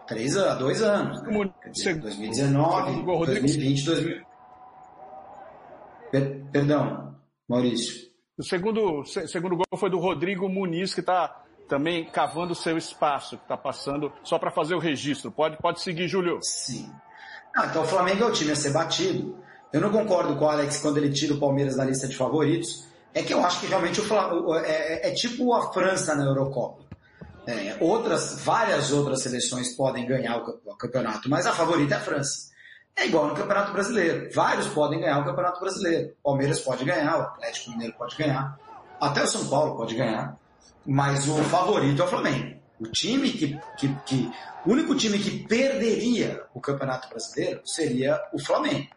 três 0.07 0.37
a 0.37 0.55
dois 0.55 0.83
anos. 0.83 1.23
Né? 1.23 1.51
Dizer, 1.73 2.01
2019, 2.01 3.03
2020, 3.03 3.85
2000. 3.85 4.23
Per 6.11 6.45
perdão, 6.53 7.15
Maurício. 7.49 8.13
O 8.37 8.43
segundo, 8.43 9.05
segundo 9.05 9.57
gol 9.57 9.79
foi 9.79 9.89
do 9.89 9.99
Rodrigo 9.99 10.49
Muniz, 10.49 10.93
que 10.93 11.01
está 11.01 11.44
também 11.69 12.05
cavando 12.05 12.55
seu 12.55 12.77
espaço, 12.77 13.37
que 13.37 13.45
está 13.45 13.57
passando 13.57 14.13
só 14.23 14.39
para 14.39 14.51
fazer 14.51 14.75
o 14.75 14.79
registro. 14.79 15.31
Pode, 15.31 15.57
pode 15.59 15.81
seguir, 15.81 16.09
Júlio. 16.09 16.39
Sim. 16.43 16.93
Ah, 17.57 17.67
então 17.67 17.83
o 17.83 17.87
Flamengo 17.87 18.25
é 18.25 18.27
o 18.27 18.33
time 18.33 18.53
a 18.53 18.57
ser 18.57 18.73
batido. 18.73 19.37
Eu 19.73 19.81
não 19.81 19.91
concordo 19.91 20.37
com 20.37 20.45
o 20.45 20.49
Alex 20.49 20.79
quando 20.79 20.99
ele 20.99 21.11
tira 21.11 21.35
o 21.35 21.41
Palmeiras 21.41 21.77
da 21.77 21.85
lista 21.85 22.07
de 22.07 22.17
favoritos. 22.17 22.87
É 23.13 23.23
que 23.23 23.33
eu 23.33 23.45
acho 23.45 23.61
que 23.61 23.67
realmente 23.67 24.01
o 24.01 24.05
Flamengo 24.05 24.55
é, 24.57 24.71
é, 24.71 25.09
é 25.09 25.15
tipo 25.15 25.53
a 25.53 25.73
França 25.73 26.15
na 26.15 26.25
Eurocopa. 26.25 26.85
É, 27.47 27.77
outras, 27.81 28.41
várias 28.43 28.91
outras 28.91 29.23
seleções 29.23 29.77
podem 29.77 30.07
ganhar 30.07 30.39
o 30.39 30.77
campeonato, 30.77 31.29
mas 31.29 31.47
a 31.47 31.53
favorita 31.53 31.95
é 31.95 31.99
a 31.99 32.01
França. 32.01 32.55
É 32.97 33.07
igual 33.07 33.27
no 33.27 33.35
Campeonato 33.35 33.73
Brasileiro. 33.73 34.31
Vários 34.33 34.69
podem 34.69 35.01
ganhar 35.01 35.19
o 35.21 35.25
Campeonato 35.25 35.61
Brasileiro. 35.61 36.15
O 36.21 36.23
Palmeiras 36.23 36.61
pode 36.61 36.85
ganhar, 36.85 37.19
o 37.19 37.23
Atlético 37.23 37.71
Mineiro 37.71 37.95
pode 37.99 38.17
ganhar, 38.17 38.59
até 39.01 39.23
o 39.23 39.27
São 39.27 39.47
Paulo 39.49 39.77
pode 39.77 39.95
ganhar. 39.95 40.37
Mas 40.87 41.29
o 41.29 41.43
favorito 41.45 42.03
é 42.03 42.05
o 42.05 42.09
Flamengo. 42.09 42.61
O 42.81 42.87
time 42.89 43.31
que, 43.31 43.59
que, 43.79 43.89
que 44.07 44.31
o 44.67 44.73
único 44.73 44.95
time 44.95 45.19
que 45.19 45.47
perderia 45.47 46.43
o 46.53 46.61
Campeonato 46.61 47.09
Brasileiro 47.09 47.61
seria 47.65 48.21
o 48.33 48.39
Flamengo. 48.39 48.89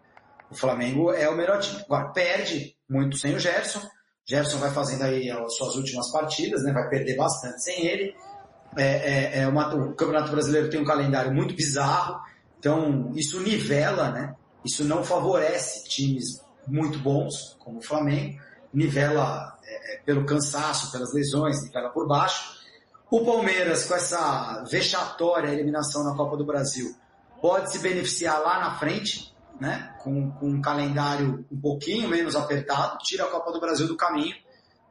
O 0.49 0.55
Flamengo 0.55 1.11
é 1.11 1.29
o 1.29 1.35
melhor 1.35 1.59
time. 1.59 1.81
Agora, 1.81 2.09
perde 2.09 2.75
muito 2.89 3.17
sem 3.17 3.35
o 3.35 3.39
Gerson. 3.39 3.81
Gerson 4.25 4.57
vai 4.57 4.71
fazendo 4.71 5.03
aí 5.03 5.29
as 5.29 5.55
suas 5.55 5.75
últimas 5.75 6.11
partidas, 6.11 6.63
né? 6.63 6.73
vai 6.73 6.89
perder 6.89 7.15
bastante 7.15 7.63
sem 7.63 7.85
ele. 7.85 8.15
É, 8.77 9.39
é, 9.39 9.39
é 9.41 9.47
uma, 9.47 9.73
o 9.73 9.93
Campeonato 9.93 10.31
Brasileiro 10.31 10.69
tem 10.69 10.79
um 10.79 10.85
calendário 10.85 11.33
muito 11.33 11.55
bizarro, 11.55 12.19
então 12.59 13.11
isso 13.15 13.39
nivela, 13.39 14.11
né? 14.11 14.35
Isso 14.63 14.83
não 14.83 15.03
favorece 15.03 15.87
times 15.87 16.41
muito 16.67 16.99
bons, 16.99 17.55
como 17.59 17.79
o 17.79 17.81
Flamengo, 17.81 18.39
nivela 18.73 19.57
é, 19.63 19.95
é 19.95 19.99
pelo 19.99 20.25
cansaço, 20.25 20.91
pelas 20.91 21.13
lesões, 21.13 21.63
nivela 21.63 21.89
por 21.89 22.07
baixo. 22.07 22.57
O 23.09 23.23
Palmeiras, 23.23 23.85
com 23.85 23.95
essa 23.95 24.63
vexatória 24.69 25.49
eliminação 25.49 26.03
na 26.03 26.15
Copa 26.15 26.35
do 26.35 26.45
Brasil, 26.45 26.93
pode 27.41 27.71
se 27.71 27.79
beneficiar 27.79 28.39
lá 28.41 28.59
na 28.59 28.77
frente, 28.77 29.33
né? 29.59 29.95
Com, 29.99 30.31
com 30.31 30.49
um 30.49 30.61
calendário 30.61 31.45
um 31.51 31.59
pouquinho 31.59 32.09
menos 32.09 32.35
apertado, 32.35 32.97
tira 32.99 33.23
a 33.23 33.31
Copa 33.31 33.51
do 33.51 33.59
Brasil 33.59 33.87
do 33.87 33.95
caminho. 33.95 34.35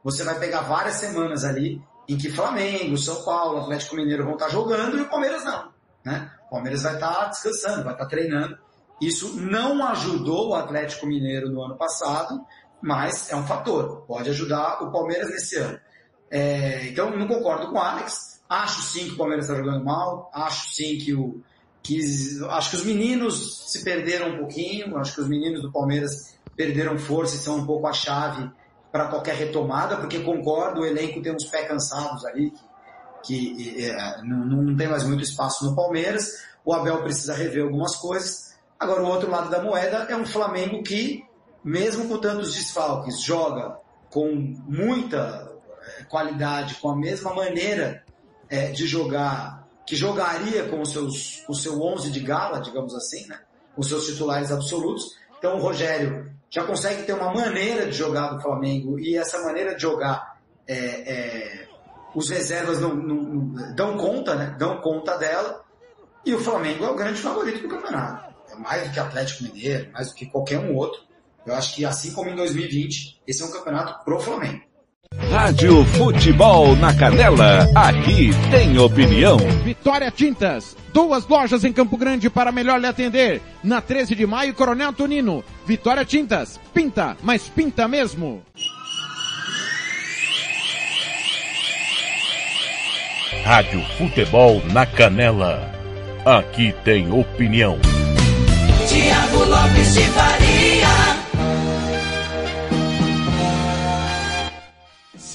Você 0.03 0.23
vai 0.23 0.39
pegar 0.39 0.61
várias 0.61 0.95
semanas 0.95 1.43
ali 1.43 1.81
em 2.07 2.17
que 2.17 2.31
Flamengo, 2.31 2.97
São 2.97 3.23
Paulo, 3.23 3.59
Atlético 3.59 3.95
Mineiro 3.95 4.23
vão 4.23 4.33
estar 4.33 4.49
jogando 4.49 4.97
e 4.97 5.01
o 5.01 5.09
Palmeiras 5.09 5.43
não. 5.43 5.71
Né? 6.03 6.31
O 6.47 6.51
Palmeiras 6.51 6.83
vai 6.83 6.93
estar 6.95 7.25
descansando, 7.25 7.83
vai 7.83 7.93
estar 7.93 8.05
treinando. 8.05 8.57
Isso 9.01 9.39
não 9.39 9.85
ajudou 9.89 10.49
o 10.49 10.55
Atlético 10.55 11.05
Mineiro 11.05 11.49
no 11.49 11.61
ano 11.61 11.77
passado, 11.77 12.43
mas 12.81 13.31
é 13.31 13.35
um 13.35 13.45
fator. 13.45 14.03
Pode 14.07 14.29
ajudar 14.29 14.83
o 14.83 14.91
Palmeiras 14.91 15.29
nesse 15.29 15.57
ano. 15.57 15.79
É, 16.29 16.85
então, 16.87 17.15
não 17.15 17.27
concordo 17.27 17.67
com 17.67 17.75
o 17.75 17.81
Alex. 17.81 18.41
Acho 18.49 18.81
sim 18.81 19.05
que 19.05 19.13
o 19.13 19.17
Palmeiras 19.17 19.45
está 19.45 19.57
jogando 19.57 19.83
mal. 19.83 20.29
Acho 20.33 20.69
sim 20.73 20.97
que 20.97 21.13
o. 21.13 21.41
Que, 21.83 21.99
acho 22.49 22.71
que 22.71 22.75
os 22.75 22.83
meninos 22.83 23.71
se 23.71 23.83
perderam 23.83 24.33
um 24.33 24.37
pouquinho. 24.39 24.97
Acho 24.97 25.15
que 25.15 25.21
os 25.21 25.27
meninos 25.27 25.61
do 25.61 25.71
Palmeiras 25.71 26.37
perderam 26.55 26.97
força 26.97 27.35
e 27.35 27.39
são 27.39 27.57
um 27.57 27.65
pouco 27.65 27.87
a 27.87 27.93
chave 27.93 28.49
para 28.91 29.07
qualquer 29.07 29.35
retomada, 29.35 29.97
porque 29.97 30.19
concordo, 30.19 30.81
o 30.81 30.85
elenco 30.85 31.21
tem 31.21 31.33
uns 31.33 31.45
pés 31.45 31.67
cansados 31.67 32.25
ali, 32.25 32.51
que, 33.23 33.53
que 33.55 33.85
é, 33.85 34.23
não, 34.23 34.45
não 34.45 34.75
tem 34.75 34.87
mais 34.87 35.03
muito 35.03 35.23
espaço 35.23 35.65
no 35.65 35.75
Palmeiras. 35.75 36.43
O 36.65 36.73
Abel 36.73 37.03
precisa 37.03 37.33
rever 37.33 37.63
algumas 37.63 37.95
coisas. 37.95 38.57
Agora, 38.79 39.03
o 39.03 39.07
outro 39.07 39.29
lado 39.29 39.49
da 39.49 39.61
moeda 39.61 40.07
é 40.09 40.15
um 40.15 40.25
Flamengo 40.25 40.81
que, 40.83 41.23
mesmo 41.67 42.07
com 42.07 42.17
tantos 42.17 42.53
desfalques, 42.53 43.21
joga 43.21 43.77
com 44.09 44.33
muita 44.67 45.53
é, 45.99 46.03
qualidade, 46.05 46.75
com 46.75 46.89
a 46.89 46.95
mesma 46.95 47.33
maneira 47.33 48.05
é, 48.49 48.71
de 48.71 48.87
jogar, 48.87 49.67
que 49.85 49.93
jogaria 49.93 50.69
com, 50.69 50.79
os 50.79 50.93
seus, 50.93 51.43
com 51.45 51.51
o 51.51 51.55
seu 51.55 51.81
11 51.81 52.09
de 52.09 52.21
gala, 52.21 52.61
digamos 52.61 52.95
assim, 52.95 53.27
né? 53.27 53.41
com 53.75 53.83
seus 53.83 54.05
titulares 54.05 54.49
absolutos. 54.49 55.17
Então, 55.37 55.57
o 55.57 55.59
Rogério 55.59 56.31
já 56.49 56.63
consegue 56.63 57.03
ter 57.03 57.11
uma 57.11 57.33
maneira 57.33 57.85
de 57.85 57.97
jogar 57.97 58.29
do 58.29 58.41
Flamengo 58.41 58.97
e 58.97 59.17
essa 59.17 59.37
maneira 59.43 59.75
de 59.75 59.81
jogar 59.81 60.39
é, 60.65 60.75
é, 60.75 61.67
os 62.15 62.29
reservas 62.29 62.79
não, 62.79 62.95
não, 62.95 63.15
não, 63.15 63.75
dão 63.75 63.97
conta, 63.97 64.35
né? 64.35 64.55
Dão 64.57 64.79
conta 64.79 65.17
dela 65.17 65.65
e 66.25 66.33
o 66.33 66.39
Flamengo 66.39 66.85
é 66.85 66.89
o 66.89 66.95
grande 66.95 67.19
favorito 67.19 67.63
do 67.63 67.67
campeonato. 67.67 68.33
É 68.49 68.55
mais 68.55 68.87
do 68.87 68.93
que 68.93 68.99
Atlético 69.01 69.43
Mineiro, 69.43 69.91
mais 69.91 70.07
do 70.07 70.15
que 70.15 70.25
qualquer 70.27 70.59
um 70.59 70.73
outro. 70.73 71.06
Eu 71.47 71.55
acho 71.55 71.73
que 71.73 71.85
assim 71.85 72.11
como 72.11 72.29
em 72.29 72.35
2020, 72.35 73.21
esse 73.25 73.41
é 73.41 73.45
um 73.45 73.51
campeonato 73.51 74.03
pro 74.03 74.19
Flamengo. 74.19 74.61
Rádio 75.31 75.85
Futebol 75.85 76.75
na 76.75 76.93
Canela, 76.93 77.65
aqui 77.73 78.31
tem 78.51 78.77
opinião. 78.77 79.37
Vitória 79.63 80.11
Tintas, 80.11 80.75
duas 80.93 81.25
lojas 81.25 81.63
em 81.63 81.71
Campo 81.71 81.95
Grande 81.95 82.29
para 82.29 82.51
melhor 82.51 82.81
lhe 82.81 82.87
atender. 82.87 83.41
Na 83.63 83.79
13 83.79 84.13
de 84.13 84.27
maio, 84.27 84.53
Coronel 84.53 84.91
Tonino. 84.91 85.41
Vitória 85.65 86.03
Tintas, 86.03 86.59
pinta, 86.73 87.15
mas 87.23 87.47
pinta 87.47 87.87
mesmo. 87.87 88.43
Rádio 93.45 93.81
Futebol 93.97 94.61
na 94.73 94.85
Canela, 94.85 95.71
aqui 96.25 96.75
tem 96.83 97.09
opinião. 97.09 97.79
Tiago 98.85 99.45
Lopes 99.45 99.93
de 99.93 100.01
Faria. 100.07 100.46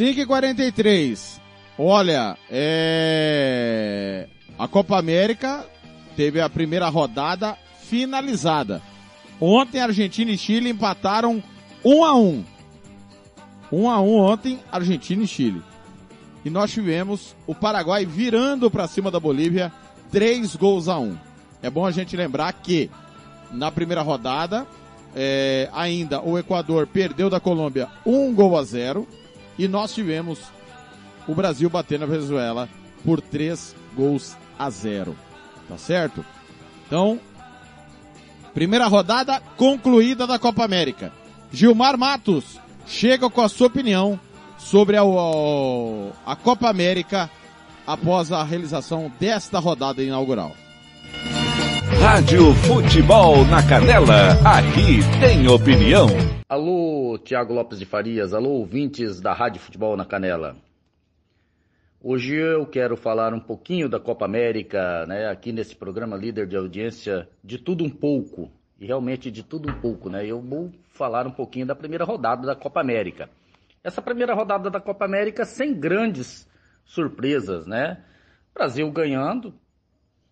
5h43. 0.02 1.40
Olha, 1.78 2.36
é... 2.50 4.26
a 4.58 4.66
Copa 4.66 4.98
América 4.98 5.64
teve 6.16 6.40
a 6.40 6.50
primeira 6.50 6.88
rodada 6.88 7.56
finalizada. 7.82 8.82
Ontem 9.40 9.80
Argentina 9.80 10.32
e 10.32 10.38
Chile 10.38 10.70
empataram 10.70 11.40
1 11.84 12.04
a 12.04 12.14
1. 12.16 12.44
1 13.70 13.90
a 13.90 14.00
1 14.00 14.16
ontem 14.16 14.58
Argentina 14.72 15.22
e 15.22 15.28
Chile. 15.28 15.62
E 16.44 16.50
nós 16.50 16.72
tivemos 16.72 17.36
o 17.46 17.54
Paraguai 17.54 18.04
virando 18.04 18.68
para 18.68 18.88
cima 18.88 19.08
da 19.08 19.20
Bolívia 19.20 19.72
3 20.10 20.56
gols 20.56 20.88
a 20.88 20.98
1. 20.98 21.16
É 21.62 21.70
bom 21.70 21.86
a 21.86 21.92
gente 21.92 22.16
lembrar 22.16 22.52
que 22.54 22.90
na 23.52 23.70
primeira 23.70 24.02
rodada 24.02 24.66
é, 25.14 25.70
ainda 25.72 26.20
o 26.20 26.36
Equador 26.36 26.88
perdeu 26.88 27.30
da 27.30 27.38
Colômbia 27.38 27.88
1 28.04 28.34
gol 28.34 28.58
a 28.58 28.64
0 28.64 29.06
e 29.58 29.68
nós 29.68 29.94
tivemos 29.94 30.40
o 31.26 31.34
Brasil 31.34 31.68
batendo 31.68 32.04
a 32.04 32.08
Venezuela 32.08 32.68
por 33.04 33.20
3 33.20 33.74
gols 33.94 34.36
a 34.58 34.70
0. 34.70 35.16
Tá 35.68 35.78
certo? 35.78 36.24
Então, 36.86 37.20
primeira 38.52 38.86
rodada 38.86 39.40
concluída 39.56 40.26
da 40.26 40.38
Copa 40.38 40.64
América. 40.64 41.12
Gilmar 41.52 41.98
Matos 41.98 42.58
chega 42.86 43.28
com 43.30 43.40
a 43.40 43.48
sua 43.48 43.66
opinião 43.66 44.18
sobre 44.58 44.96
a, 44.96 45.02
a 46.26 46.36
Copa 46.36 46.68
América 46.68 47.30
após 47.86 48.30
a 48.32 48.42
realização 48.42 49.12
desta 49.18 49.58
rodada 49.58 50.02
inaugural. 50.02 50.52
Rádio 52.02 52.52
Futebol 52.66 53.44
na 53.44 53.64
Canela, 53.64 54.32
aqui 54.44 54.98
tem 55.20 55.46
opinião. 55.46 56.08
Alô, 56.48 57.16
Tiago 57.16 57.54
Lopes 57.54 57.78
de 57.78 57.86
Farias, 57.86 58.34
alô, 58.34 58.50
ouvintes 58.50 59.20
da 59.20 59.32
Rádio 59.32 59.60
Futebol 59.60 59.96
na 59.96 60.04
Canela. 60.04 60.56
Hoje 62.02 62.34
eu 62.34 62.66
quero 62.66 62.96
falar 62.96 63.32
um 63.32 63.38
pouquinho 63.38 63.88
da 63.88 64.00
Copa 64.00 64.24
América, 64.24 65.06
né, 65.06 65.28
aqui 65.28 65.52
nesse 65.52 65.76
programa 65.76 66.16
líder 66.16 66.48
de 66.48 66.56
audiência, 66.56 67.28
de 67.42 67.56
tudo 67.56 67.84
um 67.84 67.90
pouco, 67.90 68.50
e 68.80 68.84
realmente 68.84 69.30
de 69.30 69.44
tudo 69.44 69.70
um 69.70 69.80
pouco, 69.80 70.10
né? 70.10 70.26
Eu 70.26 70.42
vou 70.42 70.72
falar 70.90 71.24
um 71.24 71.32
pouquinho 71.32 71.66
da 71.66 71.76
primeira 71.76 72.04
rodada 72.04 72.44
da 72.44 72.56
Copa 72.56 72.80
América. 72.80 73.30
Essa 73.82 74.02
primeira 74.02 74.34
rodada 74.34 74.68
da 74.68 74.80
Copa 74.80 75.04
América 75.04 75.44
sem 75.44 75.72
grandes 75.72 76.48
surpresas, 76.84 77.64
né? 77.64 78.02
Brasil 78.52 78.90
ganhando, 78.90 79.54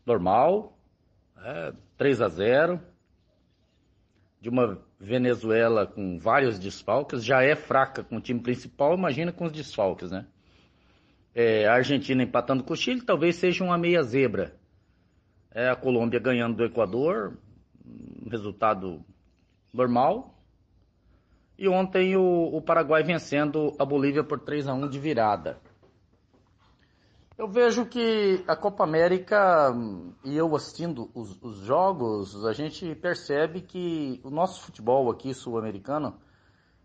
normal, 0.04 0.76
é, 1.44 1.72
3 1.96 2.20
a 2.22 2.28
0 2.28 2.80
de 4.40 4.48
uma 4.48 4.80
Venezuela 4.98 5.86
com 5.86 6.18
vários 6.18 6.58
desfalques, 6.58 7.24
já 7.24 7.42
é 7.42 7.54
fraca 7.54 8.02
com 8.02 8.16
o 8.16 8.20
time 8.20 8.40
principal, 8.40 8.94
imagina 8.94 9.32
com 9.32 9.44
os 9.44 9.52
desfalques, 9.52 10.10
né? 10.10 10.26
É, 11.34 11.66
a 11.66 11.74
Argentina 11.74 12.22
empatando 12.22 12.64
com 12.64 12.72
o 12.72 12.76
Chile 12.76 13.02
talvez 13.02 13.36
seja 13.36 13.62
uma 13.62 13.78
meia 13.78 14.02
zebra. 14.02 14.54
É, 15.52 15.68
a 15.68 15.76
Colômbia 15.76 16.18
ganhando 16.20 16.56
do 16.56 16.64
Equador, 16.64 17.36
resultado 18.30 19.04
normal. 19.72 20.34
E 21.58 21.68
ontem 21.68 22.16
o, 22.16 22.56
o 22.56 22.62
Paraguai 22.62 23.02
vencendo 23.02 23.74
a 23.78 23.84
Bolívia 23.84 24.24
por 24.24 24.40
3 24.40 24.66
a 24.68 24.74
1 24.74 24.88
de 24.88 24.98
virada. 24.98 25.58
Eu 27.40 27.48
vejo 27.48 27.86
que 27.86 28.44
a 28.46 28.54
Copa 28.54 28.84
América, 28.84 29.74
e 30.22 30.36
eu 30.36 30.54
assistindo 30.54 31.10
os, 31.14 31.42
os 31.42 31.56
jogos, 31.60 32.44
a 32.44 32.52
gente 32.52 32.94
percebe 32.96 33.62
que 33.62 34.20
o 34.22 34.28
nosso 34.28 34.60
futebol 34.60 35.10
aqui 35.10 35.32
sul-americano 35.32 36.20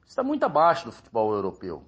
está 0.08 0.24
muito 0.24 0.46
abaixo 0.46 0.86
do 0.86 0.94
futebol 0.94 1.34
europeu. 1.34 1.84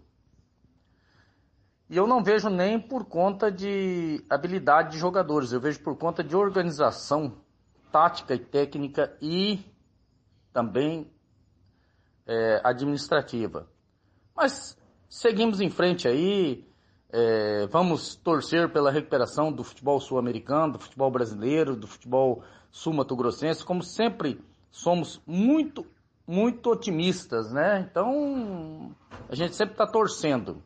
E 1.89 1.95
eu 1.95 2.05
não 2.05 2.21
vejo 2.21 2.49
nem 2.49 2.77
por 2.77 3.05
conta 3.05 3.49
de 3.49 4.21
habilidade 4.29 4.91
de 4.91 4.97
jogadores, 4.97 5.53
eu 5.53 5.61
vejo 5.61 5.79
por 5.79 5.95
conta 5.97 6.21
de 6.21 6.35
organização 6.35 7.37
tática 7.89 8.35
e 8.35 8.39
técnica 8.39 9.17
e 9.21 9.63
também 10.51 11.09
é, 12.25 12.59
administrativa. 12.65 13.71
Mas 14.35 14.77
seguimos 15.07 15.61
em 15.61 15.69
frente 15.69 16.05
aí, 16.05 16.66
é, 17.09 17.67
vamos 17.67 18.15
torcer 18.15 18.71
pela 18.71 18.91
recuperação 18.91 19.51
do 19.51 19.63
futebol 19.63 19.99
sul-americano, 19.99 20.73
do 20.73 20.79
futebol 20.79 21.09
brasileiro, 21.09 21.75
do 21.75 21.87
futebol 21.87 22.43
sul-mato-grossense, 22.69 23.63
como 23.63 23.81
sempre 23.81 24.41
somos 24.69 25.21
muito, 25.25 25.85
muito 26.27 26.69
otimistas, 26.69 27.51
né? 27.51 27.87
Então, 27.89 28.93
a 29.29 29.35
gente 29.35 29.55
sempre 29.55 29.73
está 29.73 29.87
torcendo. 29.87 30.61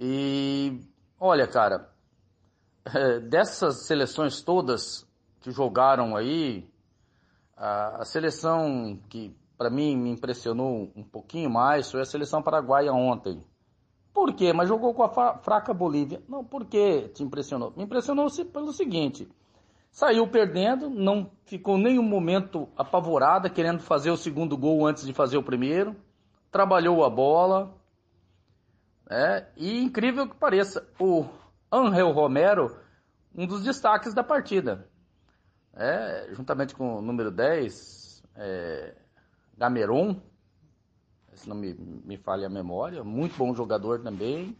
E, 0.00 0.80
olha, 1.20 1.46
cara, 1.46 1.90
é, 2.86 3.20
dessas 3.20 3.86
seleções 3.86 4.40
todas 4.40 5.06
que 5.40 5.50
jogaram 5.50 6.16
aí, 6.16 6.66
a, 7.56 8.02
a 8.02 8.04
seleção 8.04 8.98
que 9.10 9.36
para 9.58 9.68
mim 9.68 9.96
me 9.96 10.10
impressionou 10.10 10.90
um 10.96 11.04
pouquinho 11.04 11.50
mais 11.50 11.90
foi 11.90 12.00
a 12.00 12.04
seleção 12.04 12.42
paraguaia 12.42 12.92
ontem 12.92 13.44
por 14.12 14.34
quê? 14.34 14.52
Mas 14.52 14.68
jogou 14.68 14.92
com 14.94 15.02
a 15.02 15.38
fraca 15.38 15.72
Bolívia. 15.72 16.22
Não, 16.28 16.44
por 16.44 16.66
que 16.66 17.08
te 17.08 17.22
impressionou? 17.22 17.72
Me 17.76 17.84
impressionou 17.84 18.26
pelo 18.52 18.72
seguinte: 18.72 19.28
saiu 19.90 20.28
perdendo, 20.28 20.90
não 20.90 21.30
ficou 21.44 21.78
nenhum 21.78 22.02
momento 22.02 22.68
apavorada, 22.76 23.48
querendo 23.48 23.80
fazer 23.80 24.10
o 24.10 24.16
segundo 24.16 24.56
gol 24.56 24.86
antes 24.86 25.06
de 25.06 25.14
fazer 25.14 25.38
o 25.38 25.42
primeiro, 25.42 25.96
trabalhou 26.50 27.04
a 27.04 27.10
bola. 27.10 27.74
É, 29.08 29.46
e 29.56 29.82
incrível 29.82 30.28
que 30.28 30.36
pareça, 30.36 30.86
o 30.98 31.26
Angel 31.70 32.10
Romero, 32.12 32.76
um 33.34 33.46
dos 33.46 33.62
destaques 33.62 34.14
da 34.14 34.22
partida. 34.22 34.88
É, 35.74 36.28
juntamente 36.32 36.74
com 36.74 36.98
o 36.98 37.02
número 37.02 37.30
10, 37.30 38.22
é, 38.36 38.94
Gameron, 39.56 40.20
se 41.34 41.48
não 41.48 41.56
me, 41.56 41.74
me 41.74 42.16
falha 42.16 42.46
a 42.46 42.50
memória. 42.50 43.02
Muito 43.02 43.36
bom 43.36 43.54
jogador 43.54 44.00
também, 44.00 44.56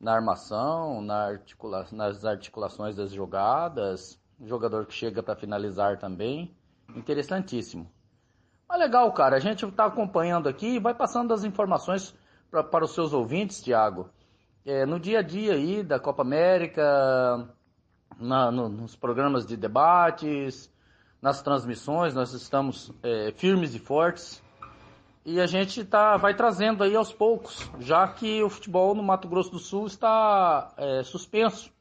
na 0.00 0.12
armação, 0.12 1.00
na 1.00 1.26
articula 1.26 1.86
nas 1.92 2.24
articulações 2.24 2.96
das 2.96 3.12
jogadas. 3.12 4.20
Jogador 4.44 4.86
que 4.86 4.94
chega 4.94 5.22
para 5.22 5.36
finalizar 5.36 5.98
também. 5.98 6.54
Interessantíssimo. 6.94 7.90
Mas 8.68 8.78
legal, 8.78 9.12
cara. 9.12 9.36
A 9.36 9.40
gente 9.40 9.64
está 9.64 9.86
acompanhando 9.86 10.48
aqui 10.48 10.74
e 10.74 10.80
vai 10.80 10.94
passando 10.94 11.32
as 11.32 11.44
informações 11.44 12.14
pra, 12.50 12.62
para 12.62 12.84
os 12.84 12.92
seus 12.92 13.12
ouvintes, 13.12 13.60
Thiago. 13.62 14.10
É, 14.66 14.84
no 14.84 14.98
dia 14.98 15.20
a 15.20 15.22
dia 15.22 15.54
aí 15.54 15.82
da 15.82 16.00
Copa 16.00 16.22
América, 16.22 17.48
na, 18.18 18.50
no, 18.50 18.68
nos 18.68 18.96
programas 18.96 19.46
de 19.46 19.56
debates, 19.56 20.72
nas 21.20 21.42
transmissões, 21.42 22.14
nós 22.14 22.32
estamos 22.32 22.92
é, 23.02 23.32
firmes 23.32 23.74
e 23.74 23.78
fortes 23.78 24.43
e 25.24 25.40
a 25.40 25.46
gente 25.46 25.84
tá, 25.84 26.16
vai 26.16 26.34
trazendo 26.34 26.84
aí 26.84 26.94
aos 26.94 27.12
poucos, 27.12 27.70
já 27.78 28.06
que 28.06 28.42
o 28.42 28.50
futebol 28.50 28.94
no 28.94 29.02
Mato 29.02 29.26
Grosso 29.26 29.50
do 29.50 29.58
Sul 29.58 29.86
está 29.86 30.72
é, 30.76 31.02
suspenso. 31.02 31.72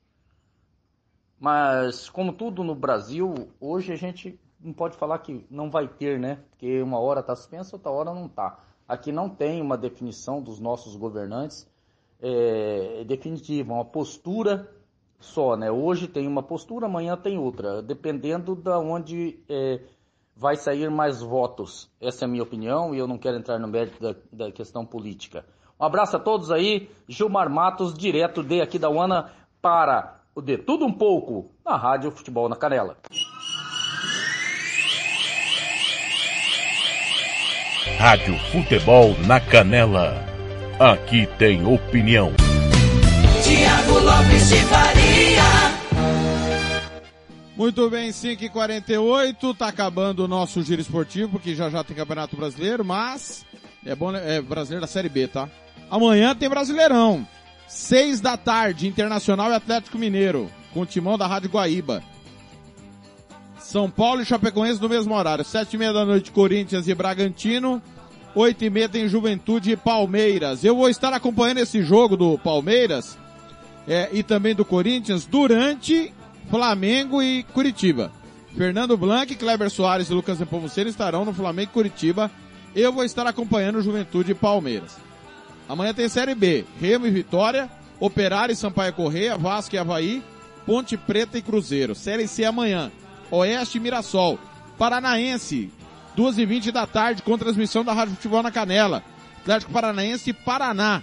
Mas, 1.39 2.10
como 2.10 2.32
tudo 2.32 2.64
no 2.64 2.74
Brasil, 2.74 3.50
hoje 3.60 3.91
a 3.91 3.98
gente 3.98 4.39
não 4.62 4.72
pode 4.72 4.96
falar 4.96 5.20
que 5.20 5.46
não 5.50 5.70
vai 5.70 5.89
ter, 5.89 6.18
né? 6.18 6.39
Porque 6.52 6.82
uma 6.82 7.00
hora 7.00 7.20
está 7.20 7.36
suspenso, 7.36 7.76
outra 7.76 7.91
hora 7.91 8.14
não 8.14 8.28
está. 8.28 8.60
Aqui 8.88 9.12
não 9.12 9.30
tem 9.30 9.62
uma 9.62 9.78
definição 9.78 10.41
dos 10.41 10.60
nossos 10.60 10.96
governantes 10.96 11.68
é, 12.22 13.04
definitiva, 13.06 13.74
uma 13.74 13.84
postura 13.84 14.74
só, 15.20 15.58
né? 15.58 15.70
Hoje 15.70 16.08
tem 16.08 16.28
uma 16.28 16.41
postura, 16.41 16.86
amanhã 16.86 17.18
tem 17.18 17.38
outra, 17.38 17.82
dependendo 17.82 18.56
da 18.56 18.80
onde 18.80 19.39
é, 19.50 19.82
vai 20.36 20.56
sair 20.56 20.90
mais 20.90 21.22
votos. 21.22 21.90
Essa 22.02 22.26
é 22.26 22.28
a 22.28 22.30
minha 22.30 22.44
opinião 22.44 22.94
e 22.94 22.98
eu 22.98 23.08
não 23.08 23.18
quero 23.18 23.38
entrar 23.38 23.60
no 23.60 23.68
mérito 23.68 24.02
da, 24.02 24.16
da 24.32 24.52
questão 24.52 24.86
política. 24.86 25.46
Um 25.80 25.86
abraço 25.86 26.16
a 26.16 26.20
todos 26.20 26.52
aí. 26.52 26.90
Gilmar 27.08 27.50
Matos, 27.50 27.94
direto 27.94 28.44
de 28.44 28.62
aqui 28.62 28.80
da 28.80 28.90
UANA 28.90 29.32
para 29.62 30.20
o 30.36 30.42
De 30.42 30.58
Tudo 30.58 30.86
Um 30.86 30.94
Pouco 30.94 31.52
na 31.66 31.78
Rádio 31.78 32.12
Futebol 32.12 32.50
na 32.50 32.56
Canela. 32.56 32.98
Rádio 37.98 38.38
Futebol 38.52 39.16
na 39.26 39.40
Canela. 39.40 40.16
Aqui 40.80 41.28
tem 41.38 41.66
opinião. 41.66 42.34
Tiago 43.44 44.00
Lopes 44.00 44.50
de 44.50 44.58
Faria. 44.64 45.03
Muito 47.56 47.88
bem, 47.88 48.10
5h48, 48.10 49.56
tá 49.56 49.68
acabando 49.68 50.24
o 50.24 50.28
nosso 50.28 50.64
giro 50.64 50.82
esportivo, 50.82 51.34
porque 51.34 51.54
já 51.54 51.70
já 51.70 51.84
tem 51.84 51.95
Campeonato 51.95 52.36
Brasileiro, 52.36 52.84
mas 52.84 53.45
é 53.86 53.93
bom, 53.95 54.16
é 54.16 54.41
brasileiro 54.41 54.82
da 54.82 54.88
Série 54.88 55.08
B, 55.10 55.28
tá? 55.28 55.47
Amanhã 55.89 56.36
tem 56.36 56.49
Brasileirão. 56.49 57.28
6 57.68 58.22
da 58.22 58.38
tarde, 58.38 58.88
Internacional 58.88 59.51
e 59.51 59.56
Atlético 59.56 59.99
Mineiro, 59.99 60.49
com 60.74 60.82
o 60.82 60.86
timão 60.86 61.18
da 61.18 61.28
Rádio 61.28 61.49
Guaíba. 61.51 62.04
São 63.60 63.89
Paulo 63.89 64.22
e 64.22 64.26
Chapecoense 64.26 64.82
no 64.82 64.89
mesmo 64.89 65.16
horário. 65.16 65.45
Sete 65.45 65.76
e 65.76 65.80
meia 65.80 65.93
da 65.93 66.06
noite, 66.06 66.32
Corinthians 66.32 66.88
e 66.88 66.93
Bragantino. 66.93 67.82
Oito 68.36 68.64
e 68.64 68.70
meia 68.70 68.89
tem 68.89 69.08
Juventude 69.08 69.72
e 69.72 69.78
Palmeiras. 69.78 70.64
Eu 70.64 70.76
vou 70.76 70.89
estar 70.89 71.14
acompanhando 71.14 71.60
esse 71.60 71.82
jogo 71.82 72.18
do 72.18 72.38
Palmeiras 72.38 73.18
é, 73.88 74.10
e 74.12 74.22
também 74.22 74.54
do 74.54 74.66
Corinthians 74.66 75.26
durante 75.26 76.14
Flamengo 76.50 77.22
e 77.22 77.44
Curitiba. 77.44 78.12
Fernando 78.56 78.96
Blanc, 78.96 79.36
Kleber 79.36 79.70
Soares 79.70 80.10
e 80.10 80.14
Lucas 80.14 80.39
Nepomuceno 80.39 80.89
estarão 80.89 81.26
no 81.26 81.34
Flamengo 81.34 81.72
e 81.72 81.74
Curitiba. 81.74 82.30
Eu 82.76 82.91
vou 82.91 83.04
estar 83.04 83.26
acompanhando 83.26 83.82
Juventude 83.82 84.32
e 84.32 84.36
Palmeiras. 84.36 84.98
Amanhã 85.68 85.94
tem 85.94 86.08
Série 86.10 86.36
B, 86.36 86.66
Remo 86.80 87.08
e 87.08 87.12
Vitória, 87.12 87.70
Operário 88.00 88.54
e 88.54 88.56
Sampaio 88.56 88.94
Correia, 88.94 89.38
Vasco 89.38 89.76
e 89.76 89.78
Havaí, 89.78 90.24
Ponte 90.66 90.98
Preta 90.98 91.38
e 91.38 91.41
Cruzeiro. 91.41 91.96
Série 91.96 92.28
C 92.28 92.46
amanhã, 92.46 92.91
Oeste 93.32 93.78
e 93.78 93.82
Mirassol. 93.82 94.39
Paranaense, 94.78 95.72
2h20 96.18 96.72
da 96.72 96.86
tarde, 96.86 97.22
com 97.22 97.38
transmissão 97.38 97.84
da 97.84 97.94
Rádio 97.94 98.16
Futebol 98.16 98.44
na 98.44 98.52
Canela. 98.52 99.04
Atlético 99.41 99.72
Paranaense 99.72 100.30
e 100.30 100.34
Paraná. 100.34 101.02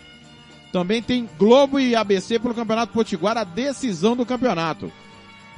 Também 0.73 1.03
tem 1.03 1.29
Globo 1.39 1.81
e 1.81 1.97
ABC 1.97 2.39
pelo 2.39 2.55
Campeonato 2.55 2.93
Potiguar, 2.93 3.37
a 3.37 3.45
decisão 3.45 4.17
do 4.17 4.25
campeonato. 4.25 4.93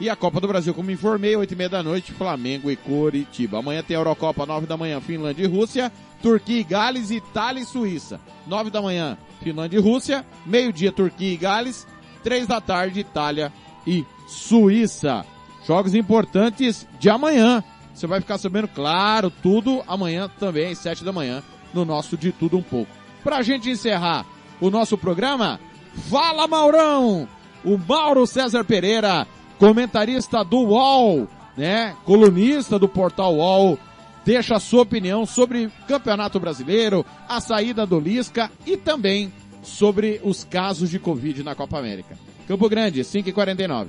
E 0.03 0.11
a 0.11 0.17
Copa 0.17 0.41
do 0.41 0.49
Brasil, 0.49 0.75
como 0.75 0.91
informei, 0.91 1.37
8 1.37 1.53
e 1.53 1.57
meia 1.57 1.69
da 1.69 1.81
noite, 1.81 2.11
Flamengo 2.11 2.69
e 2.69 2.75
Coritiba. 2.75 3.61
Amanhã 3.61 3.85
tem 3.85 3.97
a 3.97 4.01
Eurocopa, 4.01 4.45
9 4.45 4.67
da 4.67 4.77
manhã, 4.77 5.01
Finlândia 5.01 5.45
e 5.45 5.47
Rússia, 5.47 5.93
Turquia 6.21 6.59
e 6.59 6.65
Gales, 6.65 7.13
Itália 7.13 7.63
e 7.63 7.65
Suíça. 7.65 8.21
9 8.45 8.69
da 8.69 8.83
manhã, 8.83 9.17
Finlândia 9.45 9.77
e 9.77 9.81
Rússia, 9.81 10.27
meio-dia, 10.45 10.91
Turquia 10.91 11.33
e 11.33 11.37
Gales, 11.37 11.87
3 12.25 12.49
da 12.49 12.61
tarde, 12.61 12.99
Itália 12.99 13.53
e 13.87 14.05
Suíça. 14.27 15.25
Jogos 15.65 15.95
importantes 15.95 16.85
de 16.99 17.09
amanhã. 17.09 17.63
Você 17.95 18.09
vai 18.09 18.21
ficar 18.21 18.39
sabendo, 18.39 18.67
claro, 18.67 19.31
tudo 19.31 19.85
amanhã 19.87 20.29
também, 20.37 20.73
às 20.73 20.79
7 20.79 21.05
da 21.05 21.13
manhã, 21.13 21.45
no 21.73 21.85
nosso 21.85 22.17
De 22.17 22.33
Tudo 22.33 22.59
Um 22.59 22.63
Pouco. 22.63 22.91
Pra 23.23 23.41
gente 23.43 23.71
encerrar 23.71 24.27
o 24.61 24.69
nosso 24.69 24.99
programa, 24.99 25.61
fala 26.11 26.49
Maurão! 26.49 27.29
O 27.65 27.79
Mauro 27.79 28.27
César 28.27 28.65
Pereira 28.65 29.29
comentarista 29.59 30.45
do 30.45 30.59
UOL, 30.59 31.29
né? 31.57 31.95
Colunista 32.05 32.79
do 32.79 32.89
portal 32.89 33.35
UOL, 33.37 33.79
deixa 34.25 34.57
a 34.57 34.61
sua 34.61 34.83
opinião 34.83 35.27
sobre 35.27 35.71
Campeonato 35.87 36.41
Brasileiro, 36.41 37.05
a 37.29 37.41
saída 37.41 37.87
do 37.87 37.99
Lisca 37.99 38.51
e 38.67 38.77
também 38.77 39.33
sobre 39.63 40.21
os 40.25 40.45
casos 40.45 40.91
de 40.91 40.99
Covid 40.99 41.43
na 41.43 41.55
Copa 41.55 41.79
América. 41.79 42.17
Campo 42.47 42.69
Grande, 42.69 43.03
5h49. 43.03 43.89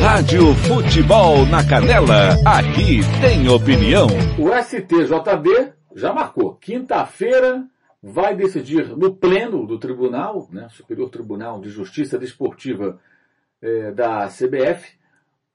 Rádio 0.00 0.54
Futebol 0.54 1.46
na 1.46 1.64
Canela, 1.64 2.36
aqui 2.44 3.00
tem 3.20 3.48
opinião. 3.48 4.08
O 4.38 4.50
STJD 4.62 5.72
já 5.94 6.12
marcou. 6.12 6.54
Quinta-feira 6.54 7.64
vai 8.02 8.34
decidir 8.34 8.88
no 8.96 9.14
pleno 9.14 9.64
do 9.66 9.78
tribunal, 9.78 10.48
né, 10.50 10.66
Superior 10.70 11.08
Tribunal 11.08 11.60
de 11.60 11.70
Justiça 11.70 12.18
Desportiva 12.18 12.98
é, 13.62 13.92
da 13.92 14.28
CBF 14.28 14.98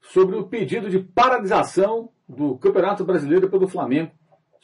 sobre 0.02 0.38
o 0.38 0.48
pedido 0.48 0.90
de 0.90 1.00
paralisação 1.00 2.10
do 2.28 2.58
Campeonato 2.58 3.04
Brasileiro 3.04 3.50
pelo 3.50 3.68
Flamengo 3.68 4.12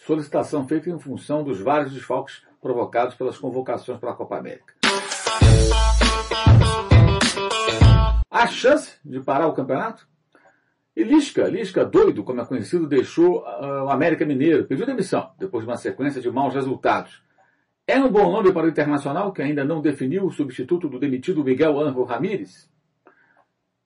Solicitação 0.05 0.67
feita 0.67 0.89
em 0.89 0.99
função 0.99 1.43
dos 1.43 1.61
vários 1.61 1.93
desfalques 1.93 2.41
provocados 2.61 3.15
pelas 3.15 3.37
convocações 3.37 3.97
para 3.99 4.11
a 4.11 4.13
Copa 4.13 4.37
América. 4.37 4.73
Há 8.29 8.47
chance 8.47 8.97
de 9.05 9.21
parar 9.21 9.47
o 9.47 9.53
campeonato? 9.53 10.05
E 10.95 11.03
Lisca, 11.03 11.47
Lisca 11.47 11.85
doido, 11.85 12.23
como 12.23 12.41
é 12.41 12.45
conhecido, 12.45 12.85
deixou 12.85 13.43
uh, 13.43 13.85
o 13.85 13.89
América 13.89 14.25
Mineiro, 14.25 14.65
pediu 14.65 14.85
demissão, 14.85 15.31
depois 15.39 15.63
de 15.63 15.71
uma 15.71 15.77
sequência 15.77 16.21
de 16.21 16.29
maus 16.29 16.53
resultados. 16.53 17.23
É 17.87 17.97
um 17.97 18.11
bom 18.11 18.29
nome 18.29 18.51
para 18.51 18.67
o 18.67 18.69
Internacional, 18.69 19.31
que 19.31 19.41
ainda 19.41 19.63
não 19.63 19.81
definiu 19.81 20.25
o 20.25 20.31
substituto 20.31 20.89
do 20.89 20.99
demitido 20.99 21.43
Miguel 21.43 21.79
Ángel 21.79 22.03
Ramírez? 22.03 22.69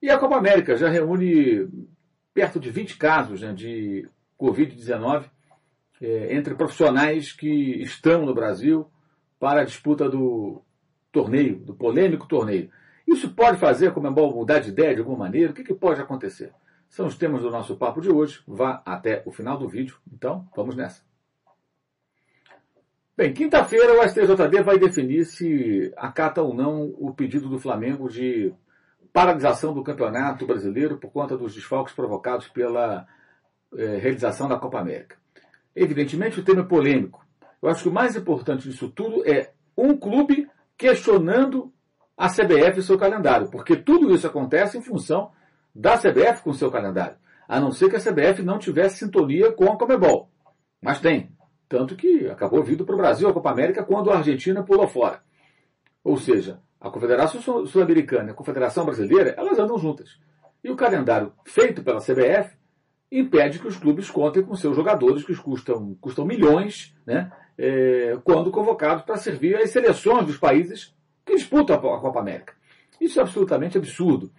E 0.00 0.10
a 0.10 0.18
Copa 0.18 0.36
América 0.36 0.76
já 0.76 0.88
reúne 0.88 1.68
perto 2.32 2.60
de 2.60 2.70
20 2.70 2.96
casos 2.96 3.40
né, 3.40 3.52
de 3.52 4.08
Covid-19 4.40 5.28
é, 6.00 6.36
entre 6.36 6.54
profissionais 6.54 7.32
que 7.32 7.82
estão 7.82 8.24
no 8.24 8.34
Brasil 8.34 8.88
para 9.40 9.62
a 9.62 9.64
disputa 9.64 10.08
do 10.08 10.62
torneio, 11.10 11.58
do 11.58 11.74
polêmico 11.74 12.28
torneio. 12.28 12.70
Isso 13.06 13.34
pode 13.34 13.58
fazer 13.58 13.92
como 13.92 14.06
é 14.06 14.10
bom 14.10 14.32
mudar 14.32 14.60
de 14.60 14.68
ideia 14.68 14.94
de 14.94 15.00
alguma 15.00 15.18
maneira? 15.18 15.50
O 15.50 15.54
que, 15.54 15.64
que 15.64 15.74
pode 15.74 16.00
acontecer? 16.00 16.52
São 16.88 17.06
os 17.06 17.16
temas 17.16 17.42
do 17.42 17.50
nosso 17.50 17.76
papo 17.76 18.00
de 18.00 18.10
hoje. 18.10 18.40
Vá 18.46 18.82
até 18.84 19.22
o 19.26 19.32
final 19.32 19.58
do 19.58 19.68
vídeo. 19.68 19.96
Então, 20.12 20.46
vamos 20.54 20.76
nessa. 20.76 21.02
Bem, 23.16 23.32
quinta-feira 23.32 23.98
o 23.98 24.08
STJD 24.08 24.62
vai 24.62 24.78
definir 24.78 25.24
se 25.24 25.92
acata 25.96 26.40
ou 26.40 26.54
não 26.54 26.94
o 26.98 27.12
pedido 27.12 27.48
do 27.48 27.58
Flamengo 27.58 28.08
de 28.08 28.54
paralisação 29.12 29.72
do 29.74 29.82
Campeonato 29.82 30.46
Brasileiro 30.46 30.98
por 30.98 31.10
conta 31.10 31.36
dos 31.36 31.54
desfalques 31.54 31.94
provocados 31.94 32.48
pela 32.48 33.06
eh, 33.76 33.98
realização 33.98 34.48
da 34.48 34.58
Copa 34.58 34.78
América. 34.78 35.16
Evidentemente, 35.74 36.40
o 36.40 36.44
tema 36.44 36.60
é 36.60 36.64
polêmico. 36.64 37.24
Eu 37.62 37.68
acho 37.68 37.82
que 37.82 37.88
o 37.88 37.92
mais 37.92 38.16
importante 38.16 38.68
disso 38.68 38.88
tudo 38.88 39.28
é 39.28 39.52
um 39.76 39.96
clube 39.96 40.48
questionando 40.76 41.72
a 42.16 42.28
CBF 42.28 42.80
e 42.80 42.82
seu 42.82 42.98
calendário, 42.98 43.50
porque 43.50 43.76
tudo 43.76 44.12
isso 44.12 44.26
acontece 44.26 44.78
em 44.78 44.82
função 44.82 45.30
da 45.74 45.96
CBF 45.96 46.42
com 46.42 46.52
seu 46.52 46.70
calendário, 46.70 47.16
a 47.48 47.60
não 47.60 47.70
ser 47.70 47.88
que 47.88 47.96
a 47.96 48.00
CBF 48.00 48.42
não 48.42 48.58
tivesse 48.58 48.98
sintonia 48.98 49.52
com 49.52 49.72
a 49.72 49.78
Comebol. 49.78 50.28
Mas 50.82 51.00
tem. 51.00 51.30
Tanto 51.68 51.94
que 51.94 52.26
acabou 52.28 52.62
vindo 52.62 52.84
para 52.84 52.94
o 52.94 52.98
Brasil 52.98 53.28
a 53.28 53.32
Copa 53.32 53.50
América 53.50 53.84
quando 53.84 54.10
a 54.10 54.16
Argentina 54.16 54.62
pulou 54.62 54.88
fora. 54.88 55.22
Ou 56.02 56.16
seja, 56.16 56.60
a 56.80 56.90
Confederação 56.90 57.40
Sul-Americana 57.66 58.28
e 58.28 58.30
a 58.30 58.34
Confederação 58.34 58.84
Brasileira, 58.84 59.34
elas 59.36 59.58
andam 59.58 59.78
juntas. 59.78 60.18
E 60.62 60.70
o 60.70 60.76
calendário 60.76 61.32
feito 61.44 61.82
pela 61.82 62.00
CBF 62.00 62.56
impede 63.10 63.58
que 63.58 63.66
os 63.66 63.76
clubes 63.76 64.10
contem 64.10 64.42
com 64.42 64.54
seus 64.54 64.76
jogadores, 64.76 65.24
que 65.24 65.34
custam, 65.36 65.96
custam 66.00 66.24
milhões, 66.24 66.94
né, 67.06 67.32
é, 67.56 68.18
quando 68.22 68.50
convocados 68.50 69.04
para 69.04 69.16
servir 69.16 69.56
as 69.56 69.70
seleções 69.70 70.26
dos 70.26 70.36
países 70.36 70.94
que 71.24 71.34
disputam 71.34 71.76
a 71.76 72.00
Copa 72.00 72.20
América. 72.20 72.54
Isso 73.00 73.18
é 73.18 73.22
absolutamente 73.22 73.78
absurdo. 73.78 74.30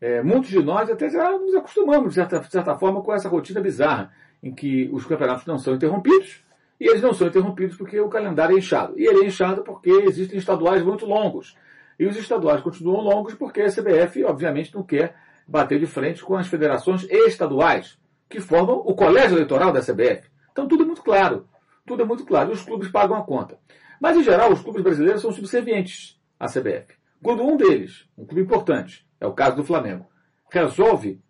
É, 0.00 0.22
muitos 0.22 0.50
de 0.50 0.62
nós 0.62 0.90
até 0.90 1.08
já 1.08 1.30
nos 1.32 1.54
acostumamos, 1.54 2.10
de 2.10 2.14
certa, 2.16 2.40
de 2.40 2.50
certa 2.50 2.76
forma, 2.76 3.02
com 3.02 3.14
essa 3.14 3.28
rotina 3.28 3.60
bizarra, 3.60 4.12
em 4.42 4.54
que 4.54 4.90
os 4.92 5.06
campeonatos 5.06 5.46
não 5.46 5.58
são 5.58 5.74
interrompidos, 5.74 6.44
e 6.78 6.86
eles 6.88 7.00
não 7.00 7.14
são 7.14 7.28
interrompidos 7.28 7.76
porque 7.76 7.98
o 7.98 8.08
calendário 8.08 8.54
é 8.54 8.58
inchado. 8.58 8.98
E 8.98 9.06
ele 9.06 9.24
é 9.24 9.26
inchado 9.26 9.62
porque 9.62 9.90
existem 9.90 10.38
estaduais 10.38 10.82
muito 10.82 11.06
longos. 11.06 11.56
E 11.98 12.06
os 12.06 12.16
estaduais 12.16 12.60
continuam 12.60 13.00
longos 13.00 13.34
porque 13.34 13.62
a 13.62 13.70
CBF, 13.70 14.24
obviamente, 14.24 14.74
não 14.74 14.82
quer 14.82 15.16
bater 15.46 15.78
de 15.78 15.86
frente 15.86 16.22
com 16.22 16.36
as 16.36 16.48
federações 16.48 17.04
estaduais, 17.04 17.98
que 18.28 18.40
formam 18.40 18.76
o 18.76 18.94
colégio 18.94 19.36
eleitoral 19.36 19.72
da 19.72 19.80
CBF. 19.80 20.28
Então 20.50 20.66
tudo 20.66 20.82
é 20.82 20.86
muito 20.86 21.02
claro. 21.02 21.46
Tudo 21.86 22.02
é 22.02 22.04
muito 22.04 22.24
claro. 22.24 22.50
E 22.50 22.52
os 22.54 22.62
clubes 22.62 22.88
pagam 22.90 23.16
a 23.16 23.22
conta. 23.22 23.58
Mas, 24.00 24.16
em 24.16 24.22
geral, 24.22 24.52
os 24.52 24.60
clubes 24.60 24.82
brasileiros 24.82 25.22
são 25.22 25.32
subservientes 25.32 26.20
à 26.38 26.46
CBF. 26.46 26.94
Quando 27.22 27.42
um 27.42 27.56
deles, 27.56 28.06
um 28.16 28.26
clube 28.26 28.42
importante, 28.42 29.06
é 29.20 29.26
o 29.26 29.32
caso 29.32 29.56
do 29.56 29.64
Flamengo, 29.64 30.06
resolve 30.50 31.20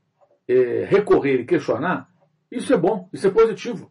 eh, 0.49 0.87
recorrer 0.89 1.41
e 1.41 1.45
questionar, 1.45 2.09
isso 2.51 2.73
é 2.73 2.77
bom, 2.77 3.09
isso 3.13 3.27
é 3.27 3.31
positivo. 3.31 3.91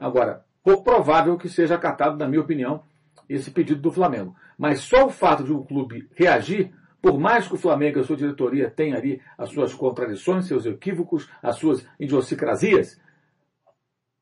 Agora, 0.00 0.44
pouco 0.62 0.84
provável 0.84 1.36
que 1.36 1.48
seja 1.48 1.74
acatado, 1.74 2.16
na 2.16 2.28
minha 2.28 2.40
opinião, 2.40 2.82
esse 3.28 3.50
pedido 3.50 3.80
do 3.80 3.90
Flamengo. 3.90 4.34
Mas 4.58 4.80
só 4.80 5.06
o 5.06 5.10
fato 5.10 5.44
de 5.44 5.52
um 5.52 5.62
clube 5.62 6.08
reagir, 6.14 6.72
por 7.00 7.18
mais 7.18 7.46
que 7.46 7.54
o 7.54 7.58
Flamengo 7.58 7.98
e 7.98 8.00
a 8.00 8.04
sua 8.04 8.16
diretoria 8.16 8.70
tenham 8.70 8.96
ali 8.96 9.20
as 9.36 9.50
suas 9.50 9.74
contradições, 9.74 10.46
seus 10.46 10.66
equívocos, 10.66 11.28
as 11.42 11.56
suas 11.56 11.86
idiosincrasias, 11.98 13.00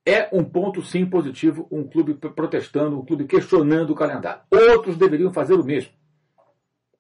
é 0.07 0.29
um 0.33 0.45
ponto 0.45 0.83
sim 0.83 1.07
positivo 1.07 1.67
um 1.71 1.85
clube 1.85 2.15
protestando, 2.15 2.99
um 2.99 3.05
clube 3.05 3.25
questionando 3.25 3.91
o 3.91 3.95
calendário. 3.95 4.43
Outros 4.51 4.97
deveriam 4.97 5.33
fazer 5.33 5.55
o 5.55 5.65
mesmo. 5.65 5.93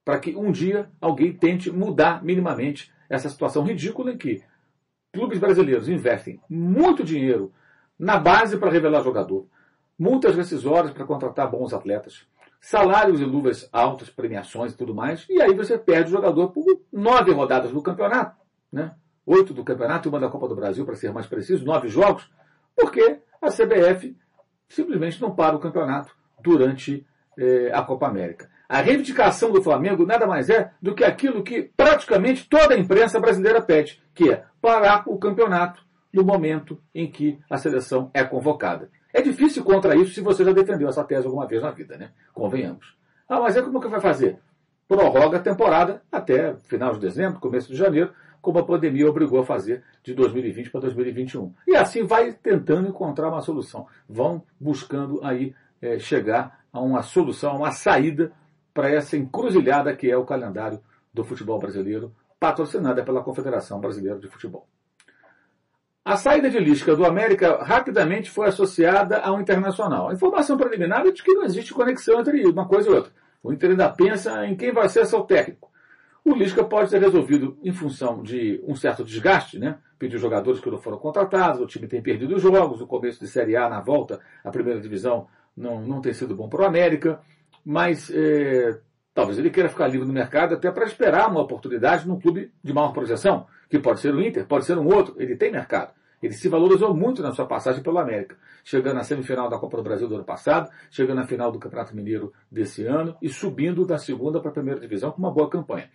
Para 0.05 0.19
que 0.19 0.35
um 0.35 0.51
dia 0.51 0.91
alguém 1.01 1.33
tente 1.33 1.71
mudar 1.71 2.25
minimamente 2.25 2.91
essa 3.09 3.29
situação 3.29 3.63
ridícula 3.63 4.13
em 4.13 4.17
que 4.17 4.43
clubes 5.13 5.39
brasileiros 5.39 5.89
investem 5.89 6.41
muito 6.49 7.05
dinheiro 7.05 7.53
na 7.99 8.19
base 8.19 8.57
para 8.59 8.71
revelar 8.71 9.03
jogador, 9.03 9.47
multas 9.99 10.35
rescisórias 10.35 10.93
para 10.93 11.05
contratar 11.05 11.51
bons 11.51 11.73
atletas, 11.73 12.27
salários 12.61 13.21
e 13.21 13.25
luvas 13.25 13.69
altas, 13.73 14.09
premiações 14.09 14.73
e 14.73 14.77
tudo 14.77 14.95
mais, 14.95 15.27
e 15.29 15.41
aí 15.41 15.55
você 15.55 15.77
perde 15.77 16.09
o 16.09 16.13
jogador 16.13 16.49
por 16.49 16.65
nove 16.93 17.31
rodadas 17.31 17.71
do 17.71 17.83
campeonato, 17.83 18.37
né? 18.73 18.95
oito 19.27 19.55
do 19.55 19.65
campeonato 19.65 20.09
e 20.09 20.11
uma 20.11 20.21
da 20.21 20.29
Copa 20.29 20.49
do 20.49 20.57
Brasil, 20.57 20.85
para 20.85 20.97
ser 20.97 21.13
mais 21.13 21.27
preciso, 21.27 21.65
nove 21.65 21.89
jogos, 21.89 22.31
porque 22.77 23.21
a 23.41 23.49
CBF 23.49 24.17
simplesmente 24.69 25.21
não 25.21 25.35
para 25.35 25.57
o 25.57 25.61
campeonato 25.61 26.15
durante 26.43 27.07
eh, 27.39 27.71
a 27.73 27.83
Copa 27.83 28.07
América. 28.07 28.51
A 28.69 28.81
reivindicação 28.81 29.53
do 29.53 29.63
Flamengo 29.63 30.07
nada 30.07 30.27
mais 30.27 30.49
é 30.49 30.73
do 30.81 30.95
que 30.95 31.05
aquilo 31.05 31.43
que 31.43 31.71
praticamente 31.77 32.49
toda 32.49 32.75
a 32.75 32.79
imprensa 32.79 33.21
brasileira 33.21 33.61
pede, 33.61 34.03
que 34.15 34.31
é 34.31 34.45
parar 34.61 35.05
o 35.07 35.19
campeonato 35.19 35.85
no 36.13 36.25
momento 36.25 36.81
em 36.95 37.11
que 37.11 37.39
a 37.49 37.57
seleção 37.57 38.11
é 38.15 38.25
convocada. 38.25 38.91
É 39.15 39.23
difícil 39.23 39.63
contra 39.63 39.95
isso 39.95 40.13
se 40.13 40.21
você 40.21 40.45
já 40.45 40.51
defendeu 40.53 40.89
essa 40.89 41.05
tese 41.05 41.25
alguma 41.25 41.47
vez 41.47 41.63
na 41.63 41.71
vida, 41.71 41.97
né? 41.97 42.11
Convenhamos. 42.33 42.97
Ah, 43.29 43.39
mas 43.39 43.57
é 43.57 43.63
como 43.63 43.81
que 43.81 43.87
vai 43.87 44.01
fazer? 44.01 44.41
Prorroga 44.89 45.39
a 45.39 45.41
temporada 45.41 46.03
até 46.11 46.57
final 46.65 46.93
de 46.95 46.99
dezembro, 46.99 47.39
começo 47.39 47.69
de 47.69 47.77
janeiro, 47.77 48.13
como 48.43 48.59
a 48.59 48.65
pandemia 48.65 49.09
obrigou 49.09 49.39
a 49.39 49.47
fazer 49.47 49.85
de 50.03 50.15
2020 50.15 50.69
para 50.69 50.81
2021. 50.81 51.55
E 51.69 51.77
assim 51.77 52.03
vai 52.03 52.33
tentando 52.33 52.89
encontrar 52.89 53.29
uma 53.29 53.41
solução. 53.41 53.87
Vão 54.09 54.43
buscando 54.59 55.21
aí 55.23 55.55
é, 55.81 55.97
chegar 56.01 56.65
a 56.73 56.81
uma 56.81 57.03
solução, 57.03 57.53
a 57.53 57.57
uma 57.57 57.71
saída 57.71 58.33
para 58.75 58.91
essa 58.91 59.17
encruzilhada 59.17 59.95
que 59.95 60.11
é 60.11 60.17
o 60.17 60.25
calendário 60.25 60.81
do 61.15 61.23
futebol 61.23 61.61
brasileiro, 61.61 62.13
patrocinada 62.41 63.05
pela 63.05 63.23
Confederação 63.23 63.81
Brasileira 63.81 64.19
de 64.19 64.27
Futebol. 64.27 64.67
A 66.05 66.19
saída 66.19 66.51
de 66.51 66.59
Lisca 66.59 66.95
do 66.95 67.07
América 67.07 67.65
rapidamente 67.65 68.31
foi 68.31 68.47
associada 68.47 69.21
ao 69.21 69.41
Internacional. 69.41 70.11
A 70.11 70.13
informação 70.13 70.55
preliminar 70.55 71.01
é 71.07 71.11
de 71.11 71.23
que 71.23 71.33
não 71.33 71.45
existe 71.45 71.73
conexão 71.73 72.21
entre 72.21 72.45
uma 72.47 72.69
coisa 72.69 72.91
e 72.91 72.93
outra. 72.93 73.11
O 73.43 73.51
Inter 73.51 73.71
ainda 73.71 73.89
pensa 73.89 74.45
em 74.45 74.55
quem 74.55 74.71
vai 74.71 74.87
ser 74.91 75.07
seu 75.07 75.23
técnico. 75.23 75.71
O 76.23 76.35
Lisca 76.35 76.63
pode 76.63 76.91
ser 76.91 77.01
resolvido 77.01 77.57
em 77.65 77.73
função 77.73 78.23
de 78.23 78.63
um 78.67 78.77
certo 78.77 79.03
desgaste, 79.03 79.59
né? 79.59 79.79
Pediu 79.99 80.19
jogadores 80.19 80.61
que 80.61 80.71
não 80.71 80.77
foram 80.77 80.99
contratados, 80.99 81.63
o 81.63 81.67
time 81.67 81.89
tem 81.89 82.03
perdido 82.03 82.37
os 82.37 82.43
jogos, 82.43 82.83
o 82.83 82.87
começo 82.87 83.19
de 83.21 83.27
Série 83.27 83.57
A 83.57 83.71
na 83.71 83.81
volta 83.81 84.21
à 84.45 84.51
primeira 84.51 84.83
divisão 84.83 85.27
não, 85.57 85.81
não 85.81 86.03
tem 86.03 86.13
sido 86.13 86.37
bom 86.37 86.51
para 86.51 86.63
o 86.63 86.67
América, 86.67 87.19
mas 87.65 88.11
é, 88.15 88.79
talvez 89.15 89.39
ele 89.39 89.49
queira 89.49 89.71
ficar 89.71 89.89
livre 89.89 90.07
no 90.07 90.13
mercado 90.13 90.55
até 90.55 90.71
para 90.71 90.85
esperar 90.85 91.31
uma 91.31 91.41
oportunidade 91.41 92.07
num 92.07 92.21
clube 92.21 92.53
de 92.63 92.75
maior 92.75 92.93
projeção 92.93 93.47
que 93.75 93.83
pode 93.83 93.99
ser 93.99 94.15
o 94.15 94.23
Inter, 94.23 94.47
pode 94.47 94.65
ser 94.65 94.79
um 94.79 94.87
outro, 94.87 95.17
ele 95.19 95.37
tem 95.37 95.51
mercado. 95.51 95.93
Ele 96.23 96.33
se 96.33 96.49
valorizou 96.49 96.95
muito 96.95 97.23
na 97.23 97.33
sua 97.33 97.45
passagem 97.45 97.83
pelo 97.83 97.99
América, 97.99 98.37
chegando 98.63 98.95
na 98.95 99.03
semifinal 99.03 99.51
da 99.51 99.59
Copa 99.59 99.77
do 99.77 99.83
Brasil 99.83 100.09
do 100.09 100.15
ano 100.15 100.25
passado, 100.25 100.71
chegando 100.91 101.17
na 101.17 101.27
final 101.27 101.51
do 101.51 101.59
Campeonato 101.59 101.95
Mineiro 101.95 102.33
desse 102.51 102.87
ano 102.87 103.17
e 103.21 103.29
subindo 103.29 103.85
da 103.85 103.99
segunda 103.99 104.41
para 104.41 104.51
a 104.51 104.53
primeira 104.55 104.81
divisão 104.81 105.11
com 105.11 105.19
uma 105.19 105.31
boa 105.31 105.51
campanha. 105.51 105.91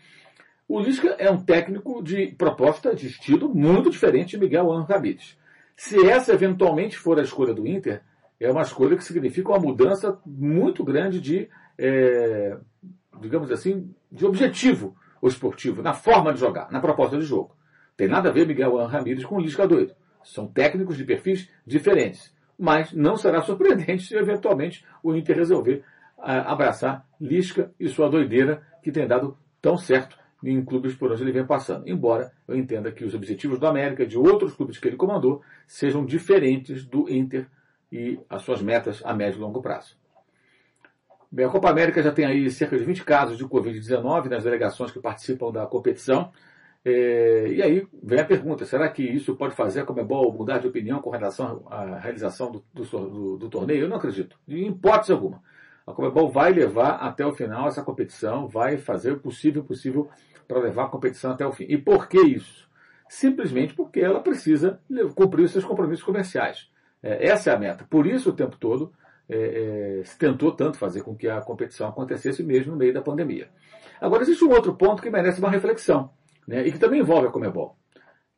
O 0.67 0.79
Lisca 0.79 1.15
é 1.17 1.31
um 1.31 1.41
técnico 1.41 2.03
de 2.03 2.27
proposta, 2.37 2.93
de 2.93 3.07
estilo 3.07 3.49
muito 3.49 3.89
diferente 3.89 4.31
de 4.31 4.37
Miguel 4.37 4.69
Ramírez. 4.83 5.37
Se 5.75 6.05
essa 6.07 6.33
eventualmente 6.33 6.97
for 6.97 7.17
a 7.17 7.23
escolha 7.23 7.53
do 7.53 7.65
Inter, 7.65 8.03
é 8.39 8.51
uma 8.51 8.61
escolha 8.61 8.97
que 8.97 9.03
significa 9.03 9.49
uma 9.49 9.59
mudança 9.59 10.19
muito 10.25 10.83
grande 10.83 11.19
de, 11.19 11.49
é, 11.77 12.57
digamos 13.19 13.49
assim, 13.51 13.89
de 14.11 14.25
objetivo 14.25 14.95
esportivo, 15.23 15.81
na 15.81 15.93
forma 15.93 16.33
de 16.33 16.39
jogar, 16.39 16.71
na 16.71 16.79
proposta 16.79 17.17
de 17.17 17.25
jogo. 17.25 17.57
Tem 17.99 18.07
nada 18.07 18.29
a 18.29 18.31
ver 18.31 18.47
Miguel 18.47 18.77
Ramírez 18.85 19.25
com 19.25 19.41
Lisca 19.41 19.67
doido. 19.67 19.93
São 20.23 20.47
técnicos 20.47 20.95
de 20.95 21.03
perfis 21.03 21.49
diferentes. 21.67 22.33
Mas 22.57 22.93
não 22.93 23.17
será 23.17 23.41
surpreendente 23.43 24.03
se 24.03 24.15
eventualmente 24.15 24.85
o 25.03 25.13
Inter 25.13 25.35
resolver 25.35 25.83
uh, 26.17 26.23
abraçar 26.47 27.05
Lisca 27.19 27.73
e 27.77 27.89
sua 27.89 28.09
doideira 28.09 28.65
que 28.81 28.89
tem 28.89 29.05
dado 29.05 29.37
tão 29.61 29.75
certo 29.75 30.17
em 30.41 30.63
clubes 30.63 30.95
por 30.95 31.11
onde 31.11 31.21
ele 31.23 31.33
vem 31.33 31.45
passando. 31.45 31.89
Embora 31.89 32.31
eu 32.47 32.55
entenda 32.55 32.89
que 32.89 33.03
os 33.03 33.13
objetivos 33.13 33.59
do 33.59 33.67
América 33.67 34.03
e 34.03 34.07
de 34.07 34.17
outros 34.17 34.53
clubes 34.53 34.77
que 34.77 34.87
ele 34.87 34.95
comandou 34.95 35.41
sejam 35.67 36.05
diferentes 36.05 36.85
do 36.85 37.11
Inter 37.11 37.47
e 37.91 38.17
as 38.29 38.43
suas 38.43 38.61
metas 38.61 39.01
a 39.03 39.13
médio 39.13 39.39
e 39.39 39.41
longo 39.41 39.61
prazo. 39.61 39.97
Bem, 41.29 41.45
a 41.45 41.49
Copa 41.49 41.69
América 41.69 42.01
já 42.01 42.13
tem 42.13 42.23
aí 42.23 42.49
cerca 42.49 42.77
de 42.77 42.85
20 42.85 43.03
casos 43.03 43.37
de 43.37 43.43
Covid-19 43.43 44.29
nas 44.29 44.45
delegações 44.45 44.89
que 44.89 45.01
participam 45.01 45.51
da 45.51 45.65
competição. 45.65 46.31
É, 46.83 47.47
e 47.49 47.61
aí 47.61 47.87
vem 48.01 48.19
a 48.19 48.25
pergunta: 48.25 48.65
será 48.65 48.89
que 48.89 49.03
isso 49.03 49.35
pode 49.35 49.55
fazer 49.55 49.81
a 49.81 49.85
Comebol 49.85 50.33
mudar 50.33 50.59
de 50.59 50.67
opinião 50.67 51.01
com 51.01 51.09
relação 51.09 51.65
à 51.69 51.97
realização 51.97 52.51
do, 52.51 52.63
do, 52.73 53.37
do 53.37 53.49
torneio? 53.49 53.81
Eu 53.81 53.89
não 53.89 53.97
acredito, 53.97 54.37
em 54.47 54.67
hipótese 54.67 55.11
alguma. 55.11 55.41
A 55.85 55.91
Comebol 55.91 56.29
vai 56.29 56.51
levar 56.51 56.97
até 56.97 57.25
o 57.25 57.33
final 57.33 57.67
essa 57.67 57.83
competição, 57.83 58.47
vai 58.47 58.77
fazer 58.77 59.11
o 59.11 59.19
possível 59.19 59.63
possível 59.63 60.09
para 60.47 60.59
levar 60.59 60.85
a 60.85 60.89
competição 60.89 61.31
até 61.31 61.45
o 61.45 61.51
fim. 61.51 61.65
E 61.67 61.77
por 61.77 62.07
que 62.07 62.19
isso? 62.19 62.69
Simplesmente 63.07 63.73
porque 63.73 63.99
ela 63.99 64.19
precisa 64.19 64.79
cumprir 65.15 65.43
os 65.43 65.51
seus 65.51 65.65
compromissos 65.65 66.03
comerciais. 66.03 66.69
É, 67.01 67.27
essa 67.27 67.51
é 67.51 67.55
a 67.55 67.59
meta. 67.59 67.85
Por 67.89 68.05
isso, 68.05 68.29
o 68.29 68.33
tempo 68.33 68.55
todo, 68.57 68.93
é, 69.27 69.99
é, 69.99 70.03
se 70.03 70.17
tentou 70.17 70.51
tanto 70.51 70.77
fazer 70.77 71.01
com 71.01 71.15
que 71.15 71.27
a 71.27 71.41
competição 71.41 71.87
acontecesse 71.87 72.43
mesmo 72.43 72.73
no 72.73 72.77
meio 72.77 72.93
da 72.93 73.01
pandemia. 73.01 73.49
Agora, 73.99 74.23
existe 74.23 74.43
um 74.43 74.51
outro 74.51 74.75
ponto 74.75 75.01
que 75.01 75.09
merece 75.09 75.39
uma 75.39 75.49
reflexão, 75.49 76.11
né, 76.49 76.67
e 76.67 76.71
que 76.71 76.79
também 76.79 76.99
envolve 76.99 77.27
a 77.27 77.31
Comebol. 77.31 77.77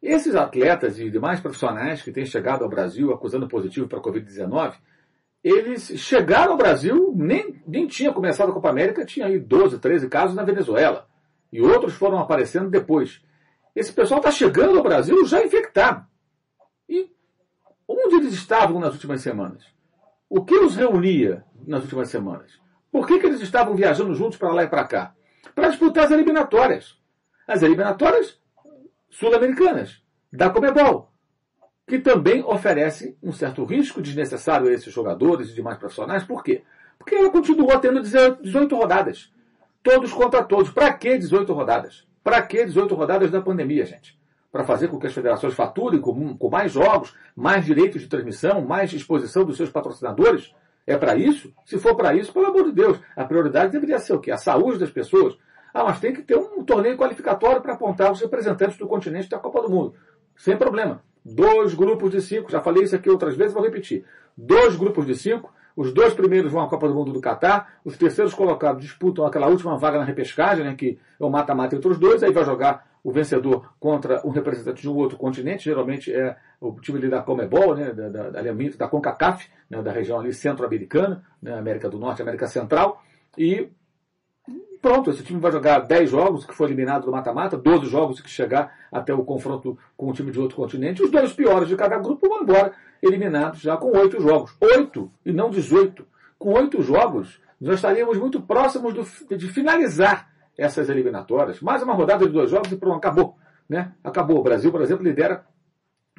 Esses 0.01 0.35
atletas 0.35 0.99
e 0.99 1.09
demais 1.09 1.39
profissionais 1.39 2.01
que 2.01 2.11
têm 2.11 2.25
chegado 2.25 2.61
ao 2.61 2.69
Brasil 2.69 3.13
acusando 3.13 3.47
positivo 3.47 3.87
para 3.87 3.99
a 3.99 4.01
Covid-19, 4.01 4.73
eles 5.41 5.93
chegaram 5.95 6.51
ao 6.51 6.57
Brasil, 6.57 7.13
nem, 7.15 7.63
nem 7.65 7.87
tinha 7.87 8.11
começado 8.11 8.49
a 8.49 8.53
Copa 8.53 8.69
América, 8.69 9.05
tinha 9.05 9.27
aí 9.27 9.39
12, 9.39 9.79
13 9.79 10.09
casos 10.09 10.35
na 10.35 10.43
Venezuela. 10.43 11.07
E 11.53 11.61
outros 11.61 11.93
foram 11.93 12.19
aparecendo 12.19 12.69
depois. 12.69 13.21
Esse 13.73 13.93
pessoal 13.93 14.19
está 14.19 14.29
chegando 14.29 14.77
ao 14.77 14.83
Brasil 14.83 15.25
já 15.25 15.41
infectado. 15.41 16.05
E 16.89 17.09
onde 17.87 18.15
eles 18.15 18.33
estavam 18.33 18.77
nas 18.77 18.93
últimas 18.93 19.21
semanas? 19.21 19.63
O 20.29 20.43
que 20.43 20.55
os 20.55 20.75
reunia 20.75 21.45
nas 21.65 21.83
últimas 21.83 22.09
semanas? 22.09 22.59
Por 22.91 23.07
que, 23.07 23.19
que 23.19 23.25
eles 23.25 23.39
estavam 23.41 23.73
viajando 23.73 24.13
juntos 24.13 24.37
para 24.37 24.51
lá 24.51 24.63
e 24.63 24.67
para 24.67 24.83
cá? 24.83 25.15
Para 25.55 25.69
disputar 25.69 26.05
as 26.05 26.11
eliminatórias. 26.11 27.00
As 27.51 27.61
eliminatórias 27.61 28.39
sul-americanas, 29.09 30.01
da 30.31 30.49
Comebol, 30.49 31.11
que 31.85 31.99
também 31.99 32.41
oferece 32.41 33.17
um 33.21 33.33
certo 33.33 33.65
risco 33.65 34.01
desnecessário 34.01 34.69
a 34.69 34.71
esses 34.71 34.93
jogadores 34.93 35.49
e 35.49 35.53
demais 35.53 35.77
profissionais. 35.77 36.23
Por 36.23 36.45
quê? 36.45 36.63
Porque 36.97 37.13
ela 37.13 37.29
continuou 37.29 37.77
tendo 37.77 38.01
18 38.01 38.73
rodadas. 38.73 39.33
Todos 39.83 40.13
contra 40.13 40.41
todos. 40.41 40.71
Para 40.71 40.93
que 40.93 41.17
18 41.17 41.51
rodadas? 41.51 42.07
Para 42.23 42.41
que 42.41 42.63
18 42.63 42.95
rodadas 42.95 43.29
da 43.29 43.41
pandemia, 43.41 43.85
gente? 43.85 44.17
para 44.49 44.63
fazer 44.63 44.87
com 44.87 44.97
que 44.97 45.07
as 45.07 45.13
federações 45.13 45.53
faturem 45.53 45.99
com, 45.99 46.37
com 46.37 46.49
mais 46.49 46.71
jogos, 46.71 47.13
mais 47.35 47.65
direitos 47.65 48.01
de 48.01 48.07
transmissão, 48.07 48.61
mais 48.61 48.93
exposição 48.93 49.43
dos 49.43 49.57
seus 49.57 49.69
patrocinadores? 49.69 50.53
É 50.87 50.97
para 50.97 51.17
isso? 51.17 51.53
Se 51.65 51.77
for 51.77 51.95
para 51.95 52.15
isso, 52.15 52.33
pelo 52.33 52.47
amor 52.47 52.63
de 52.65 52.71
Deus, 52.71 52.97
a 53.15 53.25
prioridade 53.25 53.73
deveria 53.73 53.99
ser 53.99 54.13
o 54.13 54.19
quê? 54.19 54.31
A 54.31 54.37
saúde 54.37 54.79
das 54.79 54.89
pessoas. 54.89 55.37
Ah, 55.73 55.83
mas 55.83 55.99
tem 55.99 56.13
que 56.13 56.21
ter 56.21 56.35
um 56.37 56.63
torneio 56.63 56.97
qualificatório 56.97 57.61
para 57.61 57.73
apontar 57.73 58.11
os 58.11 58.19
representantes 58.19 58.77
do 58.77 58.87
continente 58.87 59.29
da 59.29 59.39
Copa 59.39 59.61
do 59.61 59.69
Mundo. 59.69 59.93
Sem 60.35 60.57
problema. 60.57 61.01
Dois 61.23 61.73
grupos 61.73 62.11
de 62.11 62.21
cinco, 62.21 62.51
já 62.51 62.61
falei 62.61 62.83
isso 62.83 62.95
aqui 62.95 63.09
outras 63.09 63.35
vezes, 63.35 63.53
vou 63.53 63.63
repetir. 63.63 64.03
Dois 64.35 64.75
grupos 64.75 65.05
de 65.05 65.15
cinco, 65.15 65.53
os 65.75 65.93
dois 65.93 66.13
primeiros 66.13 66.51
vão 66.51 66.61
à 66.61 66.69
Copa 66.69 66.87
do 66.87 66.95
Mundo 66.95 67.13
do 67.13 67.21
Catar, 67.21 67.79
os 67.85 67.97
terceiros 67.97 68.33
colocados 68.33 68.81
disputam 68.81 69.25
aquela 69.25 69.47
última 69.47 69.77
vaga 69.77 69.99
na 69.99 70.03
repescagem, 70.03 70.65
né, 70.65 70.75
que 70.75 70.99
é 71.19 71.23
o 71.23 71.29
mata-mata 71.29 71.75
entre 71.75 71.89
os 71.89 71.99
dois, 71.99 72.23
aí 72.23 72.31
vai 72.31 72.43
jogar 72.43 72.89
o 73.03 73.11
vencedor 73.11 73.73
contra 73.79 74.25
um 74.25 74.29
representante 74.29 74.81
de 74.81 74.89
um 74.89 74.95
outro 74.95 75.17
continente, 75.17 75.65
geralmente 75.65 76.13
é 76.13 76.35
o 76.59 76.71
time 76.79 76.99
ali 76.99 77.09
da 77.09 77.21
Comebol, 77.21 77.75
né, 77.75 77.91
da, 77.93 78.09
da, 78.09 78.29
da, 78.29 78.41
da 78.41 78.87
CONCACAF, 78.87 79.49
né, 79.69 79.81
da 79.81 79.91
região 79.91 80.19
ali 80.19 80.33
centro-americana, 80.33 81.23
né, 81.41 81.57
América 81.57 81.89
do 81.89 81.97
Norte, 81.97 82.21
América 82.21 82.47
Central, 82.47 83.01
e 83.37 83.69
pronto, 84.81 85.09
esse 85.09 85.23
time 85.23 85.39
vai 85.39 85.51
jogar 85.51 85.79
10 85.79 86.09
jogos, 86.09 86.45
que 86.45 86.53
foi 86.53 86.67
eliminado 86.67 87.05
do 87.05 87.11
mata-mata, 87.11 87.57
12 87.57 87.85
jogos 87.85 88.19
que 88.19 88.29
chegar 88.29 88.73
até 88.91 89.13
o 89.13 89.23
confronto 89.23 89.77
com 89.95 90.09
o 90.09 90.13
time 90.13 90.31
de 90.31 90.39
outro 90.39 90.55
continente, 90.55 91.03
os 91.03 91.11
dois 91.11 91.31
piores 91.33 91.69
de 91.69 91.75
cada 91.75 91.97
grupo 91.99 92.27
vão 92.27 92.41
embora, 92.41 92.73
eliminados 93.01 93.61
já 93.61 93.77
com 93.77 93.95
8 93.95 94.19
jogos. 94.19 94.55
8 94.59 95.11
e 95.25 95.31
não 95.31 95.49
18. 95.49 96.05
Com 96.37 96.53
8 96.53 96.81
jogos, 96.81 97.39
nós 97.59 97.75
estaríamos 97.75 98.17
muito 98.17 98.41
próximos 98.41 98.93
do, 98.93 99.37
de 99.37 99.47
finalizar 99.47 100.29
essas 100.57 100.89
eliminatórias. 100.89 101.61
Mais 101.61 101.83
uma 101.83 101.93
rodada 101.93 102.25
de 102.25 102.31
dois 102.31 102.49
jogos 102.49 102.71
e 102.71 102.75
pronto, 102.75 102.97
acabou. 102.97 103.37
Né? 103.69 103.93
Acabou. 104.03 104.39
O 104.39 104.43
Brasil, 104.43 104.71
por 104.71 104.81
exemplo, 104.81 105.03
lidera 105.03 105.45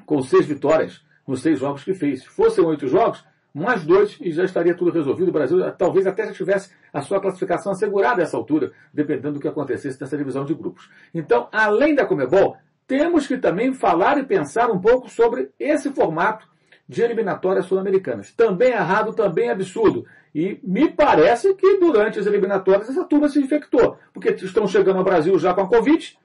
com 0.07 0.23
seis 0.23 0.47
vitórias 0.47 1.05
nos 1.27 1.43
seis 1.43 1.59
jogos 1.59 1.85
que 1.85 1.95
fez. 1.95 2.23
Se 2.23 2.29
fossem 2.29 2.65
oito 2.65 2.87
jogos, 2.89 3.25
mais 3.55 3.85
dois 3.85 4.19
e 4.21 4.33
já 4.33 4.45
estaria 4.45 4.75
tudo 4.75 4.91
resolvido. 4.91 5.29
O 5.29 5.33
Brasil 5.33 5.59
talvez 5.73 6.07
até 6.07 6.27
já 6.27 6.33
tivesse 6.33 6.73
a 6.93 7.01
sua 7.01 7.21
classificação 7.21 7.73
assegurada 7.73 8.21
a 8.21 8.25
essa 8.25 8.37
altura, 8.37 8.73
dependendo 8.93 9.35
do 9.35 9.41
que 9.41 9.49
acontecesse 9.49 10.01
nessa 10.01 10.17
divisão 10.17 10.45
de 10.45 10.55
grupos. 10.55 10.89
Então, 11.15 11.49
além 11.53 11.95
da 11.95 12.07
Comebol, 12.07 12.57
temos 12.87 13.27
que 13.27 13.37
também 13.39 13.73
falar 13.73 14.19
e 14.19 14.25
pensar 14.25 14.71
um 14.71 14.81
pouco 14.81 15.09
sobre 15.09 15.51
esse 15.59 15.91
formato 15.91 16.47
de 16.89 17.03
eliminatórias 17.03 17.67
sul-americanas. 17.67 18.33
Também 18.33 18.73
errado, 18.73 19.15
também 19.15 19.51
absurdo. 19.51 20.05
E 20.35 20.59
me 20.63 20.91
parece 20.91 21.55
que 21.55 21.79
durante 21.79 22.19
as 22.19 22.27
eliminatórias 22.27 22.89
essa 22.89 23.05
turma 23.05 23.29
se 23.29 23.39
infectou, 23.39 23.99
porque 24.13 24.31
estão 24.31 24.67
chegando 24.67 24.99
ao 24.99 25.05
Brasil 25.05 25.39
já 25.39 25.53
com 25.53 25.61
a 25.61 25.69
Covid, 25.69 26.19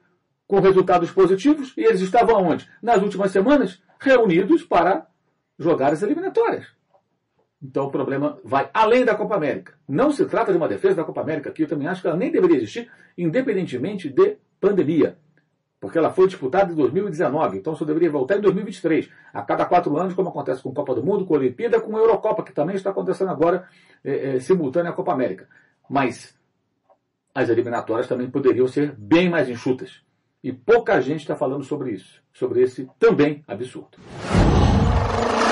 com 0.48 0.60
resultados 0.62 1.12
positivos, 1.12 1.74
e 1.76 1.84
eles 1.84 2.00
estavam 2.00 2.42
onde? 2.42 2.70
Nas 2.82 3.02
últimas 3.02 3.32
semanas, 3.32 3.82
reunidos 4.00 4.64
para 4.64 5.08
jogar 5.60 5.92
as 5.92 6.02
eliminatórias. 6.02 6.77
Então 7.62 7.86
o 7.86 7.92
problema 7.92 8.40
vai 8.44 8.70
além 8.74 9.04
da 9.04 9.16
Copa 9.16 9.36
América. 9.36 9.74
Não 9.88 10.12
se 10.12 10.26
trata 10.26 10.52
de 10.52 10.58
uma 10.58 10.68
defesa 10.68 10.96
da 10.96 11.04
Copa 11.04 11.22
América, 11.22 11.52
que 11.52 11.64
eu 11.64 11.68
também 11.68 11.88
acho 11.88 12.02
que 12.02 12.08
ela 12.08 12.18
nem 12.18 12.32
deveria 12.32 12.58
existir, 12.58 12.90
independentemente 13.18 14.10
de 14.10 14.38
pandemia 14.60 15.18
porque 15.80 15.98
ela 15.98 16.12
foi 16.12 16.28
disputada 16.28 16.72
em 16.72 16.76
2019, 16.76 17.58
então 17.58 17.76
só 17.76 17.86
deveria 17.86 18.10
voltar 18.10 18.38
em 18.38 18.42
2023. 18.42 19.10
A 19.32 19.42
cada 19.44 19.66
quatro 19.66 19.96
anos, 19.98 20.14
como 20.14 20.30
acontece 20.30 20.62
com 20.62 20.70
a 20.70 20.74
Copa 20.74 20.96
do 20.96 21.04
Mundo, 21.04 21.26
com 21.26 21.36
a 21.36 21.38
Olimpíada, 21.38 21.80
com 21.80 21.96
a 21.96 22.00
Eurocopa, 22.00 22.44
que 22.44 22.52
também 22.52 22.76
está 22.76 22.90
acontecendo 22.90 23.30
agora 23.30 23.68
é, 24.04 24.36
é, 24.36 24.40
simultânea 24.40 24.92
à 24.92 24.94
Copa 24.94 25.14
América. 25.14 25.48
Mas 25.88 26.36
as 27.34 27.50
eliminatórias 27.50 28.08
também 28.08 28.30
poderiam 28.30 28.68
ser 28.68 28.96
bem 28.98 29.30
mais 29.30 29.48
enxutas. 29.50 30.02
E 30.44 30.52
pouca 30.52 31.00
gente 31.00 31.22
está 31.22 31.36
falando 31.36 31.64
sobre 31.64 31.92
isso, 31.92 32.22
sobre 32.34 32.62
esse 32.62 32.90
também 32.98 33.44
absurdo. 33.48 33.98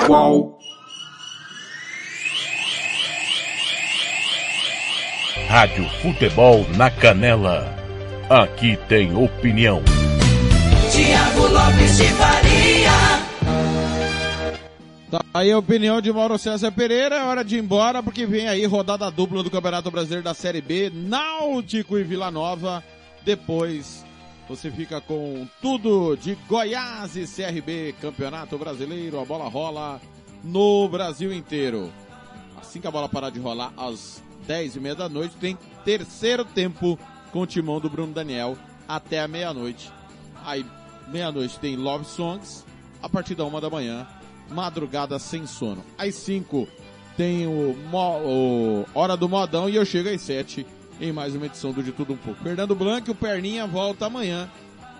Qual? 0.06 0.58
Rádio 5.48 5.88
Futebol 6.02 6.66
na 6.76 6.90
Canela. 6.90 7.72
Aqui 8.28 8.76
tem 8.88 9.14
opinião. 9.14 9.80
Tiago 10.90 11.46
Lopes 11.46 11.96
de 11.98 12.08
Faria. 12.08 12.90
Tá 15.08 15.24
aí 15.32 15.52
a 15.52 15.58
opinião 15.58 16.00
de 16.00 16.12
Mauro 16.12 16.36
César 16.36 16.72
Pereira, 16.72 17.14
é 17.14 17.22
hora 17.22 17.44
de 17.44 17.56
ir 17.56 17.60
embora, 17.60 18.02
porque 18.02 18.26
vem 18.26 18.48
aí 18.48 18.66
rodada 18.66 19.08
dupla 19.08 19.44
do 19.44 19.50
Campeonato 19.50 19.88
Brasileiro 19.88 20.24
da 20.24 20.34
Série 20.34 20.60
B, 20.60 20.90
Náutico 20.92 21.96
e 21.96 22.02
Vila 22.02 22.28
Nova. 22.28 22.82
Depois 23.24 24.04
você 24.48 24.68
fica 24.68 25.00
com 25.00 25.46
tudo 25.62 26.16
de 26.16 26.36
Goiás 26.48 27.14
e 27.14 27.24
CRB, 27.24 27.94
Campeonato 28.00 28.58
Brasileiro, 28.58 29.20
a 29.20 29.24
bola 29.24 29.48
rola 29.48 30.00
no 30.42 30.88
Brasil 30.88 31.32
inteiro. 31.32 31.92
Assim 32.60 32.80
que 32.80 32.86
a 32.88 32.90
bola 32.90 33.08
parar 33.08 33.30
de 33.30 33.38
rolar, 33.38 33.72
às 33.76 34.25
10 34.46 34.76
e 34.76 34.80
meia 34.80 34.94
da 34.94 35.08
noite, 35.08 35.36
tem 35.36 35.58
terceiro 35.84 36.44
tempo 36.44 36.98
com 37.32 37.40
o 37.40 37.46
timão 37.46 37.80
do 37.80 37.90
Bruno 37.90 38.12
Daniel 38.12 38.56
até 38.88 39.20
a 39.20 39.28
meia-noite. 39.28 39.90
Aí 40.44 40.64
meia-noite 41.08 41.58
tem 41.58 41.76
Love 41.76 42.04
Songs, 42.04 42.64
a 43.02 43.08
partir 43.08 43.34
da 43.34 43.44
uma 43.44 43.60
da 43.60 43.70
manhã, 43.70 44.06
Madrugada 44.50 45.18
Sem 45.18 45.46
Sono. 45.46 45.84
Às 45.98 46.14
cinco 46.14 46.68
tem 47.16 47.46
o, 47.46 47.76
o 47.92 48.86
Hora 48.94 49.16
do 49.16 49.28
Modão 49.28 49.68
e 49.68 49.76
eu 49.76 49.84
chego 49.84 50.08
às 50.08 50.20
sete 50.20 50.66
em 51.00 51.12
mais 51.12 51.34
uma 51.34 51.46
edição 51.46 51.72
do 51.72 51.82
De 51.82 51.92
Tudo 51.92 52.12
Um 52.12 52.16
Pouco. 52.16 52.42
Fernando 52.42 52.74
Blanco, 52.74 53.10
o 53.10 53.14
Perninha 53.14 53.66
volta 53.66 54.06
amanhã 54.06 54.48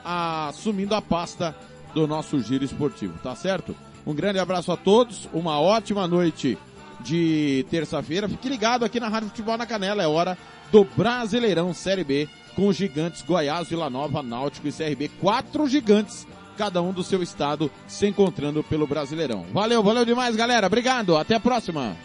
assumindo 0.05 0.95
a 0.95 1.03
pasta 1.03 1.57
do 1.93 2.07
nosso 2.07 2.41
giro 2.41 2.65
esportivo, 2.65 3.19
tá 3.23 3.35
certo? 3.35 3.75
Um 4.07 4.15
grande 4.15 4.39
abraço 4.39 4.71
a 4.71 4.77
todos, 4.77 5.29
uma 5.33 5.61
ótima 5.61 6.07
noite 6.07 6.57
de 7.01 7.65
terça-feira. 7.71 8.29
Fique 8.29 8.49
ligado 8.49 8.85
aqui 8.85 8.99
na 9.01 9.09
Rádio 9.09 9.29
Futebol 9.29 9.57
na 9.57 9.67
Canela, 9.67 10.03
é 10.03 10.07
hora 10.07 10.37
do 10.71 10.85
Brasileirão 10.85 11.73
Série 11.73 12.05
B 12.05 12.29
com 12.55 12.69
os 12.69 12.77
gigantes 12.77 13.23
Goiás, 13.23 13.69
Vila 13.69 13.91
Nova, 13.91 14.23
Náutico 14.23 14.67
e 14.67 14.73
CRB. 14.73 15.11
Quatro 15.21 15.69
gigantes, 15.69 16.27
cada 16.57 16.81
um 16.81 16.93
do 16.93 17.05
seu 17.05 17.23
estado, 17.23 17.71
se 17.87 18.07
encontrando 18.07 18.65
pelo 18.65 18.87
Brasileirão. 18.87 19.45
Valeu, 19.53 19.83
valeu 19.83 20.05
demais, 20.05 20.35
galera. 20.35 20.67
Obrigado. 20.67 21.17
Até 21.17 21.35
a 21.35 21.41
próxima. 21.41 21.97